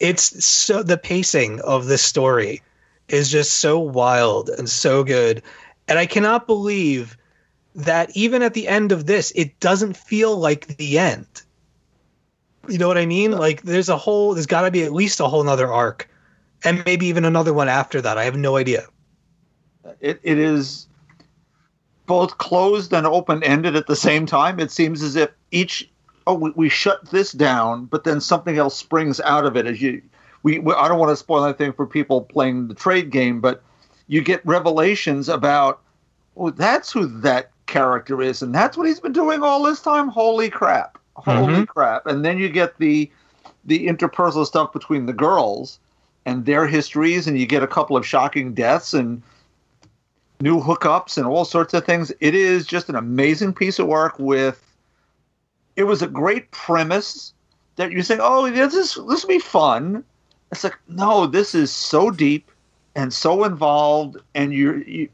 [0.00, 2.62] it's so the pacing of this story
[3.08, 5.42] is just so wild and so good.
[5.86, 7.16] And i cannot believe
[7.74, 11.26] that even at the end of this it doesn't feel like the end.
[12.68, 13.32] You know what i mean?
[13.32, 16.08] Like there's a whole there's got to be at least a whole nother arc
[16.64, 18.18] and maybe even another one after that.
[18.18, 18.86] I have no idea.
[20.00, 20.86] It, it is
[22.06, 24.60] both closed and open ended at the same time.
[24.60, 25.90] It seems as if each
[26.30, 29.66] oh we, we shut this down, but then something else springs out of it.
[29.66, 30.00] As you
[30.42, 33.62] we, we I don't want to spoil anything for people playing the trade game, but
[34.06, 35.80] you get revelations about
[36.36, 40.08] oh that's who that character is, and that's what he's been doing all this time.
[40.08, 40.98] Holy crap!
[41.16, 41.66] Holy Mhm.
[41.66, 42.06] crap!
[42.06, 43.10] And then you get the
[43.64, 45.80] the interpersonal stuff between the girls
[46.26, 49.20] and their histories, and you get a couple of shocking deaths and
[50.40, 52.12] new hookups and all sorts of things.
[52.20, 54.69] It is just an amazing piece of work with
[55.80, 57.32] it was a great premise
[57.76, 60.04] that you're saying, Oh, this is this will be fun.
[60.52, 62.50] It's like, no, this is so deep
[62.94, 65.08] and so involved and you're you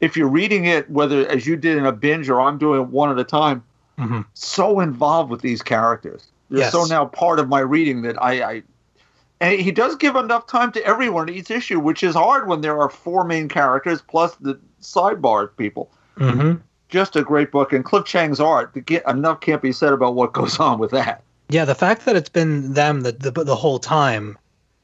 [0.00, 2.88] if you're reading it, whether as you did in a binge or I'm doing it
[2.88, 3.62] one at a time,
[3.98, 4.24] Mhm.
[4.34, 6.26] so involved with these characters.
[6.50, 6.72] They're Yes.
[6.72, 8.62] so now part of my reading that I, I
[9.40, 12.60] and he does give enough time to everyone in each issue, which is hard when
[12.60, 15.92] there are four main characters plus the sidebar people.
[16.16, 16.54] hmm
[16.88, 18.74] Just a great book, and Cliff Chiang's art.
[19.06, 21.22] Enough can't be said about what goes on with that.
[21.50, 24.38] Yeah, the fact that it's been them the the, the whole time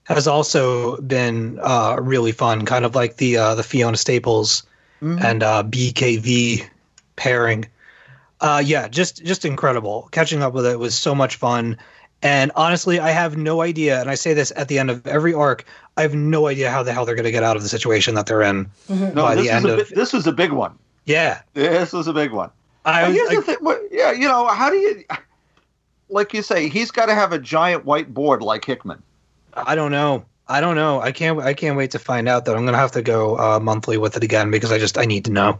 [0.05, 2.64] has also been uh, really fun.
[2.64, 4.64] Kind of like the uh, the Fiona Staples
[5.01, 6.66] and uh, BKV
[7.16, 7.66] pairing.
[8.40, 10.09] Uh, yeah, just just incredible.
[10.12, 11.78] Catching up with it was so much fun.
[12.22, 14.01] And honestly, I have no idea.
[14.01, 15.66] And I say this at the end of every arc.
[15.97, 18.14] I have no idea how the hell they're going to get out of the situation
[18.14, 19.89] that they're in No, by this the end a, of.
[19.90, 20.78] this was a big one.
[21.06, 22.51] Yeah, This was a big one.
[22.85, 23.16] I But was.
[23.16, 23.56] here's I- the thing.
[23.60, 25.05] what- Yeah, you know, how do you,
[26.09, 29.02] like you say, he's got to have a giant white board like Hickman.
[29.55, 30.24] I don't know.
[30.47, 31.01] I don't know.
[31.01, 31.40] I can't.
[31.40, 32.44] I can't wait to find out.
[32.44, 35.06] That I'm gonna have to go uh, monthly with it again because I just I
[35.06, 35.59] need to know.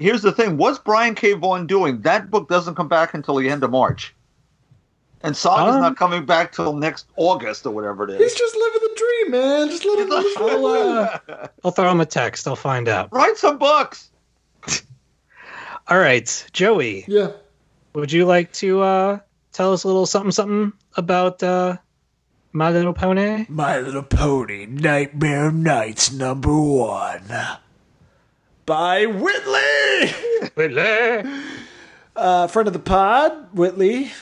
[0.00, 1.34] Here's the thing: what's Brian K.
[1.34, 2.00] Vaughan doing?
[2.00, 4.12] That book doesn't come back until the end of March,
[5.22, 8.18] and Saga's Um, not coming back till next August or whatever it is.
[8.20, 9.68] He's just living the dream, man.
[9.68, 11.08] Just let him live the I'll, dream.
[11.38, 12.48] uh, I'll throw him a text.
[12.48, 13.12] I'll find out.
[13.12, 14.09] Write some books.
[15.90, 17.32] All right, Joey, Yeah.
[17.94, 19.18] would you like to uh,
[19.52, 21.78] tell us a little something something about uh,
[22.52, 23.46] My Little Pony?
[23.48, 27.24] My Little Pony Nightmare Knights number one.
[28.66, 30.12] By Whitley!
[30.54, 31.28] Whitley.
[32.14, 34.12] uh, friend of the pod, Whitley,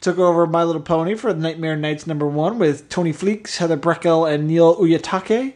[0.00, 4.24] took over My Little Pony for Nightmare Knights number one with Tony Fleecs, Heather Breckel,
[4.32, 5.52] and Neil Uyetake,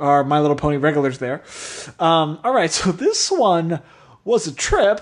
[0.00, 1.44] are My Little Pony regulars there.
[2.00, 3.80] Um, all right, so this one
[4.28, 5.00] was a trip,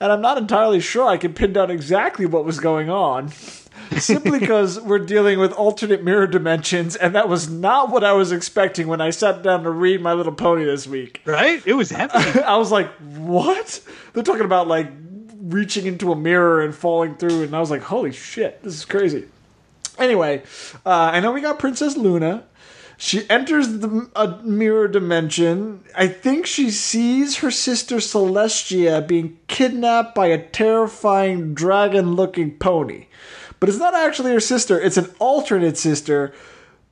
[0.00, 3.28] and I'm not entirely sure I can pin down exactly what was going on.
[3.98, 8.32] Simply because we're dealing with alternate mirror dimensions, and that was not what I was
[8.32, 11.20] expecting when I sat down to read My Little Pony this week.
[11.26, 11.62] Right?
[11.66, 12.12] It was heavy.
[12.40, 13.82] I was like, what?
[14.14, 14.90] They're talking about like
[15.42, 18.86] reaching into a mirror and falling through, and I was like, holy shit, this is
[18.86, 19.26] crazy.
[19.98, 20.42] Anyway,
[20.86, 22.44] uh, I know we got Princess Luna.
[23.02, 25.82] She enters the a mirror dimension.
[25.96, 33.06] I think she sees her sister Celestia being kidnapped by a terrifying dragon-looking pony.
[33.58, 36.34] But it's not actually her sister, it's an alternate sister,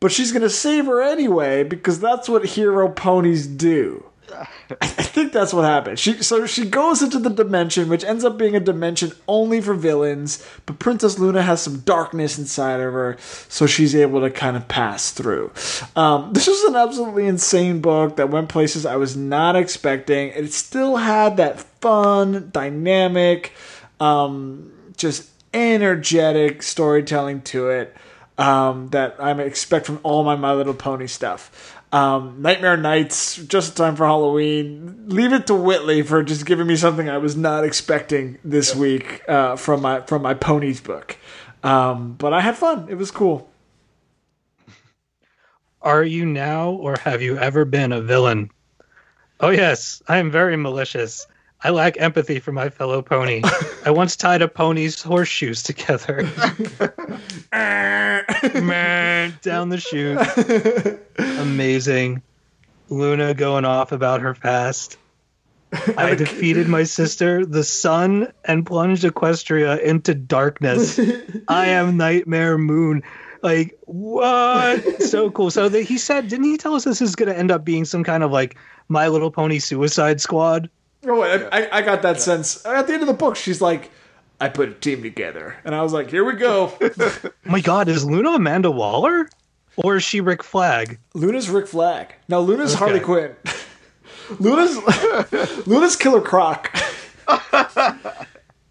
[0.01, 4.06] but she's going to save her anyway because that's what hero ponies do.
[4.80, 5.98] I think that's what happened.
[5.98, 9.74] She so she goes into the dimension, which ends up being a dimension only for
[9.74, 10.46] villains.
[10.66, 13.16] But Princess Luna has some darkness inside of her,
[13.48, 15.52] so she's able to kind of pass through.
[15.96, 20.28] Um, this was an absolutely insane book that went places I was not expecting.
[20.28, 23.52] It still had that fun, dynamic,
[24.00, 27.96] um, just energetic storytelling to it
[28.38, 31.74] um, that I expect from all my My Little Pony stuff.
[31.90, 35.05] Um, Nightmare Knights, just in time for Halloween.
[35.09, 39.23] Leave it to Whitley for just giving me something I was not expecting this week
[39.28, 41.16] uh, from my from my ponies book.
[41.62, 42.89] Um, but I had fun.
[42.89, 43.51] It was cool.
[45.81, 48.51] Are you now or have you ever been a villain?
[49.40, 51.27] Oh, yes, I am very malicious.
[51.60, 53.43] I lack empathy for my fellow pony.
[53.85, 56.22] I once tied a pony's horseshoes together.
[57.52, 60.18] Man, down the chute.
[61.40, 62.22] Amazing.
[62.89, 64.98] Luna going off about her past.
[65.97, 70.98] I defeated my sister, the sun, and plunged Equestria into darkness.
[71.48, 73.02] I am Nightmare Moon.
[73.43, 75.02] Like, what?
[75.02, 75.51] so cool.
[75.51, 77.85] So the, he said, didn't he tell us this is going to end up being
[77.85, 78.56] some kind of like
[78.89, 80.70] My Little Pony Suicide Squad?
[81.07, 83.37] Oh, I, I, I got that sense at the end of the book.
[83.37, 83.91] She's like,
[84.41, 86.73] "I put a team together," and I was like, "Here we go."
[87.45, 89.29] My God, is Luna Amanda Waller?
[89.77, 90.99] Or is she Rick Flag?
[91.15, 92.12] Luna's Rick Flag.
[92.29, 92.79] No, Luna's Okay.
[92.81, 93.37] Harley Quinn.
[94.41, 94.77] Luna's
[95.69, 96.77] Luna's Killer Croc.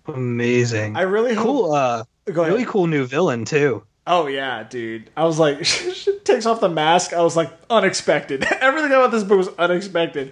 [0.07, 0.95] Amazing.
[0.97, 1.71] I really hope- cool.
[1.73, 2.53] Uh, Go ahead.
[2.53, 3.83] really cool new villain too.
[4.07, 5.09] Oh yeah, dude.
[5.17, 7.13] I was like, she takes off the mask.
[7.13, 8.43] I was like, unexpected.
[8.61, 10.31] Everything about this book was unexpected.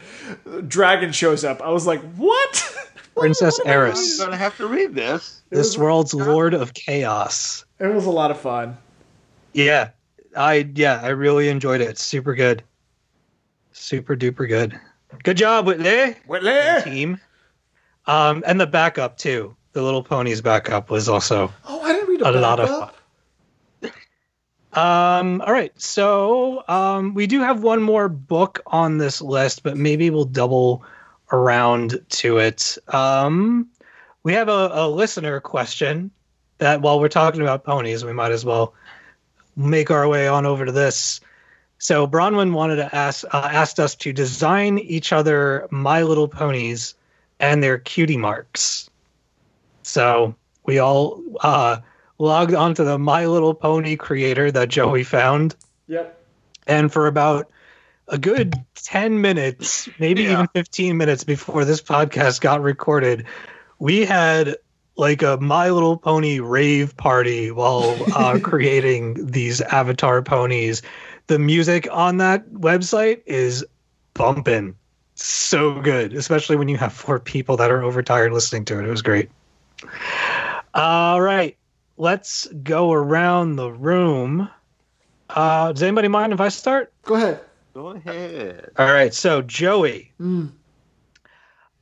[0.67, 1.61] Dragon shows up.
[1.61, 2.75] I was like, what?
[3.17, 5.41] Princess I'm Eris, gonna have to read this.
[5.49, 7.63] this world's Lord of Chaos.
[7.79, 8.77] It was a lot of fun.
[9.53, 9.91] Yeah,
[10.35, 11.89] I yeah, I really enjoyed it.
[11.89, 12.61] It's super good,
[13.71, 14.77] super duper good.
[15.23, 16.81] Good job, Whitley Whitley.
[16.83, 17.19] team.
[18.05, 19.55] Um, and the backup too.
[19.71, 22.89] The Little Ponies backup was also Oh, I didn't read a, a lot of fun.
[24.75, 29.77] Um, all right, so um, we do have one more book on this list, but
[29.77, 30.83] maybe we'll double
[31.31, 32.77] around to it.
[32.89, 33.69] Um,
[34.23, 36.11] we have a, a listener question
[36.57, 38.73] that while we're talking about ponies, we might as well
[39.55, 41.21] make our way on over to this.
[41.77, 46.95] So Bronwyn wanted to ask uh, asked us to design each other My Little Ponies
[47.39, 48.89] and their cutie marks.
[49.83, 50.35] So
[50.65, 51.77] we all uh,
[52.17, 55.55] logged onto the My Little Pony creator that Joey found,
[55.87, 56.17] Yep.
[56.67, 57.49] and for about
[58.07, 60.33] a good 10 minutes, maybe Yeah.
[60.33, 63.25] even 15 minutes before this podcast got recorded,
[63.79, 64.55] we had
[64.97, 70.81] like a My Little Pony rave party while uh, creating these avatar ponies.
[71.27, 73.65] The music on that website is
[74.13, 74.75] bumping.
[75.15, 78.85] So good, especially when you have four people that are overtired listening to it.
[78.85, 79.29] It was great.
[80.73, 81.57] All right,
[81.97, 84.49] let's go around the room.
[85.29, 86.93] Uh, does anybody mind if I start?
[87.03, 87.39] Go ahead.
[87.73, 88.71] Go ahead.
[88.77, 90.51] All right, so Joey, Mm.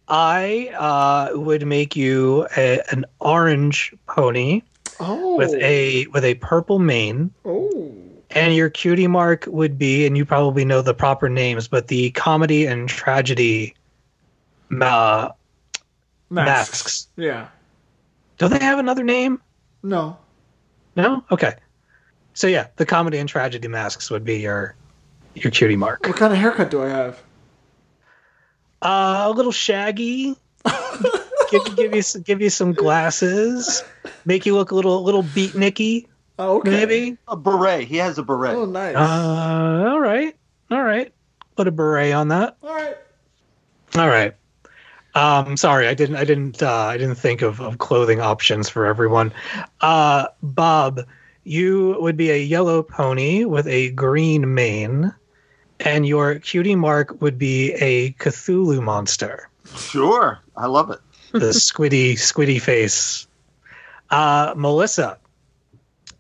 [0.08, 4.62] I uh, would make you a, an orange pony
[5.00, 5.38] Oh.
[5.38, 7.94] with a with a purple mane, Oh.
[8.30, 12.12] and your cutie mark would be, and you probably know the proper names, but the
[12.12, 13.76] comedy and tragedy.
[14.80, 15.30] Uh,
[16.30, 17.08] Masks.
[17.16, 17.48] Yeah.
[18.40, 19.42] do they have another name?
[19.84, 20.18] No.
[20.96, 21.24] No.
[21.32, 21.54] Okay.
[22.34, 24.76] So yeah, the comedy and tragedy masks would be your
[25.36, 26.06] your cutie mark.
[26.08, 27.22] What kind of haircut do I have?
[28.82, 30.36] Uh, a little shaggy.
[31.52, 33.84] give, give you some, give you some glasses.
[34.26, 36.08] Make you look a little little beatniky,
[36.40, 36.70] Oh, okay.
[36.72, 37.18] maybe.
[37.28, 37.88] A beret.
[37.88, 38.56] He has a beret.
[38.56, 38.96] Oh, nice.
[38.96, 40.36] Uh, all right,
[40.72, 41.14] all right.
[41.56, 42.58] Put a beret on that.
[42.64, 42.98] All right.
[43.96, 44.34] All right.
[45.16, 46.16] Um, sorry, I didn't.
[46.16, 46.64] I didn't.
[46.64, 49.32] Uh, I didn't think of, of clothing options for everyone.
[49.80, 51.02] Uh, Bob,
[51.44, 55.14] you would be a yellow pony with a green mane,
[55.80, 59.50] and your cutie mark would be a Cthulhu monster.
[59.76, 60.40] Sure.
[60.56, 61.00] I love it.
[61.32, 63.28] the squiddy squiddy face.
[64.10, 65.18] Uh, Melissa,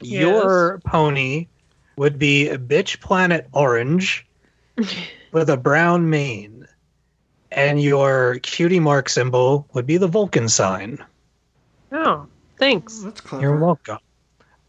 [0.01, 1.47] your pony
[1.95, 4.25] would be a Bitch Planet Orange
[5.31, 6.52] with a brown mane,
[7.55, 11.03] and your cutie mark symbol would be the Vulcan sign.
[11.91, 12.27] Oh,
[12.57, 12.99] thanks.
[12.99, 13.41] That's clever.
[13.41, 13.99] You're welcome.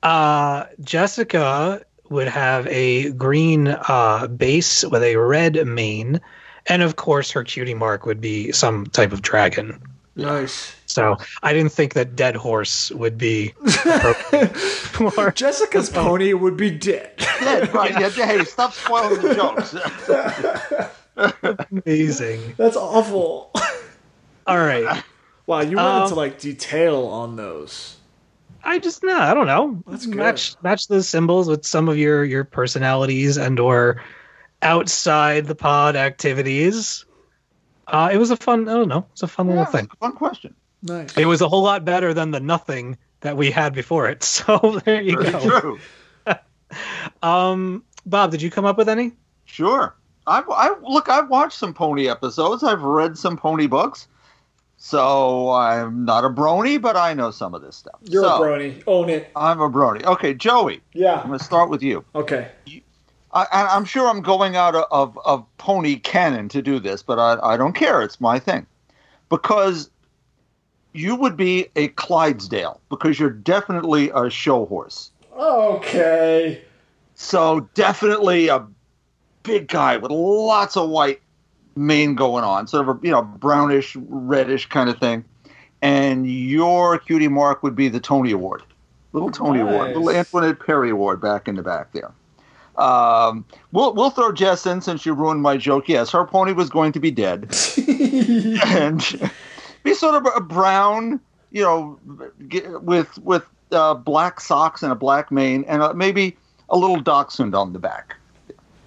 [0.02, 6.20] Uh, Jessica would have a green uh, base with a red mane,
[6.66, 9.82] and of course, her cutie mark would be some type of dragon.
[10.16, 10.74] Nice.
[10.86, 13.52] So I didn't think that dead horse would be
[13.85, 17.12] appropriate Jessica's pony would be dead.
[17.43, 17.90] Yeah, right.
[18.16, 19.74] Yeah, hey, stop spoiling the jokes.
[21.16, 22.55] amazing.
[22.57, 23.53] That's awful.
[24.47, 25.03] All right.
[25.47, 27.97] Wow, you went Um, into like detail on those.
[28.62, 29.82] I just no, I don't know.
[29.86, 34.03] Let's match match those symbols with some of your your personalities and or
[34.62, 37.05] outside the pod activities.
[37.86, 38.66] Uh, it was a fun.
[38.69, 39.07] I don't know.
[39.12, 39.89] It's a fun Yeah, little thing.
[40.01, 40.55] Fun question.
[40.82, 41.16] Nice.
[41.16, 44.23] It was a whole lot better than the nothing that we had before it.
[44.24, 45.61] So there you Very go.
[45.61, 45.78] true.
[47.23, 49.12] Um, Bob, did you come up with any?
[49.45, 49.95] Sure.
[50.27, 51.09] I, I look.
[51.09, 52.63] I've watched some pony episodes.
[52.63, 54.09] I've read some pony books.
[54.77, 57.99] So I'm not a brony, but I know some of this stuff.
[58.03, 58.83] You're so, a brony.
[58.87, 59.31] Own it.
[59.35, 60.05] I'm a brony.
[60.05, 60.83] Okay, Joey.
[60.93, 61.21] Yeah.
[61.21, 62.05] I'm going to start with you.
[62.15, 62.49] Okay.
[63.33, 67.03] I, I- I'm sure I'm going out of, of, of pony canon to do this,
[67.03, 68.03] but I, I don't care.
[68.03, 68.67] It's my thing.
[69.31, 69.89] Because
[70.93, 75.11] you would be a Clydesdale, because you're definitely a show horse.
[75.35, 76.63] Okay.
[77.15, 78.67] So definitely a
[79.45, 81.21] big guy with lots of white
[81.77, 85.25] mane going on, sort of a you know brownish, reddish kind of thing.
[85.81, 88.62] And your cutie mark would be the Tony Award,
[89.12, 92.11] little Tony Award, little Antoinette Perry Award back in the back there.
[92.77, 95.89] Um, we'll we'll throw Jess in since you ruined my joke.
[95.89, 97.55] Yes, her pony was going to be dead,
[98.66, 99.31] and
[99.85, 101.21] be sort of a brown,
[101.53, 102.01] you know,
[102.81, 106.37] with with uh, black socks and a black mane, and uh, maybe
[106.69, 108.16] a little dachshund on the back.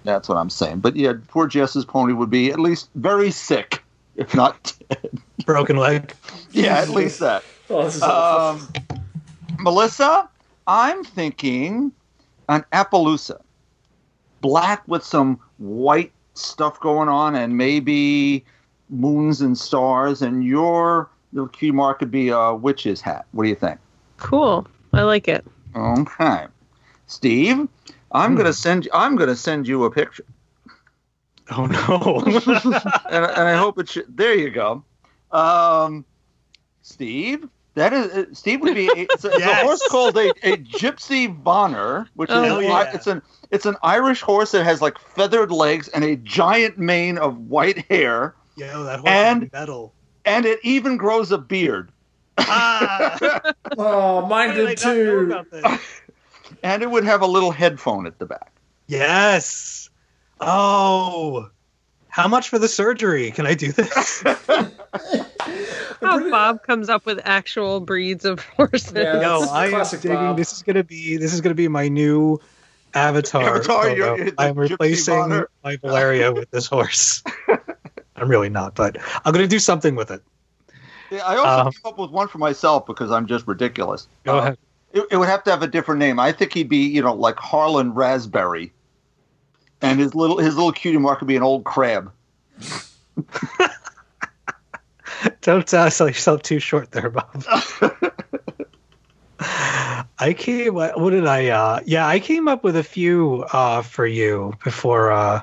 [0.04, 0.80] That's what I'm saying.
[0.80, 3.82] But yeah, poor Jess's pony would be at least very sick,
[4.16, 5.18] if not dead.
[5.44, 6.14] Broken leg.
[6.50, 7.42] yeah, at least that.
[7.70, 8.68] oh, this is awful.
[8.68, 9.04] Um,
[9.60, 10.28] Melissa,
[10.66, 11.92] I'm thinking
[12.48, 13.40] an Appaloosa.
[14.40, 18.44] Black with some white stuff going on and maybe
[18.88, 20.22] moons and stars.
[20.22, 23.26] And your little key mark could be a witch's hat.
[23.32, 23.78] What do you think?
[24.18, 24.66] Cool.
[24.92, 25.44] I like it.
[25.74, 26.46] Okay.
[27.06, 27.68] Steve,
[28.12, 30.24] I'm gonna send you I'm gonna send you a picture.
[31.50, 32.22] Oh no.
[33.10, 34.14] and, and I hope it should.
[34.16, 34.84] There you go,
[35.30, 36.04] um,
[36.82, 37.48] Steve.
[37.74, 38.88] That is uh, Steve would be.
[38.88, 42.90] A, it's, a, it's a horse called a, a Gypsy Vanner, which Oh, is yeah.
[42.92, 47.18] it's an it's an Irish horse that has like feathered legs and a giant mane
[47.18, 49.92] of white hair, Yo, that horse And- is metal.
[50.24, 51.92] and it even grows a beard.
[52.40, 55.78] Ah, oh, mine did I did not know too.
[56.58, 56.72] About this?
[56.74, 58.50] And it would have a little headphone at the back.
[58.86, 59.90] Yes.
[60.40, 61.50] Oh,
[62.08, 63.30] how much for the surgery?
[63.30, 64.22] Can I do this?
[66.00, 68.92] How Bob comes up with actual breeds of horses.
[68.94, 69.20] Yeah.
[69.20, 70.12] no, I am digging.
[70.14, 70.36] Bob.
[70.36, 72.38] This is gonna be this is gonna be my new
[72.94, 73.42] avatar.
[73.56, 75.50] Avatar, you're- you're I'm replacing monarch.
[75.64, 77.22] my Valeria with this horse.
[78.16, 80.22] I'm really not, but I'm gonna do something with it.
[81.10, 84.06] Yeah, I also Um, came up with one for myself because I'm just ridiculous.
[84.24, 84.58] Go Uh, ahead.
[84.92, 86.18] It, it would have to have a different name.
[86.18, 88.72] I think he'd be, you know, like Harlan Raspberry,
[89.82, 92.10] and his little his little cutie mark would be an old crab.
[95.42, 97.44] Don't uh, sell yourself too short there, Bob.
[100.20, 100.74] I came.
[100.74, 101.48] What did I?
[101.48, 105.42] Uh, yeah, I came up with a few uh, for you before uh,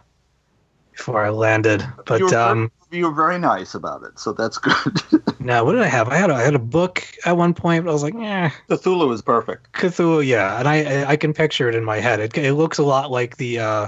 [0.91, 1.85] before I landed.
[2.05, 5.01] But um, you were very nice about it, so that's good.
[5.39, 6.09] now, what did I have?
[6.09, 8.49] I had a, I had a book at one point, but I was like, eh,
[8.69, 9.71] Cthulhu is perfect.
[9.73, 10.25] Cthulhu.
[10.25, 12.19] Yeah, and I I- I can picture it in my head.
[12.19, 13.87] It, it looks a lot like the uh,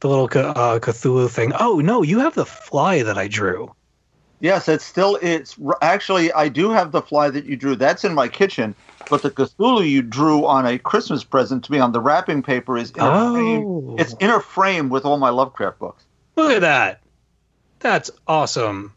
[0.00, 1.52] the little uh, Cthulhu thing.
[1.58, 3.74] Oh no, you have the fly that I drew.
[4.42, 7.76] Yes, it's still it's actually I do have the fly that you drew.
[7.76, 8.74] That's in my kitchen,
[9.10, 12.78] but the Cthulhu you drew on a Christmas present to me on the wrapping paper
[12.78, 13.34] is in a Oh.
[13.34, 13.98] frame.
[13.98, 16.04] It's in a frame with all my Lovecraft books.
[16.36, 17.02] Look at that.
[17.80, 18.92] That's awesome.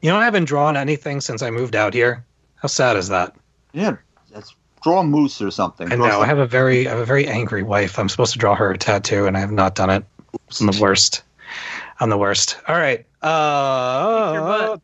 [0.00, 2.24] You know, I haven't drawn anything since I moved out here.
[2.56, 3.34] How sad is that?
[3.72, 3.96] Yeah,
[4.32, 5.92] that's draw a moose or something.
[5.92, 6.20] I Draw know.
[6.20, 7.98] I have a very, I have a very angry wife.
[7.98, 10.04] I'm supposed to draw her a tattoo, and I have not done it.
[10.60, 11.22] I'm the worst.
[12.00, 12.56] I'm the worst.
[12.68, 13.04] All right.
[13.22, 14.80] Uh, your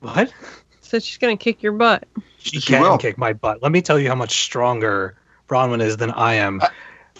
[0.00, 0.32] what?
[0.80, 2.06] So she's gonna kick your butt.
[2.38, 2.98] She, She can will.
[2.98, 3.62] kick my butt.
[3.62, 5.16] Let me tell you how much stronger
[5.48, 6.60] Bronwyn is than I am.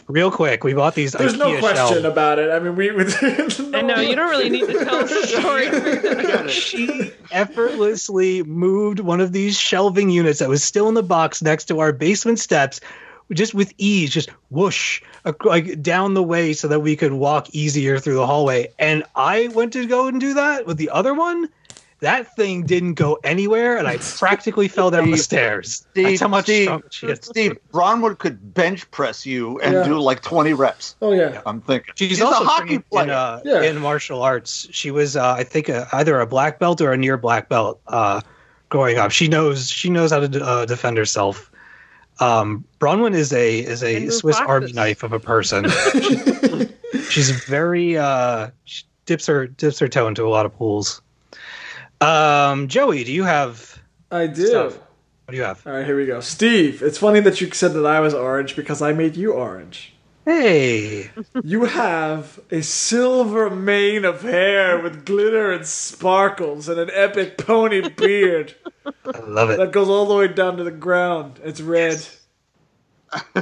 [0.08, 1.12] Real quick, we bought these.
[1.12, 2.04] There's no question shelves.
[2.04, 2.50] about it.
[2.50, 2.90] I mean, we.
[2.90, 3.04] we
[3.74, 5.26] I know you don't really need to tell us the
[6.40, 6.48] story.
[6.50, 11.66] she effortlessly moved one of these shelving units that was still in the box next
[11.66, 12.80] to our basement steps
[13.32, 15.00] just with ease just whoosh
[15.44, 19.48] like down the way so that we could walk easier through the hallway and i
[19.48, 21.48] went to go and do that with the other one
[22.02, 26.28] that thing didn't go anywhere and i practically fell down the stairs Steve, that's how
[26.28, 29.84] much Steve, stronger she Steve Bronwyn could bench press you and Yeah.
[29.84, 30.96] do like 20 reps.
[31.00, 31.40] Oh yeah.
[31.46, 31.94] I'm thinking.
[31.96, 33.04] She's, She's also a hockey player.
[33.04, 33.62] in, uh, Yeah.
[33.62, 34.66] in martial arts.
[34.70, 37.80] She was, uh, I think, uh, either a black belt or a near black belt
[37.88, 38.20] uh,
[38.68, 39.10] growing up.
[39.10, 41.50] She knows she knows how to uh, defend herself.
[42.20, 45.66] Um, Bronwyn is a is a And move Swiss Army knife of a person.
[47.08, 51.00] She's very uh, she dips her dips her toe into a lot of pools.
[52.02, 53.80] Um, Joey, do you have
[54.10, 54.46] I do.
[54.46, 54.74] Stuff.
[54.76, 55.66] what do you have?
[55.66, 56.20] All right, here we go.
[56.20, 59.94] Steve, it's funny that you said that I was orange because I made you orange.
[60.24, 61.10] Hey,
[61.42, 67.88] You have a silver mane of hair with glitter and sparkles and an epic pony
[67.96, 68.54] beard
[68.86, 69.56] I love it.
[69.58, 71.40] that goes all the way down to the ground.
[71.42, 72.06] It's red.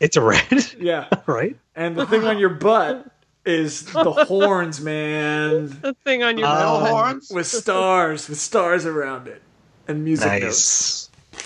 [0.00, 1.08] It's a red, Yeah.
[1.26, 1.56] right?
[1.76, 3.06] And the thing on your butt
[3.46, 5.68] is the horns, man.
[5.82, 6.90] The thing on your Uh, Metal butt.
[6.90, 7.30] horns?
[7.30, 9.42] With stars, with stars around it.
[9.88, 11.10] And music notes.
[11.32, 11.44] Nice.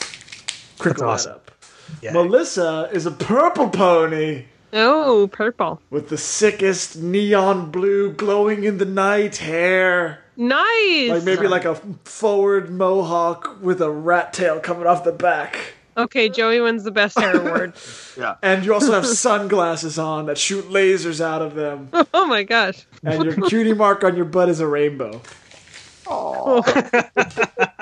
[0.78, 1.32] Crinkle That's that awesome.
[1.32, 1.50] up.
[2.02, 2.12] Yeah.
[2.12, 5.80] Melissa is a purple pony Oh, purple.
[5.90, 10.20] with the sickest neon blue glowing in the night hair.
[10.36, 11.10] Nice.
[11.10, 15.74] Like maybe like a forward mohawk with a rat tail coming off the back.
[15.98, 17.72] Okay, Joey wins the best hair award.
[18.16, 18.36] yeah.
[18.40, 21.90] And you also have sunglasses on that shoot lasers out of them.
[22.14, 22.86] oh my gosh.
[23.02, 25.20] And your cutie mark on your butt is a rainbow.
[26.06, 26.62] Oh.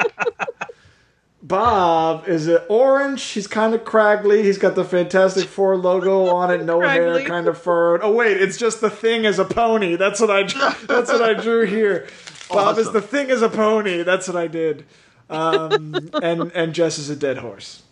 [1.42, 3.22] Bob is it orange?
[3.22, 4.42] He's kind of craggly.
[4.42, 6.64] He's got the Fantastic Four logo on it.
[6.64, 8.00] No hair, kind of furrowed.
[8.02, 9.94] Oh wait, it's just the thing as a pony.
[9.94, 10.42] That's what I.
[10.86, 12.08] That's what I drew here.
[12.50, 14.02] Bob is the thing as a pony.
[14.02, 14.86] That's what I did.
[15.30, 17.82] Um, and and Jess is a dead horse.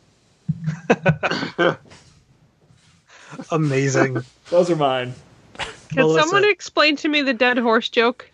[3.51, 4.23] Amazing.
[4.51, 5.15] Those are mine.
[5.59, 6.21] Can Melissa.
[6.21, 8.31] someone explain to me the dead horse joke?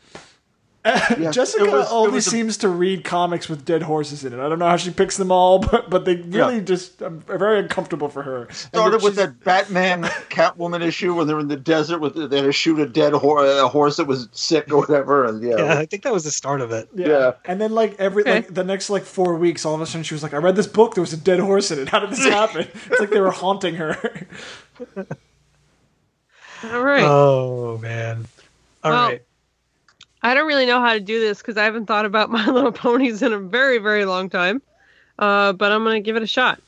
[0.82, 4.40] Yes, Jessica it was- only a- seems to read comics with dead horses in it.
[4.40, 6.60] I don't know how she picks them all, but but they really Yeah.
[6.60, 8.44] just um, are very uncomfortable for her.
[8.44, 12.44] And started with that Batman Catwoman issue when they're in the desert with they had
[12.46, 15.78] to shoot a dead horse, a horse that was sick or whatever, and yeah, Yeah,
[15.78, 16.88] I think that was the start of it.
[16.94, 17.06] Yeah.
[17.08, 17.32] Yeah.
[17.44, 18.32] And then like every Okay.
[18.36, 20.56] like the next like four weeks, all of a sudden she was like, I read
[20.56, 21.88] this book, there was a dead horse in it.
[21.90, 22.66] How did this happen?
[22.86, 23.98] it's like they were haunting her.
[26.64, 27.02] All right.
[27.04, 28.26] Oh man.
[28.82, 29.22] All right.
[30.22, 32.72] I don't really know how to do this because I haven't thought about My Little
[32.72, 34.62] Ponies in a very, very long time.
[35.18, 36.60] Uh, but I'm gonna give it a shot.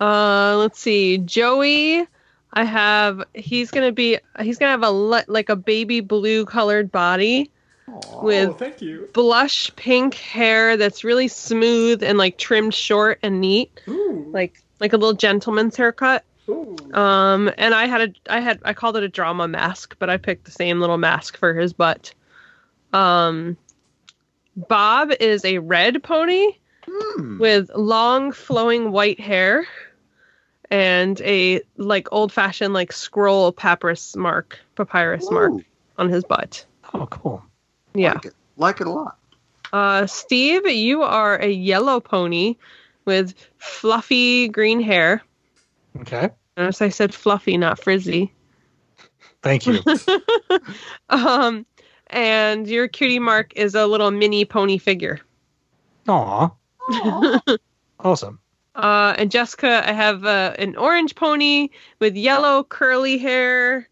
[0.00, 2.06] Uh, let's see, Joey.
[2.54, 3.24] I have.
[3.34, 4.18] He's gonna be.
[4.40, 7.50] He's gonna have a le- like a baby blue colored body
[7.88, 9.08] oh, with thank you.
[9.12, 14.26] blush pink hair that's really smooth and like trimmed short and neat, Ooh.
[14.32, 16.24] like like a little gentleman's haircut.
[16.92, 20.16] Um, and I had a, I had, I called it a drama mask, but I
[20.16, 22.12] picked the same little mask for his butt.
[22.92, 23.56] Um,
[24.68, 26.52] Bob is a red pony
[26.84, 27.38] Hmm.
[27.38, 29.66] with long flowing white hair
[30.70, 35.52] and a like old fashioned like scroll papyrus mark, papyrus mark
[35.96, 36.66] on his butt.
[36.92, 37.42] Oh, cool.
[37.94, 38.14] Yeah.
[38.14, 39.16] Like it, like it a lot.
[39.72, 42.56] Uh, Steve, you are a yellow pony
[43.04, 45.22] with fluffy green hair.
[46.00, 46.30] Okay.
[46.56, 48.32] Notice I said fluffy, not frizzy.
[49.42, 49.80] Thank you.
[51.10, 51.66] Um,
[52.12, 55.20] and your cutie mark is a little mini pony figure.
[56.08, 56.50] Aw.
[58.00, 58.38] awesome.
[58.74, 61.68] Uh, and Jessica, I have uh, an orange pony
[61.98, 63.88] with yellow curly hair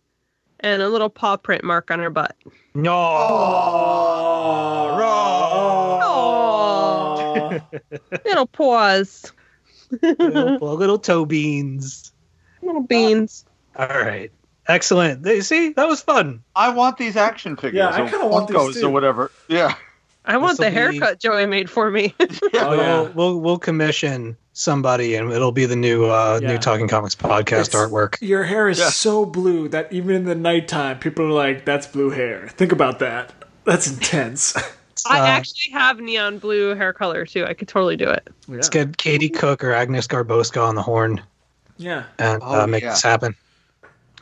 [0.60, 2.36] and a little paw print mark on her butt.
[2.74, 2.92] No.
[2.92, 3.90] Aw.
[8.24, 9.32] Little paws,
[10.02, 12.12] little, little toe beans.
[12.62, 13.44] little beans.
[13.76, 14.30] All right.
[14.70, 15.22] Excellent.
[15.22, 16.42] They, see, that was fun.
[16.54, 17.78] I want these action figures.
[17.78, 18.86] Yeah, I kinda want these too.
[18.86, 19.30] or whatever.
[19.48, 19.74] Yeah.
[20.24, 22.14] I want the This'll be- haircut Joey made for me.
[22.20, 23.02] Oh, we'll, yeah.
[23.14, 26.48] we'll we'll commission somebody, and it'll be the new uh, Yeah.
[26.52, 28.16] new Talking Comics podcast It's- artwork.
[28.20, 28.90] Your hair is Yeah.
[28.90, 32.98] so blue that even in the nighttime, people are like, "That's blue hair." Think about
[33.00, 33.32] that.
[33.64, 34.54] That's intense.
[35.08, 37.46] I Uh, actually have neon blue hair color too.
[37.46, 38.28] I could totally do it.
[38.46, 38.54] yeah.
[38.56, 41.22] Let's get Katie Cook or Agnes Garbowska on the horn
[41.78, 42.04] yeah.
[42.18, 42.90] and Oh, uh, make yeah.
[42.90, 43.34] this happen.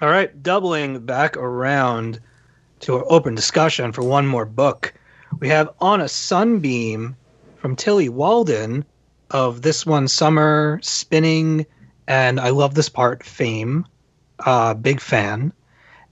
[0.00, 2.20] All right, doubling back around
[2.80, 4.94] to our open discussion for one more book.
[5.40, 7.16] We have On a Sunbeam
[7.56, 8.84] from Tillie Walden
[9.32, 11.66] of this one, Summer Spinning,
[12.06, 13.86] and I love this part, Fame.
[14.38, 15.52] Uh, big fan.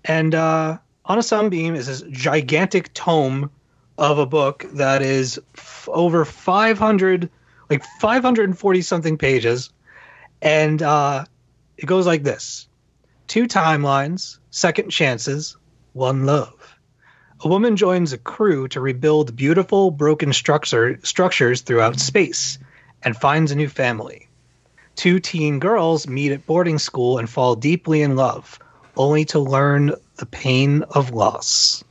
[0.05, 3.53] And uh, On a Sunbeam is this gigantic tome
[3.99, 7.31] of a book that is f- over 500,
[7.71, 9.71] like 540 something pages.
[10.43, 11.25] And uh,
[11.79, 12.67] it goes like this
[13.27, 15.57] Two timelines, second chances,
[15.93, 16.77] one love.
[17.41, 22.59] A woman joins a crew to rebuild beautiful, broken structure, structures throughout space
[23.03, 24.29] and finds a new family.
[24.95, 28.59] Two teen girls meet at boarding school and fall deeply in love,
[28.97, 31.85] only to learn the pain of loss.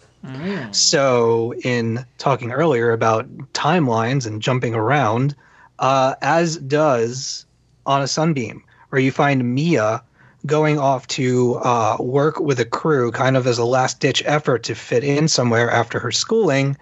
[0.72, 5.36] So, in talking earlier about timelines and jumping around,
[5.78, 7.46] uh, as does
[7.86, 10.02] on a sunbeam, where you find Mia
[10.46, 14.64] going off to uh, work with a crew, kind of as a last ditch effort
[14.64, 16.78] to fit in somewhere after her schooling.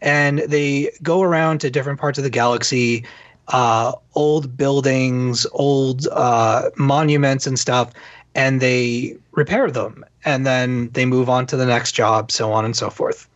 [0.00, 3.04] And they go around to different parts of the galaxy,
[3.48, 7.92] uh, old buildings, old uh, monuments, and stuff,
[8.34, 10.04] and they repair them.
[10.24, 13.28] And then they move on to the next job, so on and so forth.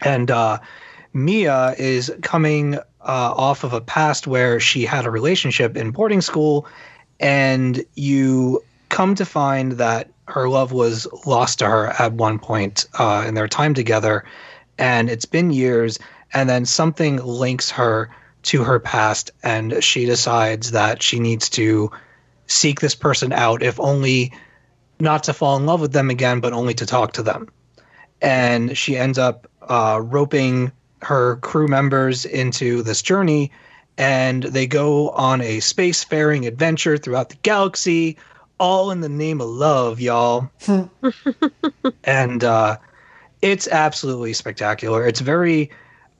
[0.00, 0.58] And uh,
[1.12, 6.20] Mia is coming uh, off of a past where she had a relationship in boarding
[6.20, 6.66] school,
[7.18, 12.86] and you come to find that her love was lost to her at one point
[12.98, 14.24] uh, in their time together,
[14.76, 15.98] and it's been years,
[16.32, 18.10] and then something links her
[18.42, 21.90] to her past, and she decides that she needs to
[22.46, 24.32] seek this person out, if only
[24.98, 27.48] not to fall in love with them again, but only to talk to them.
[28.20, 30.72] And she ends up uh, roping
[31.02, 33.52] her crew members into this journey,
[33.96, 38.16] and they go on a spacefaring adventure throughout the galaxy,
[38.60, 40.50] all in the name of love, y'all.
[42.04, 42.76] and uh,
[43.42, 45.06] it's absolutely spectacular.
[45.06, 45.70] It's very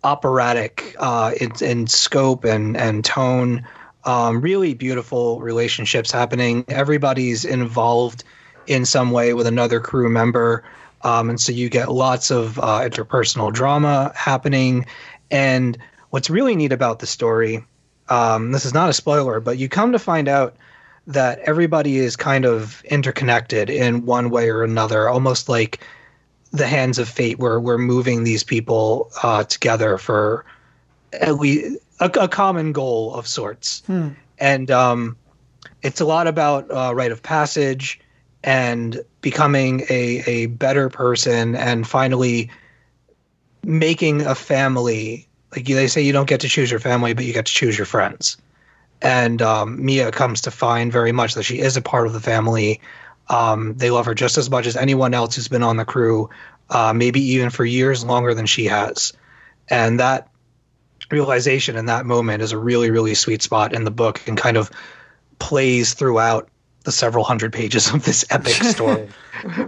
[0.02, 3.66] operatic uh, in, in scope and, and tone.
[4.04, 6.64] Um, really beautiful relationships happening.
[6.68, 8.24] Everybody's involved
[8.66, 10.64] in some way with another crew member.
[11.02, 14.86] Um, and so you get lots of uh, interpersonal drama happening.
[15.30, 15.76] And
[16.08, 17.66] what's really neat about the story,
[18.08, 20.56] um, this is not a spoiler, but you come to find out
[21.12, 25.80] that everybody is kind of interconnected in one way or another, almost like
[26.52, 30.44] the hands of fate, where we're moving these people uh, together for
[31.12, 33.82] at least a, a common goal of sorts.
[34.38, 35.16] And um,
[35.82, 38.00] it's a lot about uh, rite of passage
[38.42, 42.50] and becoming a, a better person and finally
[43.64, 45.26] making a family.
[45.54, 47.76] Like they say, you don't get to choose your family, but you get to choose
[47.76, 48.36] your friends.
[49.02, 52.20] And um, Mia comes to find very much that she is a part of the
[52.20, 52.80] family.
[53.28, 56.30] Um, they love her just as much as anyone else who's been on the crew,
[56.68, 59.12] uh, maybe even for years longer than she has.
[59.68, 60.28] And that
[61.10, 64.56] realization in that moment is a really, really sweet spot in the book and kind
[64.56, 64.70] of
[65.38, 66.48] plays throughout
[66.84, 69.08] the several hundred pages of this epic story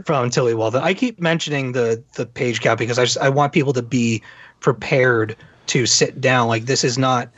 [0.04, 0.82] from Tillie Walden.
[0.82, 4.22] I keep mentioning the the page count because I just I want people to be
[4.60, 5.36] prepared
[5.68, 6.48] to sit down.
[6.48, 7.30] Like this is not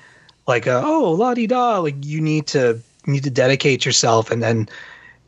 [0.47, 1.79] like a oh la di da.
[1.79, 4.69] Like you need to need to dedicate yourself and then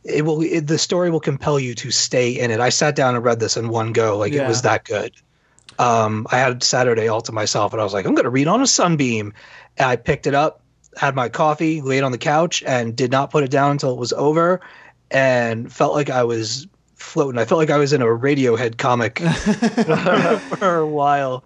[0.05, 2.61] it will it, the story will compel you to stay in it.
[2.61, 5.13] I sat down and read this in one go, like it was that good.
[5.79, 8.49] Um, I had Saturday all to myself, and I was like, I'm going to read
[8.49, 9.35] on a sunbeam.
[9.77, 10.63] And I picked it up,
[10.97, 13.99] had my coffee, laid on the couch, and did not put it down until it
[13.99, 14.61] was over,
[15.11, 17.39] and felt like I was floating.
[17.39, 19.19] I felt like I was in a Radiohead comic
[20.59, 21.45] for a while.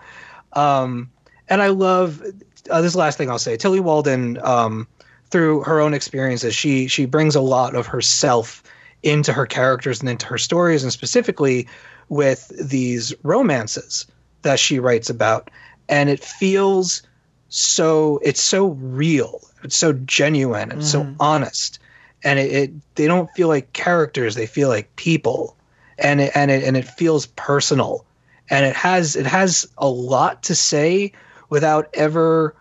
[0.53, 1.11] Um,
[1.49, 2.23] and I love
[2.69, 3.57] uh, this last thing I'll say.
[3.57, 4.89] Tillie Walden, um,
[5.31, 8.63] through her own experiences, she she brings a lot of herself
[9.03, 11.69] into her characters and into her stories, and specifically
[12.09, 14.07] with these romances
[14.43, 15.51] that she writes about.
[15.89, 17.03] And it feels
[17.49, 21.79] so it's so real, it's so genuine, it's so honest,
[22.23, 25.57] and it, it they don't feel like characters; they feel like people,
[25.99, 28.05] and it and it and it feels personal,
[28.49, 31.13] and it has it has a lot to say
[31.51, 32.55] without ever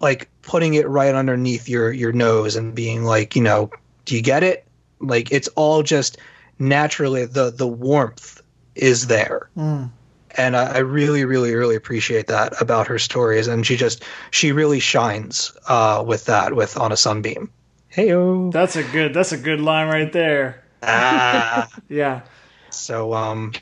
[0.00, 3.70] like putting it right underneath your your nose and being like, you know,
[4.04, 4.66] do you get it?
[5.00, 6.18] Like it's all just
[6.58, 8.40] naturally the the warmth
[8.74, 9.50] is there.
[10.38, 13.46] And I, I really, really, really appreciate that about her stories.
[13.46, 17.50] And she just she really shines uh, with that with on a sunbeam.
[17.94, 18.52] Heyo.
[18.52, 19.14] That's a good.
[19.14, 20.62] That's a good line right there.
[20.82, 21.68] ah.
[21.88, 22.20] Yeah.
[22.70, 23.52] So um,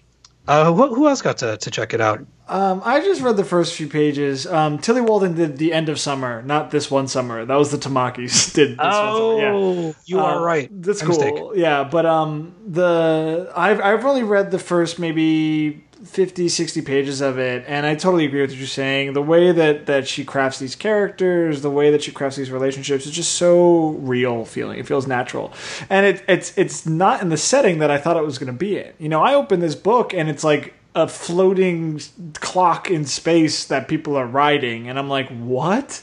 [0.49, 2.27] uh, who, who else got to to check it out?
[2.47, 4.47] Um, I just read the first few pages.
[4.47, 7.45] Um, Tillie Walden did the end of summer, not this one summer.
[7.47, 9.39] That was the Tamakis did this one summer.
[9.41, 9.53] Yeah.
[9.55, 10.69] Oh, you are Uh, right.
[10.83, 11.09] That's cool.
[11.09, 11.35] mistake.
[11.55, 17.39] Yeah, but um the I've I've only read the first maybe 50 60 pages of
[17.39, 19.15] it and I totally agree with what you're saying.
[19.15, 23.07] The way that that she crafts these characters, the way that she crafts these relationships
[23.07, 24.79] is just so real feeling.
[24.79, 25.51] It feels natural.
[25.89, 28.59] And it it's it's not in the setting that I thought it was going to
[28.59, 28.93] be in.
[28.99, 32.01] You know, I open this book and it's like a floating
[32.35, 36.03] clock in space that people are riding and I'm like, "What?"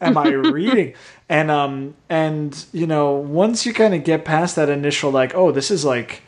[0.00, 0.94] am I reading?
[1.28, 5.52] And um and you know, once you kind of get past that initial like, oh,
[5.52, 6.22] this is like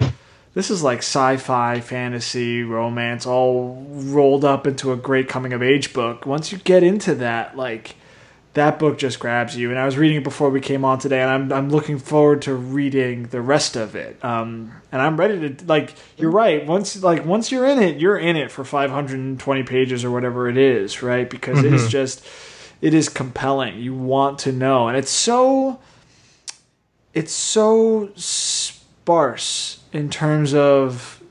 [0.55, 5.93] this is like sci-fi, fantasy, romance all rolled up into a great coming of age
[5.93, 6.27] book.
[6.27, 7.95] Once you get into that, like
[8.55, 9.71] that book just grabs you.
[9.71, 12.43] And I was reading it before we came on today, and I'm I'm looking forward
[12.43, 14.23] to reading the rest of it.
[14.25, 15.95] Um, and I'm ready to like.
[16.17, 16.67] You're right.
[16.67, 20.57] Once like once you're in it, you're in it for 520 pages or whatever it
[20.57, 21.29] is, right?
[21.29, 22.27] Because it is just
[22.81, 23.79] it is compelling.
[23.79, 25.81] You want to know, and it's so
[27.15, 31.23] it's so sparse in terms of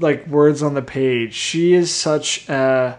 [0.00, 1.34] like words on the page.
[1.34, 2.98] She is such a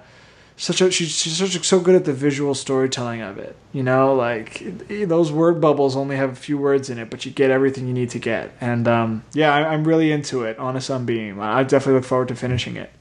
[0.60, 3.56] such a she's, she's such a, so good at the visual storytelling of it.
[3.72, 7.32] You know, like those word bubbles only have a few words in it, but you
[7.32, 8.52] get everything you need to get.
[8.60, 11.40] And um, yeah, I, I'm really into it on a sunbeam.
[11.40, 12.92] I definitely look forward to finishing it.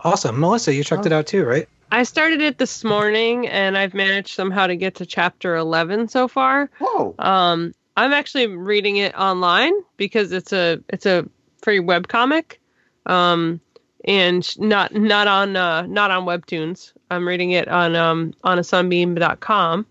[0.00, 1.68] Awesome, Melissa, you checked it out too, right?
[1.90, 6.26] I started it this morning and I've managed somehow to get to chapter 11 so
[6.26, 6.68] far.
[6.80, 7.14] Whoa.
[7.18, 11.28] Um, I'm actually reading it online because it's a it's a
[11.62, 12.60] free web comic,
[13.06, 13.60] um,
[14.04, 16.92] and not not on uh, not on Webtoons.
[17.10, 19.86] I'm reading it on um, on a sunbeam.com,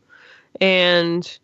[0.61, 1.39] and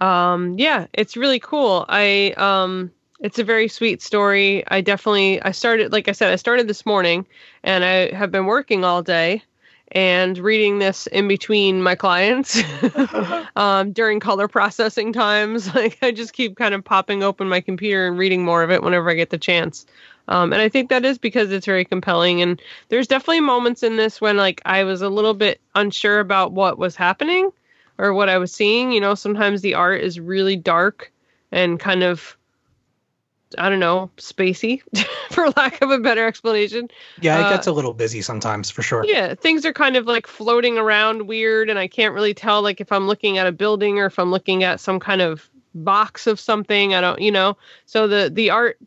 [0.00, 1.84] um, yeah, it's really cool.
[1.88, 2.90] I um,
[3.20, 4.64] it's a very sweet story.
[4.68, 7.26] I definitely I started like I said I started this morning,
[7.62, 9.42] and I have been working all day
[9.92, 12.60] and reading this in between my clients
[13.56, 15.70] um, during color processing times.
[15.76, 18.82] Like I just keep kind of popping open my computer and reading more of it
[18.82, 19.84] whenever I get the chance.
[20.28, 22.42] Um, and I think that is because it's very compelling.
[22.42, 26.52] And there's definitely moments in this when like I was a little bit unsure about
[26.52, 27.50] what was happening
[27.98, 28.92] or what I was seeing.
[28.92, 31.12] You know, sometimes the art is really dark
[31.52, 32.36] and kind of
[33.58, 34.82] I don't know, spacey,
[35.30, 36.88] for lack of a better explanation.
[37.22, 39.04] Yeah, it Uh, gets a little busy sometimes for sure.
[39.06, 42.80] Yeah, things are kind of like floating around weird, and I can't really tell like
[42.80, 46.26] if I'm looking at a building or if I'm looking at some kind of box
[46.26, 46.94] of something.
[46.94, 47.56] I don't, you know.
[47.86, 48.78] So the the art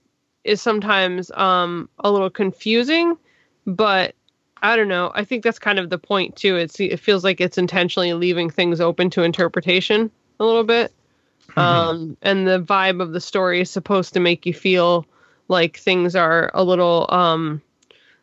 [0.44, 3.18] is sometimes um a little confusing,
[3.66, 4.16] but
[4.62, 5.12] I don't know.
[5.14, 6.56] I think that's kind of the point too.
[6.56, 10.94] It's it feels like it's intentionally leaving things open to interpretation a little bit.
[11.58, 15.06] Um, and the vibe of the story is supposed to make you feel
[15.48, 17.62] like things are a little um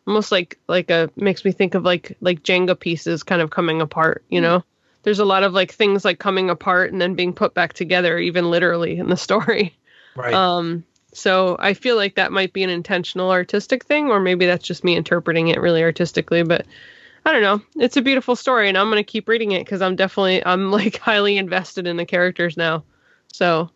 [0.07, 3.81] almost like like a makes me think of like like Jenga pieces kind of coming
[3.81, 4.65] apart, you know.
[5.03, 8.19] There's a lot of like things like coming apart and then being put back together
[8.19, 9.77] even literally in the story.
[10.15, 10.35] Right.
[10.35, 10.85] Um
[11.17, 14.85] so I feel like that might be an intentional artistic thing or maybe that's just
[14.85, 16.67] me interpreting it really artistically, but
[17.25, 17.63] I don't know.
[17.83, 20.71] It's a beautiful story and I'm going to keep reading it cuz I'm definitely I'm
[20.79, 22.85] like highly invested in the characters now.
[23.33, 23.71] So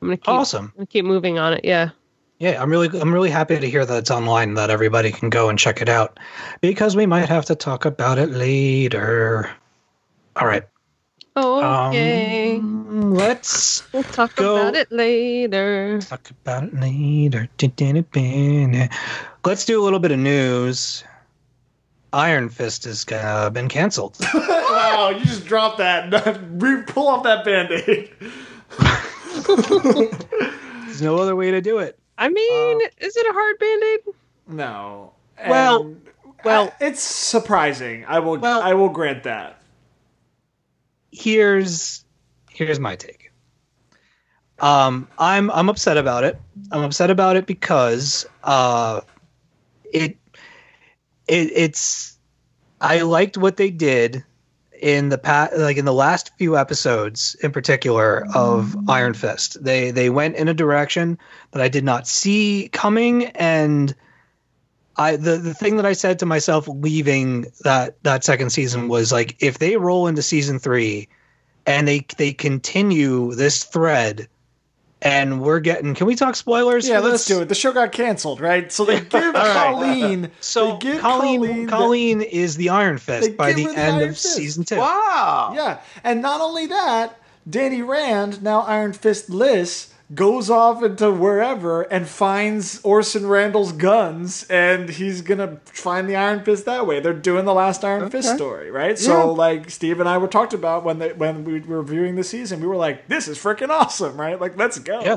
[0.00, 0.66] I'm going to keep awesome.
[0.66, 1.64] I'm gonna keep moving on it.
[1.64, 1.90] Yeah.
[2.38, 5.48] Yeah, I'm really I'm really happy to hear that it's online that everybody can go
[5.48, 6.20] and check it out
[6.60, 9.50] because we might have to talk about it later.
[10.36, 10.62] All right.
[11.36, 12.56] Oh, okay.
[12.56, 14.56] Um, let's We'll talk Go.
[14.56, 16.00] about it later.
[16.00, 17.48] talk about it later.
[19.44, 21.04] Let's do a little bit of news.
[22.12, 24.16] Iron Fist has uh, been canceled.
[24.34, 26.40] wow, you just dropped that.
[26.52, 28.10] Re- Pull off that band aid.
[30.86, 31.98] There's no other way to do it.
[32.16, 34.00] I mean, is it a hard band aid?
[34.48, 35.12] No.
[35.48, 35.94] Well-
[36.44, 38.04] well- I- it's surprising.
[38.06, 38.38] I will.
[38.38, 39.57] Well- I will grant that.
[41.10, 42.04] Here's
[42.50, 43.32] here's my take.
[44.60, 46.40] Um, I'm I'm upset about it.
[46.72, 49.00] I'm upset about it because uh,
[49.92, 50.16] it
[51.26, 52.18] it it's
[52.80, 54.24] I liked what they did
[54.80, 59.62] in the past, like in the last few episodes in particular of Iron Fist.
[59.62, 61.18] They they went in a direction
[61.52, 63.94] that I did not see coming, and
[64.98, 69.12] I the the thing that I said to myself leaving that that second season was
[69.12, 71.08] like, if they roll into season three,
[71.66, 74.28] and they they continue this thread.
[75.00, 75.94] And we're getting.
[75.94, 76.88] Can we talk spoilers?
[76.88, 77.36] Yeah, for let's this?
[77.36, 77.48] do it.
[77.48, 78.72] The show got canceled, right?
[78.72, 79.54] So they give right.
[79.72, 80.32] Colleen.
[80.40, 83.96] So they give Colleen, Colleen, Colleen, the- is the Iron Fist by the the end
[83.98, 84.34] Iron of Fist.
[84.34, 84.74] season two.
[84.78, 85.52] Wow.
[85.54, 87.16] Yeah, and not only that,
[87.48, 94.44] Danny Rand, now Iron Fist Liz, goes off into wherever and finds Orson Randall's guns,
[94.44, 97.00] and he's gonna find the Iron Fist that way.
[97.00, 98.98] They're doing the last Iron Fist story, right?
[98.98, 102.24] So, like Steve and I were talked about when they when we were reviewing the
[102.24, 104.40] season, we were like, "This is freaking awesome!" Right?
[104.40, 105.00] Like, let's go.
[105.02, 105.16] Yeah.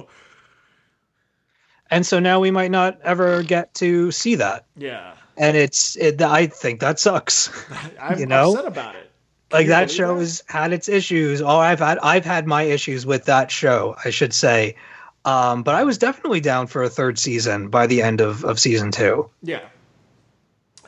[1.90, 5.14] And so now we might not ever get to see that, Yeah.
[5.38, 5.98] and it's.
[5.98, 7.50] It, I think that sucks.
[8.00, 8.52] I'm You know?
[8.52, 9.11] upset about it.
[9.52, 11.42] Like that show has had its issues.
[11.42, 14.76] Oh, I've had I've had my issues with that show, I should say.
[15.24, 18.60] Um, but I was definitely down for a third season by the end of, of
[18.60, 19.30] season two.
[19.44, 19.62] Yeah.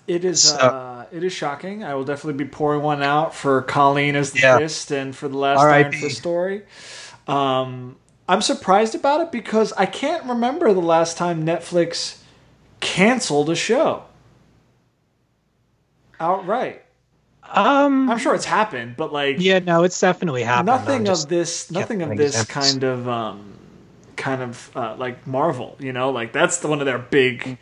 [0.08, 1.84] It is So- uh, it is shocking.
[1.84, 4.58] I will definitely be pouring one out for Colleen as the Yeah.
[4.58, 5.98] fist and for the last Iron R.I.P..
[6.02, 6.64] Fist story.
[7.28, 12.18] Um, I'm surprised about it because I can't remember the last time Netflix
[12.80, 14.04] canceled a show
[16.20, 16.83] outright.
[17.54, 20.66] Um, I'm sure it's happened, but like yeah, no, it's definitely happened.
[20.66, 22.72] nothing of this nothing of this examples.
[22.72, 23.60] kind of um
[24.16, 27.58] kind of uh, like marvel you know like that's the one of their big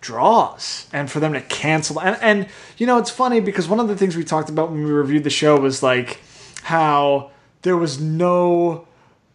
[0.00, 3.88] draws and for them to cancel and and you know it's funny because one of
[3.88, 6.20] the things we talked about when we reviewed the show was like
[6.64, 7.30] how
[7.62, 8.86] there was no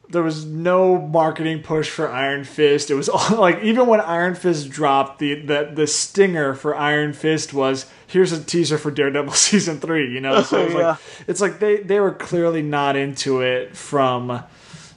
[0.09, 2.89] there was no marketing push for Iron Fist.
[2.89, 7.13] It was all like even when Iron Fist dropped, the the the stinger for Iron
[7.13, 10.11] Fist was here's a teaser for Daredevil season three.
[10.13, 10.87] You know, so it was Yeah.
[10.89, 14.43] like it's like they they were clearly not into it from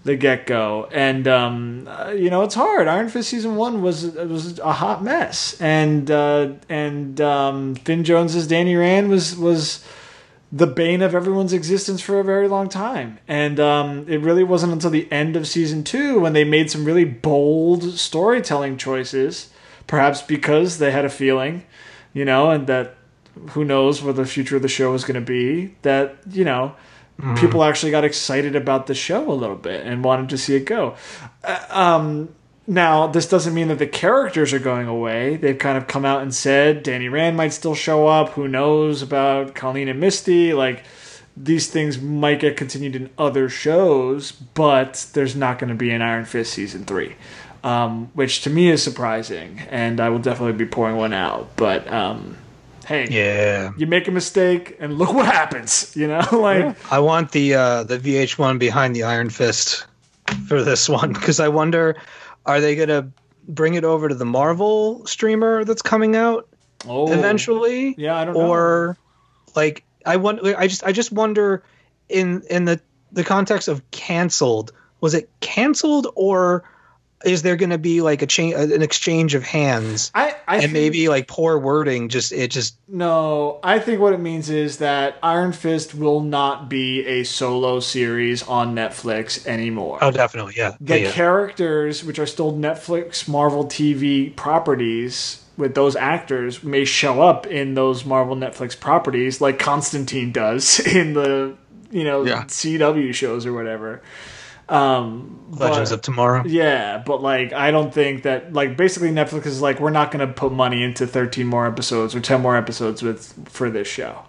[0.05, 2.89] the get go, and um, uh, you know it's hard.
[2.89, 8.48] Iron Fist season one was was a hot mess, and uh, and um, Finn Jones's
[8.48, 9.86] Danny Rand was was
[10.55, 13.18] the bane of everyone's existence for a very long time.
[13.26, 16.84] And um, it really wasn't until the end of season two when they made some
[16.84, 19.48] really bold storytelling choices,
[19.86, 21.64] perhaps because they had a feeling,
[22.12, 22.97] you know, and that
[23.50, 26.74] who knows what the future of the show is going to be, that, you know,
[27.36, 30.64] people actually got excited about the show a little bit and wanted to see it
[30.64, 30.96] go.
[31.44, 32.28] Uh, um,
[32.66, 35.36] now, this doesn't mean that the characters are going away.
[35.36, 38.30] They've kind of come out and said Danny Rand might still show up.
[38.30, 40.52] Who knows about Colleen and Misty?
[40.52, 40.84] Like,
[41.36, 46.02] these things might get continued in other shows, but there's not going to be an
[46.02, 47.16] Iron Fist season three,
[47.64, 51.56] um, which to me is surprising, and I will definitely be pouring one out.
[51.56, 52.36] But um,
[52.86, 55.94] hey, Yeah, you make a mistake, and look what happens.
[55.96, 59.86] You know, like I want the uh, the VH1 behind the Iron Fist
[60.46, 61.96] for this one because I wonder,
[62.46, 63.10] are they gonna
[63.48, 66.48] bring it over to the Marvel streamer that's coming out
[66.86, 67.94] oh, eventually?
[67.98, 68.46] Yeah, I don't know.
[68.46, 68.96] or
[69.54, 71.62] like I want I just I just wonder
[72.09, 72.80] in in the
[73.12, 76.64] the context of canceled was it canceled or
[77.24, 80.62] is there going to be like a change an exchange of hands I, I and
[80.65, 84.78] think- maybe like poor wording just it just No, I think what it means is
[84.78, 89.99] that Iron Fist will not be a solo series on Netflix anymore.
[90.03, 91.12] oh definitely yeah the yeah, yeah.
[91.12, 97.74] characters, which are still Netflix Marvel TV properties with those actors, may show up in
[97.74, 101.55] those Marvel Netflix properties, like Constantine does in the
[101.90, 102.44] you know Yeah.
[102.44, 104.01] CW shows or whatever.
[104.73, 109.44] Um, Legends but- of Tomorrow yeah, but like I don't think that like basically Netflix
[109.47, 112.57] is like we're not going to put money into 13 more episodes or 10 more
[112.57, 114.23] episodes with for this show.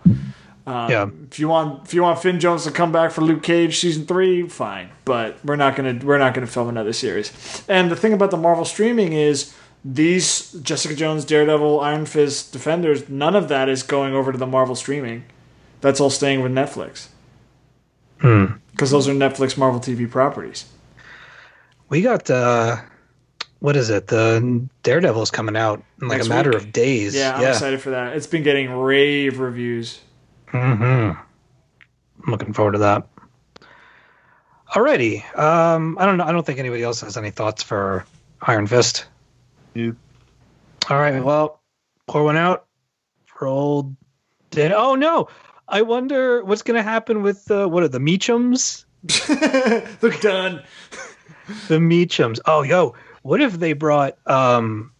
[0.67, 1.09] Um, Yeah.
[1.31, 4.05] If you want if you want Finn Jones to come back for Luke Cage season
[4.05, 7.31] 3, fine, but we're not going to we're not going to film another series.
[7.69, 9.55] And the thing about the Marvel streaming is
[9.85, 14.47] these Jessica Jones, Daredevil, Iron Fist, Defenders, none of that is going over to the
[14.47, 15.23] Marvel streaming.
[15.81, 17.07] That's all staying with Netflix.
[18.73, 20.65] Because those are Netflix Marvel TV properties.
[21.89, 22.77] We got uh
[23.59, 24.07] what is it?
[24.07, 26.59] The Daredevil's coming out in like Next a matter week.
[26.61, 27.15] of days.
[27.15, 28.15] Yeah, I'm excited for that.
[28.17, 30.01] It's been getting rave reviews.
[30.51, 30.83] Mm-hmm.
[32.23, 33.07] I'm looking forward to that.
[34.73, 35.23] Alrighty.
[35.37, 36.23] Um, I don't know.
[36.25, 38.05] I don't think anybody else has any thoughts for
[38.41, 39.05] Iron Fist.
[39.73, 39.95] You-
[40.89, 41.23] All right.
[41.23, 41.61] Well,
[42.07, 42.65] pour one out
[43.25, 43.95] for old.
[44.51, 45.29] Dan- oh no!
[45.73, 48.85] I wonder what's going to happen with uh, what are the Meachums?
[49.99, 50.61] They're done.
[51.67, 52.39] The Meachums.
[52.45, 52.95] Oh, yo!
[53.23, 54.93] What if they brought um,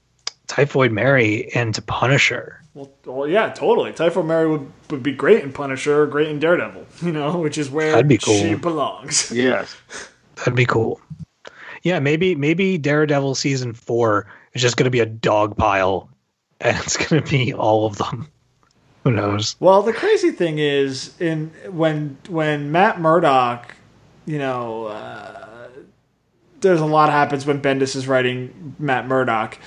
[0.48, 2.62] Typhoid Mary into Punisher?
[2.74, 3.94] Well, well, yeah, totally.
[3.94, 7.70] Typhoid Mary would, would be great in Punisher, great in Daredevil, you know, which is
[7.70, 8.38] where That'd be cool.
[8.38, 9.32] she belongs.
[9.32, 9.74] Yes.
[10.36, 11.00] That'd be cool.
[11.82, 16.10] Yeah, maybe maybe Daredevil season four is just going to be a dog pile,
[16.60, 18.28] and it's going to be all of them.
[19.04, 19.56] Who knows?
[19.60, 23.76] Well, the crazy thing is, in when when Matt Murdock,
[24.26, 25.68] you know, uh,
[26.62, 29.58] there's a lot happens when Bendis is writing Matt Murdock.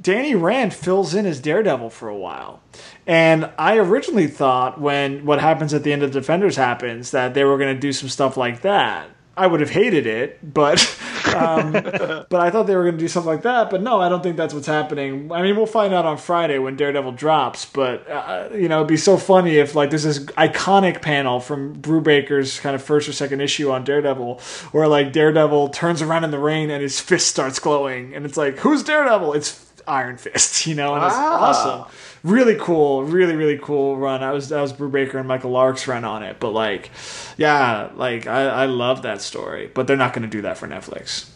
[0.00, 2.60] Danny Rand fills in as Daredevil for a while.
[3.06, 7.44] And I originally thought when what happens at the end of Defenders happens that they
[7.44, 9.08] were going to do some stuff like that.
[9.36, 10.80] I would have hated it, but
[11.34, 13.70] um, but I thought they were going to do something like that.
[13.70, 15.30] But no, I don't think that's what's happening.
[15.32, 17.64] I mean, we'll find out on Friday when Daredevil drops.
[17.66, 21.76] But uh, you know, it'd be so funny if like there's this iconic panel from
[21.76, 24.40] Brubaker's kind of first or second issue on Daredevil,
[24.72, 28.36] where like Daredevil turns around in the rain and his fist starts glowing, and it's
[28.36, 29.32] like, who's Daredevil?
[29.34, 31.48] It's Iron Fist, you know, and it's Ah.
[31.48, 31.94] awesome.
[32.22, 34.22] Really cool, really really cool run.
[34.22, 36.90] I was that was Brubaker and Michael Lark's run on it, but like,
[37.36, 39.70] yeah, like I, I love that story.
[39.72, 41.28] But they're not going to do that for Netflix.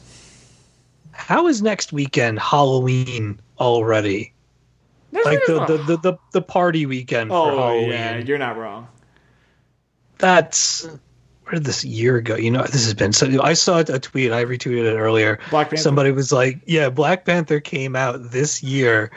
[1.10, 4.32] How is next weekend Halloween already?
[5.10, 7.90] Like the the, the, the, the party weekend for oh Halloween.
[7.90, 8.86] yeah, you're not wrong.
[10.18, 10.86] That's
[11.46, 12.36] where did this year go?
[12.36, 13.40] You know, this has been so.
[13.40, 14.32] I saw a tweet.
[14.32, 15.38] I retweeted it earlier.
[15.50, 15.82] Black Panther.
[15.82, 19.10] Somebody was like, "Yeah, Black Panther came out this year."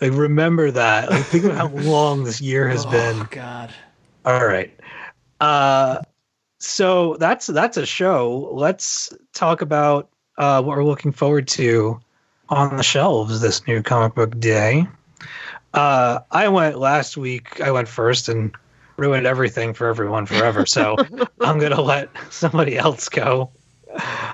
[0.00, 1.10] Like, remember that.
[1.10, 3.20] Like, think of how long this year has been.
[3.20, 3.72] Oh God.
[4.24, 4.72] All right.
[5.40, 6.02] Uh,
[6.58, 8.50] so that's that's a show.
[8.52, 12.00] Let's talk about uh, what we're looking forward to
[12.48, 14.86] on the shelves this new comic book day.
[15.74, 17.60] Uh, I went last week.
[17.60, 18.54] I went first and
[18.96, 20.66] ruined everything for everyone forever.
[20.66, 20.96] So
[21.40, 23.50] I'm gonna let somebody else go.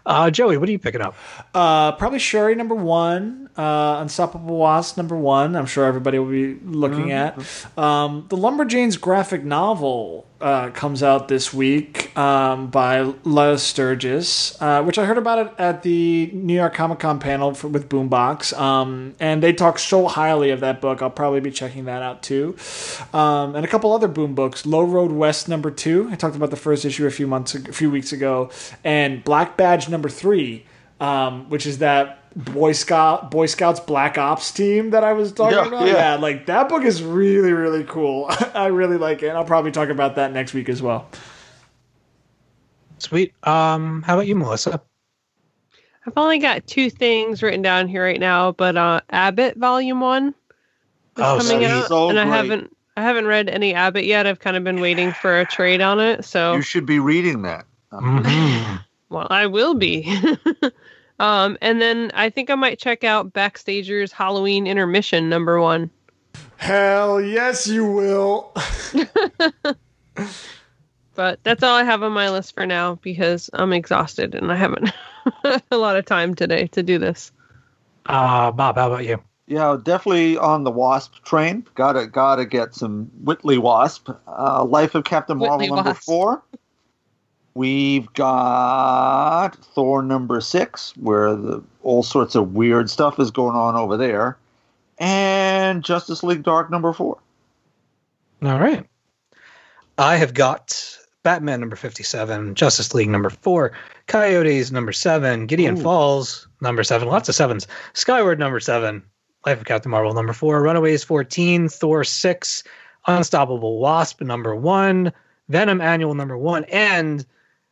[0.06, 1.14] Uh, Joey, what are you picking up?
[1.54, 5.55] Uh, probably Shuri number one, uh, Unstoppable Wasp number one.
[5.55, 7.39] I'm sure everybody will be looking at.
[7.78, 14.82] Um, the Lumberjanes graphic novel uh, comes out this week um, by Lilah Sturges, uh,
[14.82, 18.59] which I heard about it at the New York Comic Con panel for, with Boombox,
[18.59, 21.01] um, and they talk so highly of that book.
[21.01, 22.56] I'll probably be checking that out too,
[23.12, 24.66] um, and a couple other Boom books.
[24.66, 26.09] Low Road West number two.
[26.10, 28.51] I talked about the first issue a few months, a few weeks ago,
[28.82, 30.66] and Black Badge number three
[31.01, 35.56] um, which is that Boy Scout Boy Scouts Black Ops team that I was talking
[35.56, 35.86] Yeah, about.
[35.86, 36.15] yeah.
[36.16, 38.27] like that book is really really cool.
[38.55, 39.28] I really like it.
[39.31, 41.09] I'll probably talk about that next week as well.
[42.98, 43.35] Sweet.
[43.47, 44.81] Um, how about you, Melissa?
[46.06, 50.28] I've only got two things written down here right now, but uh, Abbott Volume One
[50.28, 50.35] is
[51.19, 54.27] Oh, coming out, So and I haven't I haven't read any Abbott yet.
[54.27, 57.43] I've kind of been waiting for a trade on it, so You should be reading
[57.43, 57.65] that.
[57.93, 58.81] Mhm.
[59.09, 60.02] well, I will be.
[61.18, 65.90] um, and then I think I might check out Backstager's Halloween Intermission number one.
[66.56, 68.54] Hell yes, you will.
[71.14, 74.56] But that's all I have on my list for now because I'm exhausted and I
[74.56, 74.90] haven't
[75.70, 77.30] a lot of time today to do this.
[78.06, 79.22] Uh, Bob, how about you?
[79.46, 81.66] Yeah, definitely on the Wasp train.
[81.74, 84.08] Gotta gotta get some Whitley Wasp.
[84.26, 86.02] Uh, Life of Captain Marvel Whitley number Wasp.
[86.02, 86.42] four.
[87.55, 93.76] We've got Thor number six, where the all sorts of weird stuff is going on
[93.76, 94.36] over there,
[94.98, 97.18] and Justice League Dark number four.
[98.43, 98.85] All right.
[99.98, 103.72] I have got Batman number 57, Justice League number 4,
[104.09, 105.82] Coyotes number 7, Gideon Ooh.
[105.82, 109.02] Falls number 7, lots of sevens, Skyward number 7,
[109.47, 112.64] Life of Captain Marvel number 4, Runaways 14, Thor 6,
[113.06, 115.12] Unstoppable Wasp number 1,
[115.48, 117.24] Venom Annual number 1, and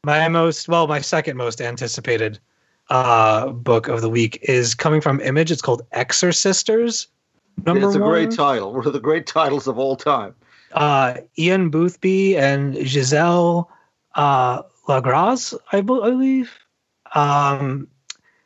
[0.04, 2.38] my most, well, my second most anticipated
[2.90, 5.50] uh, book of the week is coming from Image.
[5.50, 7.06] It's called Exorcisters.
[7.64, 8.72] Number it's a one great title.
[8.72, 10.34] One of the great titles of all time.
[10.72, 13.70] uh, Ian Boothby and Gisele
[14.14, 16.50] uh, Lagraz, I, I believe,
[17.14, 17.86] um,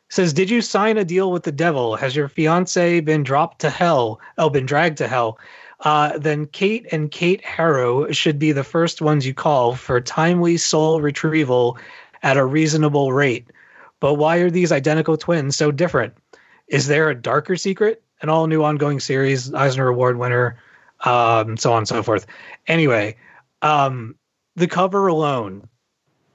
[0.09, 1.95] says, "Did you sign a deal with the devil?
[1.95, 4.19] Has your fiance been dropped to hell?
[4.37, 5.39] Oh, been dragged to hell?
[5.79, 10.57] Uh, then Kate and Kate Harrow should be the first ones you call for timely
[10.57, 11.77] soul retrieval
[12.23, 13.47] at a reasonable rate.
[13.99, 16.15] But why are these identical twins so different?
[16.67, 18.03] Is there a darker secret?
[18.21, 20.57] An all new ongoing series, Eisner Award winner,
[21.01, 22.25] um, so on and so forth.
[22.65, 23.15] Anyway,
[23.61, 24.15] um,
[24.55, 25.67] the cover alone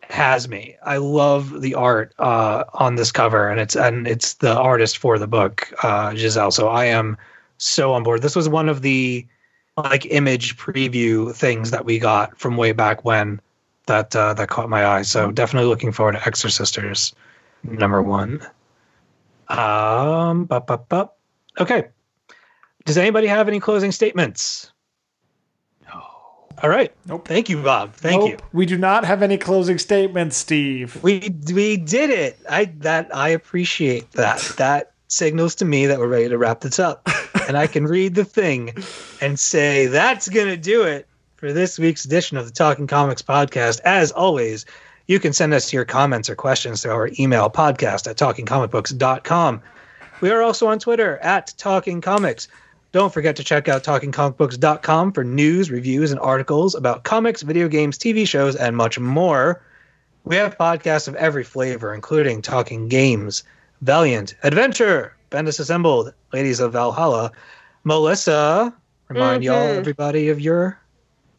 [0.08, 0.76] has me.
[0.84, 5.18] I love the art uh, on this cover, and it's and it's the artist for
[5.18, 6.52] the book, uh, Gisele.
[6.52, 7.16] So I am
[7.58, 8.22] so on board.
[8.22, 9.26] This was one of the
[9.76, 13.40] like image preview things that we got from way back when
[13.86, 15.02] that uh, that caught my eye.
[15.02, 17.14] So definitely looking forward to Exorcisters
[17.62, 18.46] number one.
[19.48, 21.18] Um, bup, bup, bup.
[21.60, 21.88] okay.
[22.84, 24.72] Does anybody have any closing statements?
[25.84, 26.00] No.
[26.62, 26.92] All right.
[27.06, 27.28] Nope.
[27.28, 27.92] Thank you, Bob.
[27.92, 28.38] Thank you.
[28.52, 31.00] We do not have any closing statements, Steve.
[31.02, 32.38] We we did it.
[32.48, 34.40] I that I appreciate that.
[34.58, 37.06] That signals to me that we're ready to wrap this up.
[37.48, 38.74] and I can read the thing
[39.20, 41.06] and say that's gonna do it
[41.36, 43.80] for this week's edition of the Talking Comics podcast.
[43.80, 44.64] As always,
[45.06, 49.62] you can send us your comments or questions to our email podcast at talkingcomicbooks.com.
[50.20, 52.48] We are also on Twitter at Talking Comics.
[52.92, 57.98] Don't forget to check out talkingcomicbooks.com for news, reviews, and articles about comics, video games,
[57.98, 59.62] TV shows, and much more.
[60.24, 63.42] We have podcasts of every flavor, including Talking Games,
[63.80, 67.32] Valiant, Adventure, Bendis Assembled, Ladies of Valhalla.
[67.84, 68.72] Melissa,
[69.08, 69.78] remind y'all, Mhm.
[69.78, 70.78] everybody, of your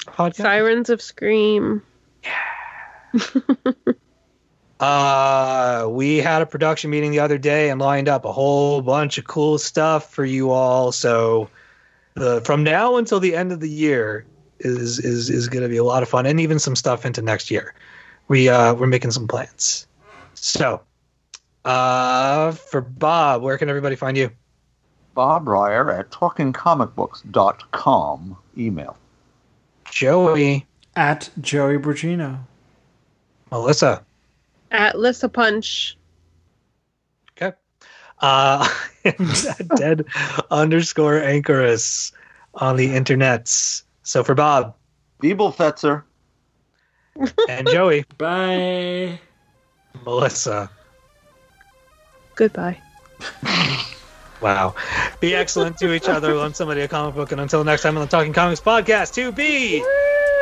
[0.07, 0.36] podcast.
[0.38, 1.82] Sirens of Scream.
[4.80, 9.18] Uh, we had a production meeting the other day and lined up a whole bunch
[9.18, 10.91] of cool stuff for you all.
[10.91, 11.48] So,
[12.15, 14.26] the from now until the end of the year
[14.60, 17.22] is is is going to be a lot of fun, and even some stuff into
[17.22, 17.74] next year.
[18.28, 19.88] We uh we're making some plans.
[20.34, 20.82] So,
[21.65, 24.30] uh, for Bob, where can everybody find you?
[25.14, 28.98] Bob Reyer at talkingcomicbooks.com email.
[29.90, 30.65] Joey,
[30.95, 32.40] At Joey Braccino.
[33.52, 34.03] Melissa.
[34.72, 35.95] At Lissa Punch.
[37.38, 37.56] Okay.
[38.19, 38.68] Uh,
[39.76, 40.06] dead
[40.49, 42.11] underscore anchorus
[42.56, 43.84] on the internets.
[44.02, 44.73] So for Bob
[45.22, 46.02] Beeble Fetzer.
[47.48, 49.19] and Joey, Bye.
[50.03, 50.72] Melissa.
[52.35, 52.80] Goodbye.
[54.43, 54.76] Wow.
[55.22, 56.34] Be excellent to each other.
[56.35, 57.31] Loan somebody a comic book.
[57.31, 59.81] And until next time on the Talking Comics podcast, to be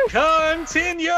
[0.08, 1.10] continued.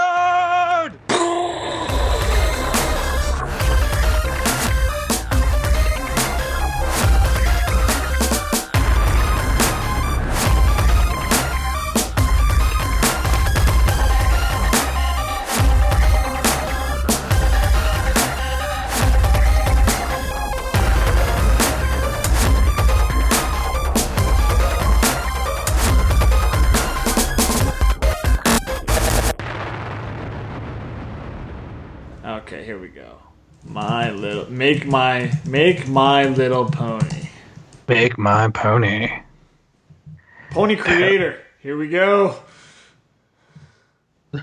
[32.64, 33.18] Here we go.
[33.66, 37.28] My little make my make my little pony.
[37.86, 39.10] Make my pony.
[40.50, 41.42] Pony creator.
[41.60, 42.36] Here we go.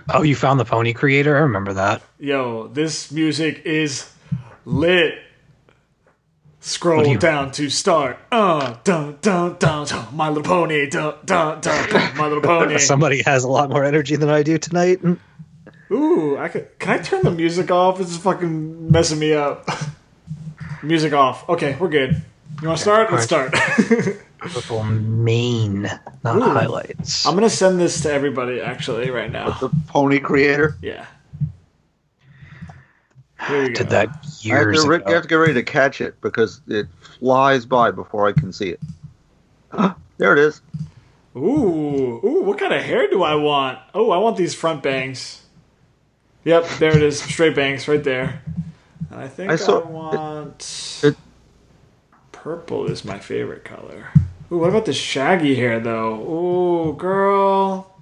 [0.09, 1.35] Oh, you found the pony creator?
[1.35, 2.03] I remember that.
[2.19, 4.13] Yo, this music is
[4.65, 5.15] lit.
[6.59, 8.19] Scroll do down to start.
[8.31, 10.15] Uh, dun dun dun dun.
[10.15, 10.87] My Little Pony.
[10.87, 11.89] Dun dun dun.
[11.89, 12.77] dun My Little Pony.
[12.77, 14.99] Somebody has a lot more energy than I do tonight.
[15.91, 16.79] Ooh, I could.
[16.79, 17.97] Can I turn the music off?
[17.97, 19.67] This is fucking messing me up.
[20.83, 21.47] music off.
[21.49, 22.21] Okay, we're good.
[22.61, 23.11] You want to start?
[23.11, 23.53] Let's start.
[24.37, 25.83] Purple mane,
[26.23, 26.41] not Ooh.
[26.41, 27.27] highlights.
[27.27, 29.51] I'm gonna send this to everybody actually right now.
[29.51, 30.77] The pony creator.
[30.81, 31.05] Yeah.
[33.47, 33.73] Here go.
[33.73, 35.05] Did that I have, years to, re- ago.
[35.07, 36.87] I have to get ready to catch it because it
[37.19, 38.79] flies by before I can see it.
[40.17, 40.61] there it is.
[41.35, 43.79] Ooh, ooh, what kind of hair do I want?
[43.93, 45.40] Oh, I want these front bangs.
[46.43, 48.41] Yep, there it is, straight banks right there.
[49.11, 51.17] And I think I, I want it-
[52.31, 54.07] purple is my favorite color.
[54.51, 56.15] Ooh, what about the shaggy hair though?
[56.21, 57.95] Ooh, girl.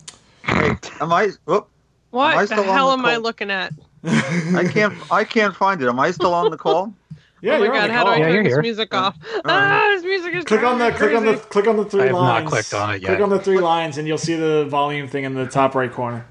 [0.46, 1.30] Am I?
[1.48, 1.68] Oh,
[2.12, 3.74] What Am I the hell the am I looking at?
[4.04, 4.94] I can't.
[5.12, 5.88] I can't find it.
[5.88, 6.94] Am I still on the call?
[7.42, 8.10] Yeah, oh my you're on god, the how do.
[8.10, 8.62] I Yeah, turn this here.
[8.62, 9.16] music off?
[9.24, 9.42] right.
[9.46, 11.86] Ah, this music is Click on the driving me click on the click on the
[11.86, 12.50] three I have not lines.
[12.50, 13.08] clicked on it yet.
[13.08, 15.90] Click on the three lines and you'll see the volume thing in the top right
[15.90, 16.26] corner.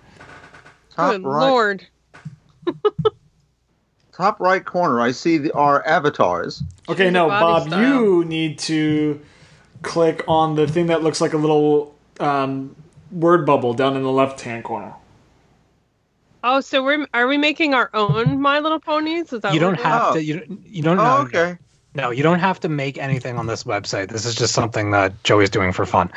[0.95, 1.49] Top Good right.
[1.49, 1.87] lord.
[4.13, 5.01] Top right corner.
[5.01, 6.63] I see the, our avatars.
[6.89, 7.81] Okay, no, Bob, style.
[7.95, 9.21] you need to
[9.83, 12.75] click on the thing that looks like a little um,
[13.13, 14.93] word bubble down in the left hand corner.
[16.43, 19.33] Oh, so we're are we making our own My Little Ponies?
[19.33, 20.13] Is that You what don't have Oh.
[20.15, 20.23] to.
[20.25, 20.67] You don't.
[20.67, 21.17] You don't Oh, know.
[21.23, 21.59] okay.
[21.95, 24.09] No, you don't have to make anything on this website.
[24.09, 26.11] This is just something that Joey's doing for fun.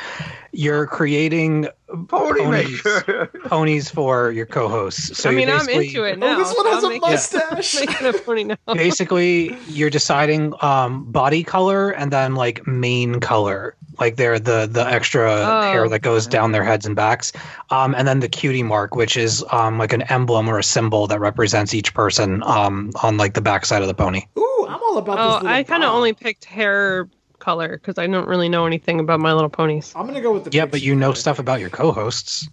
[0.52, 1.66] You're creating
[2.08, 2.84] Pony Ponies.
[2.84, 3.26] maker.
[3.46, 5.18] ponies for your co-hosts.
[5.18, 6.36] So I mean, I'm basically- into it now.
[6.36, 7.74] Oh, this one has I'm a mustache.
[7.86, 8.56] making a pony now.
[8.74, 14.86] basically you're deciding um body color and then like mane color like they're the the
[14.86, 15.62] extra Oh.
[15.62, 17.32] hair that goes down their heads and backs
[17.70, 21.06] um and then the cutie mark which is um like an emblem or a symbol
[21.08, 24.96] that represents each person um on like the backside of the pony Ooh, I'm all
[24.98, 25.18] about.
[25.18, 27.08] Oh, little I kind of only picked hair
[27.42, 29.92] color because I don't really know anything about My Little Ponies.
[29.96, 30.50] I'm gonna go with the.
[30.52, 32.48] yeah but you know stuff about your co-hosts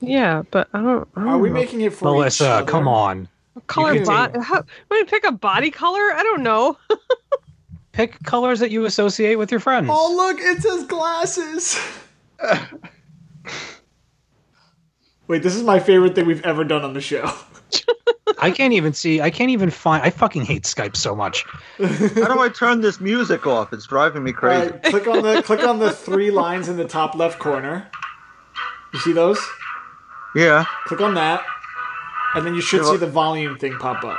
[0.00, 1.08] Yeah, but I don't.
[1.16, 1.54] I don't Are we know.
[1.54, 2.70] making it for each melissa other?
[2.70, 3.28] come on
[3.66, 4.38] color you can body?
[4.40, 6.12] How, want pick a body color?
[6.12, 6.78] I don't know.
[7.92, 11.80] pick colors that you associate with your friends Oh look, it says glasses.
[15.28, 17.30] Wait, this is my favorite thing we've ever done on the show.
[18.40, 21.44] i can't even see i can't even find i fucking hate skype so much
[21.78, 23.72] How do I turn this music off?
[23.72, 24.70] It's driving me crazy.
[24.70, 27.88] right, click on the click on the three lines in the top left corner.
[28.92, 29.40] You see those?
[30.34, 30.64] Yeah.
[30.86, 31.44] Click on that,
[32.34, 34.18] and then you should see the volume thing pop up.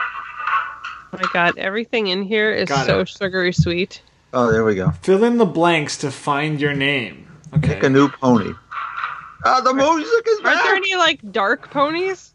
[1.13, 3.09] Oh my god, everything in here is Got so it.
[3.09, 4.01] sugary sweet.
[4.33, 4.91] Oh, there we go.
[5.01, 7.27] Fill in the blanks to find your name.
[7.55, 7.75] Okay.
[7.75, 8.53] Pick a new pony.
[9.45, 12.33] Ah, the music is Aren't there any like dark ponies?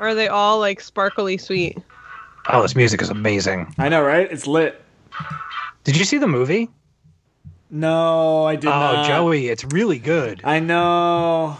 [0.00, 1.78] Or are they all like sparkly sweet?
[2.50, 4.30] oh this music is amazing I know, right?
[4.30, 4.80] It's lit.
[5.84, 6.70] did you see the movie
[7.70, 9.04] No, I did oh not.
[9.04, 11.56] Oh, Joey it's really good I know.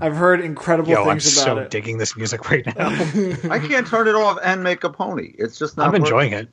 [0.00, 1.70] I've heard incredible Yo, I'm things so about it.
[1.70, 2.88] digging this music right now.
[3.50, 5.34] I can't turn it off and make a pony.
[5.36, 5.88] It's just not.
[5.88, 6.46] I'm enjoying working.
[6.48, 6.52] it.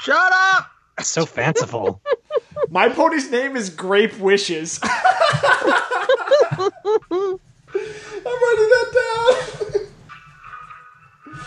[0.00, 0.70] Shut up!
[0.98, 2.00] It's so fanciful.
[2.70, 4.80] My pony's name is Grape Wishes.
[4.82, 4.90] I'm
[8.24, 9.80] writing that down.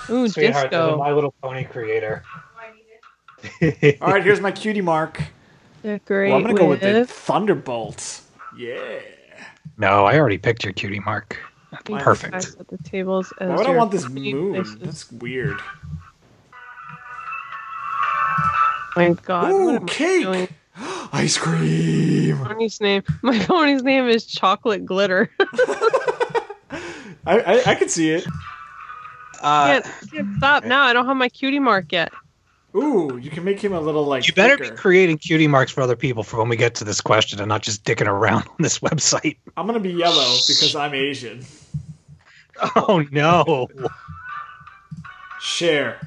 [0.09, 0.97] Ooh, Sweetheart, disco.
[0.97, 2.23] My Little Pony creator.
[4.01, 5.21] All right, here's my cutie mark.
[5.83, 8.21] Decorate Well, I'm gonna go with the Thunderbolt.
[8.57, 8.99] Yeah.
[9.77, 11.37] No, I already picked your cutie mark.
[11.89, 12.31] Mine- Perfect.
[12.33, 14.53] guys at the tables as Why would I want this pony moon?
[14.55, 14.77] places.
[14.79, 15.59] That's weird.
[18.95, 19.43] Oh my god.
[19.43, 19.87] what Ooh, am I doing?
[19.87, 20.49] cake!
[21.13, 22.37] Ice cream!
[22.37, 23.03] Pony's name.
[23.21, 25.29] My pony's name is Chocolate Glitter.
[27.25, 28.25] I, I, I can see it.
[29.41, 30.83] Uh, can't, can't stop now.
[30.83, 32.11] I don't have my cutie mark yet.
[32.75, 34.27] Ooh, you can make him a little like.
[34.27, 37.01] you better be creating cutie marks for other people for when we get to this
[37.01, 39.37] question and not just dicking around on this website.
[39.55, 41.43] I'm gonna be yellow because I'm Asian.
[42.75, 43.67] Oh no.
[45.39, 45.99] Share.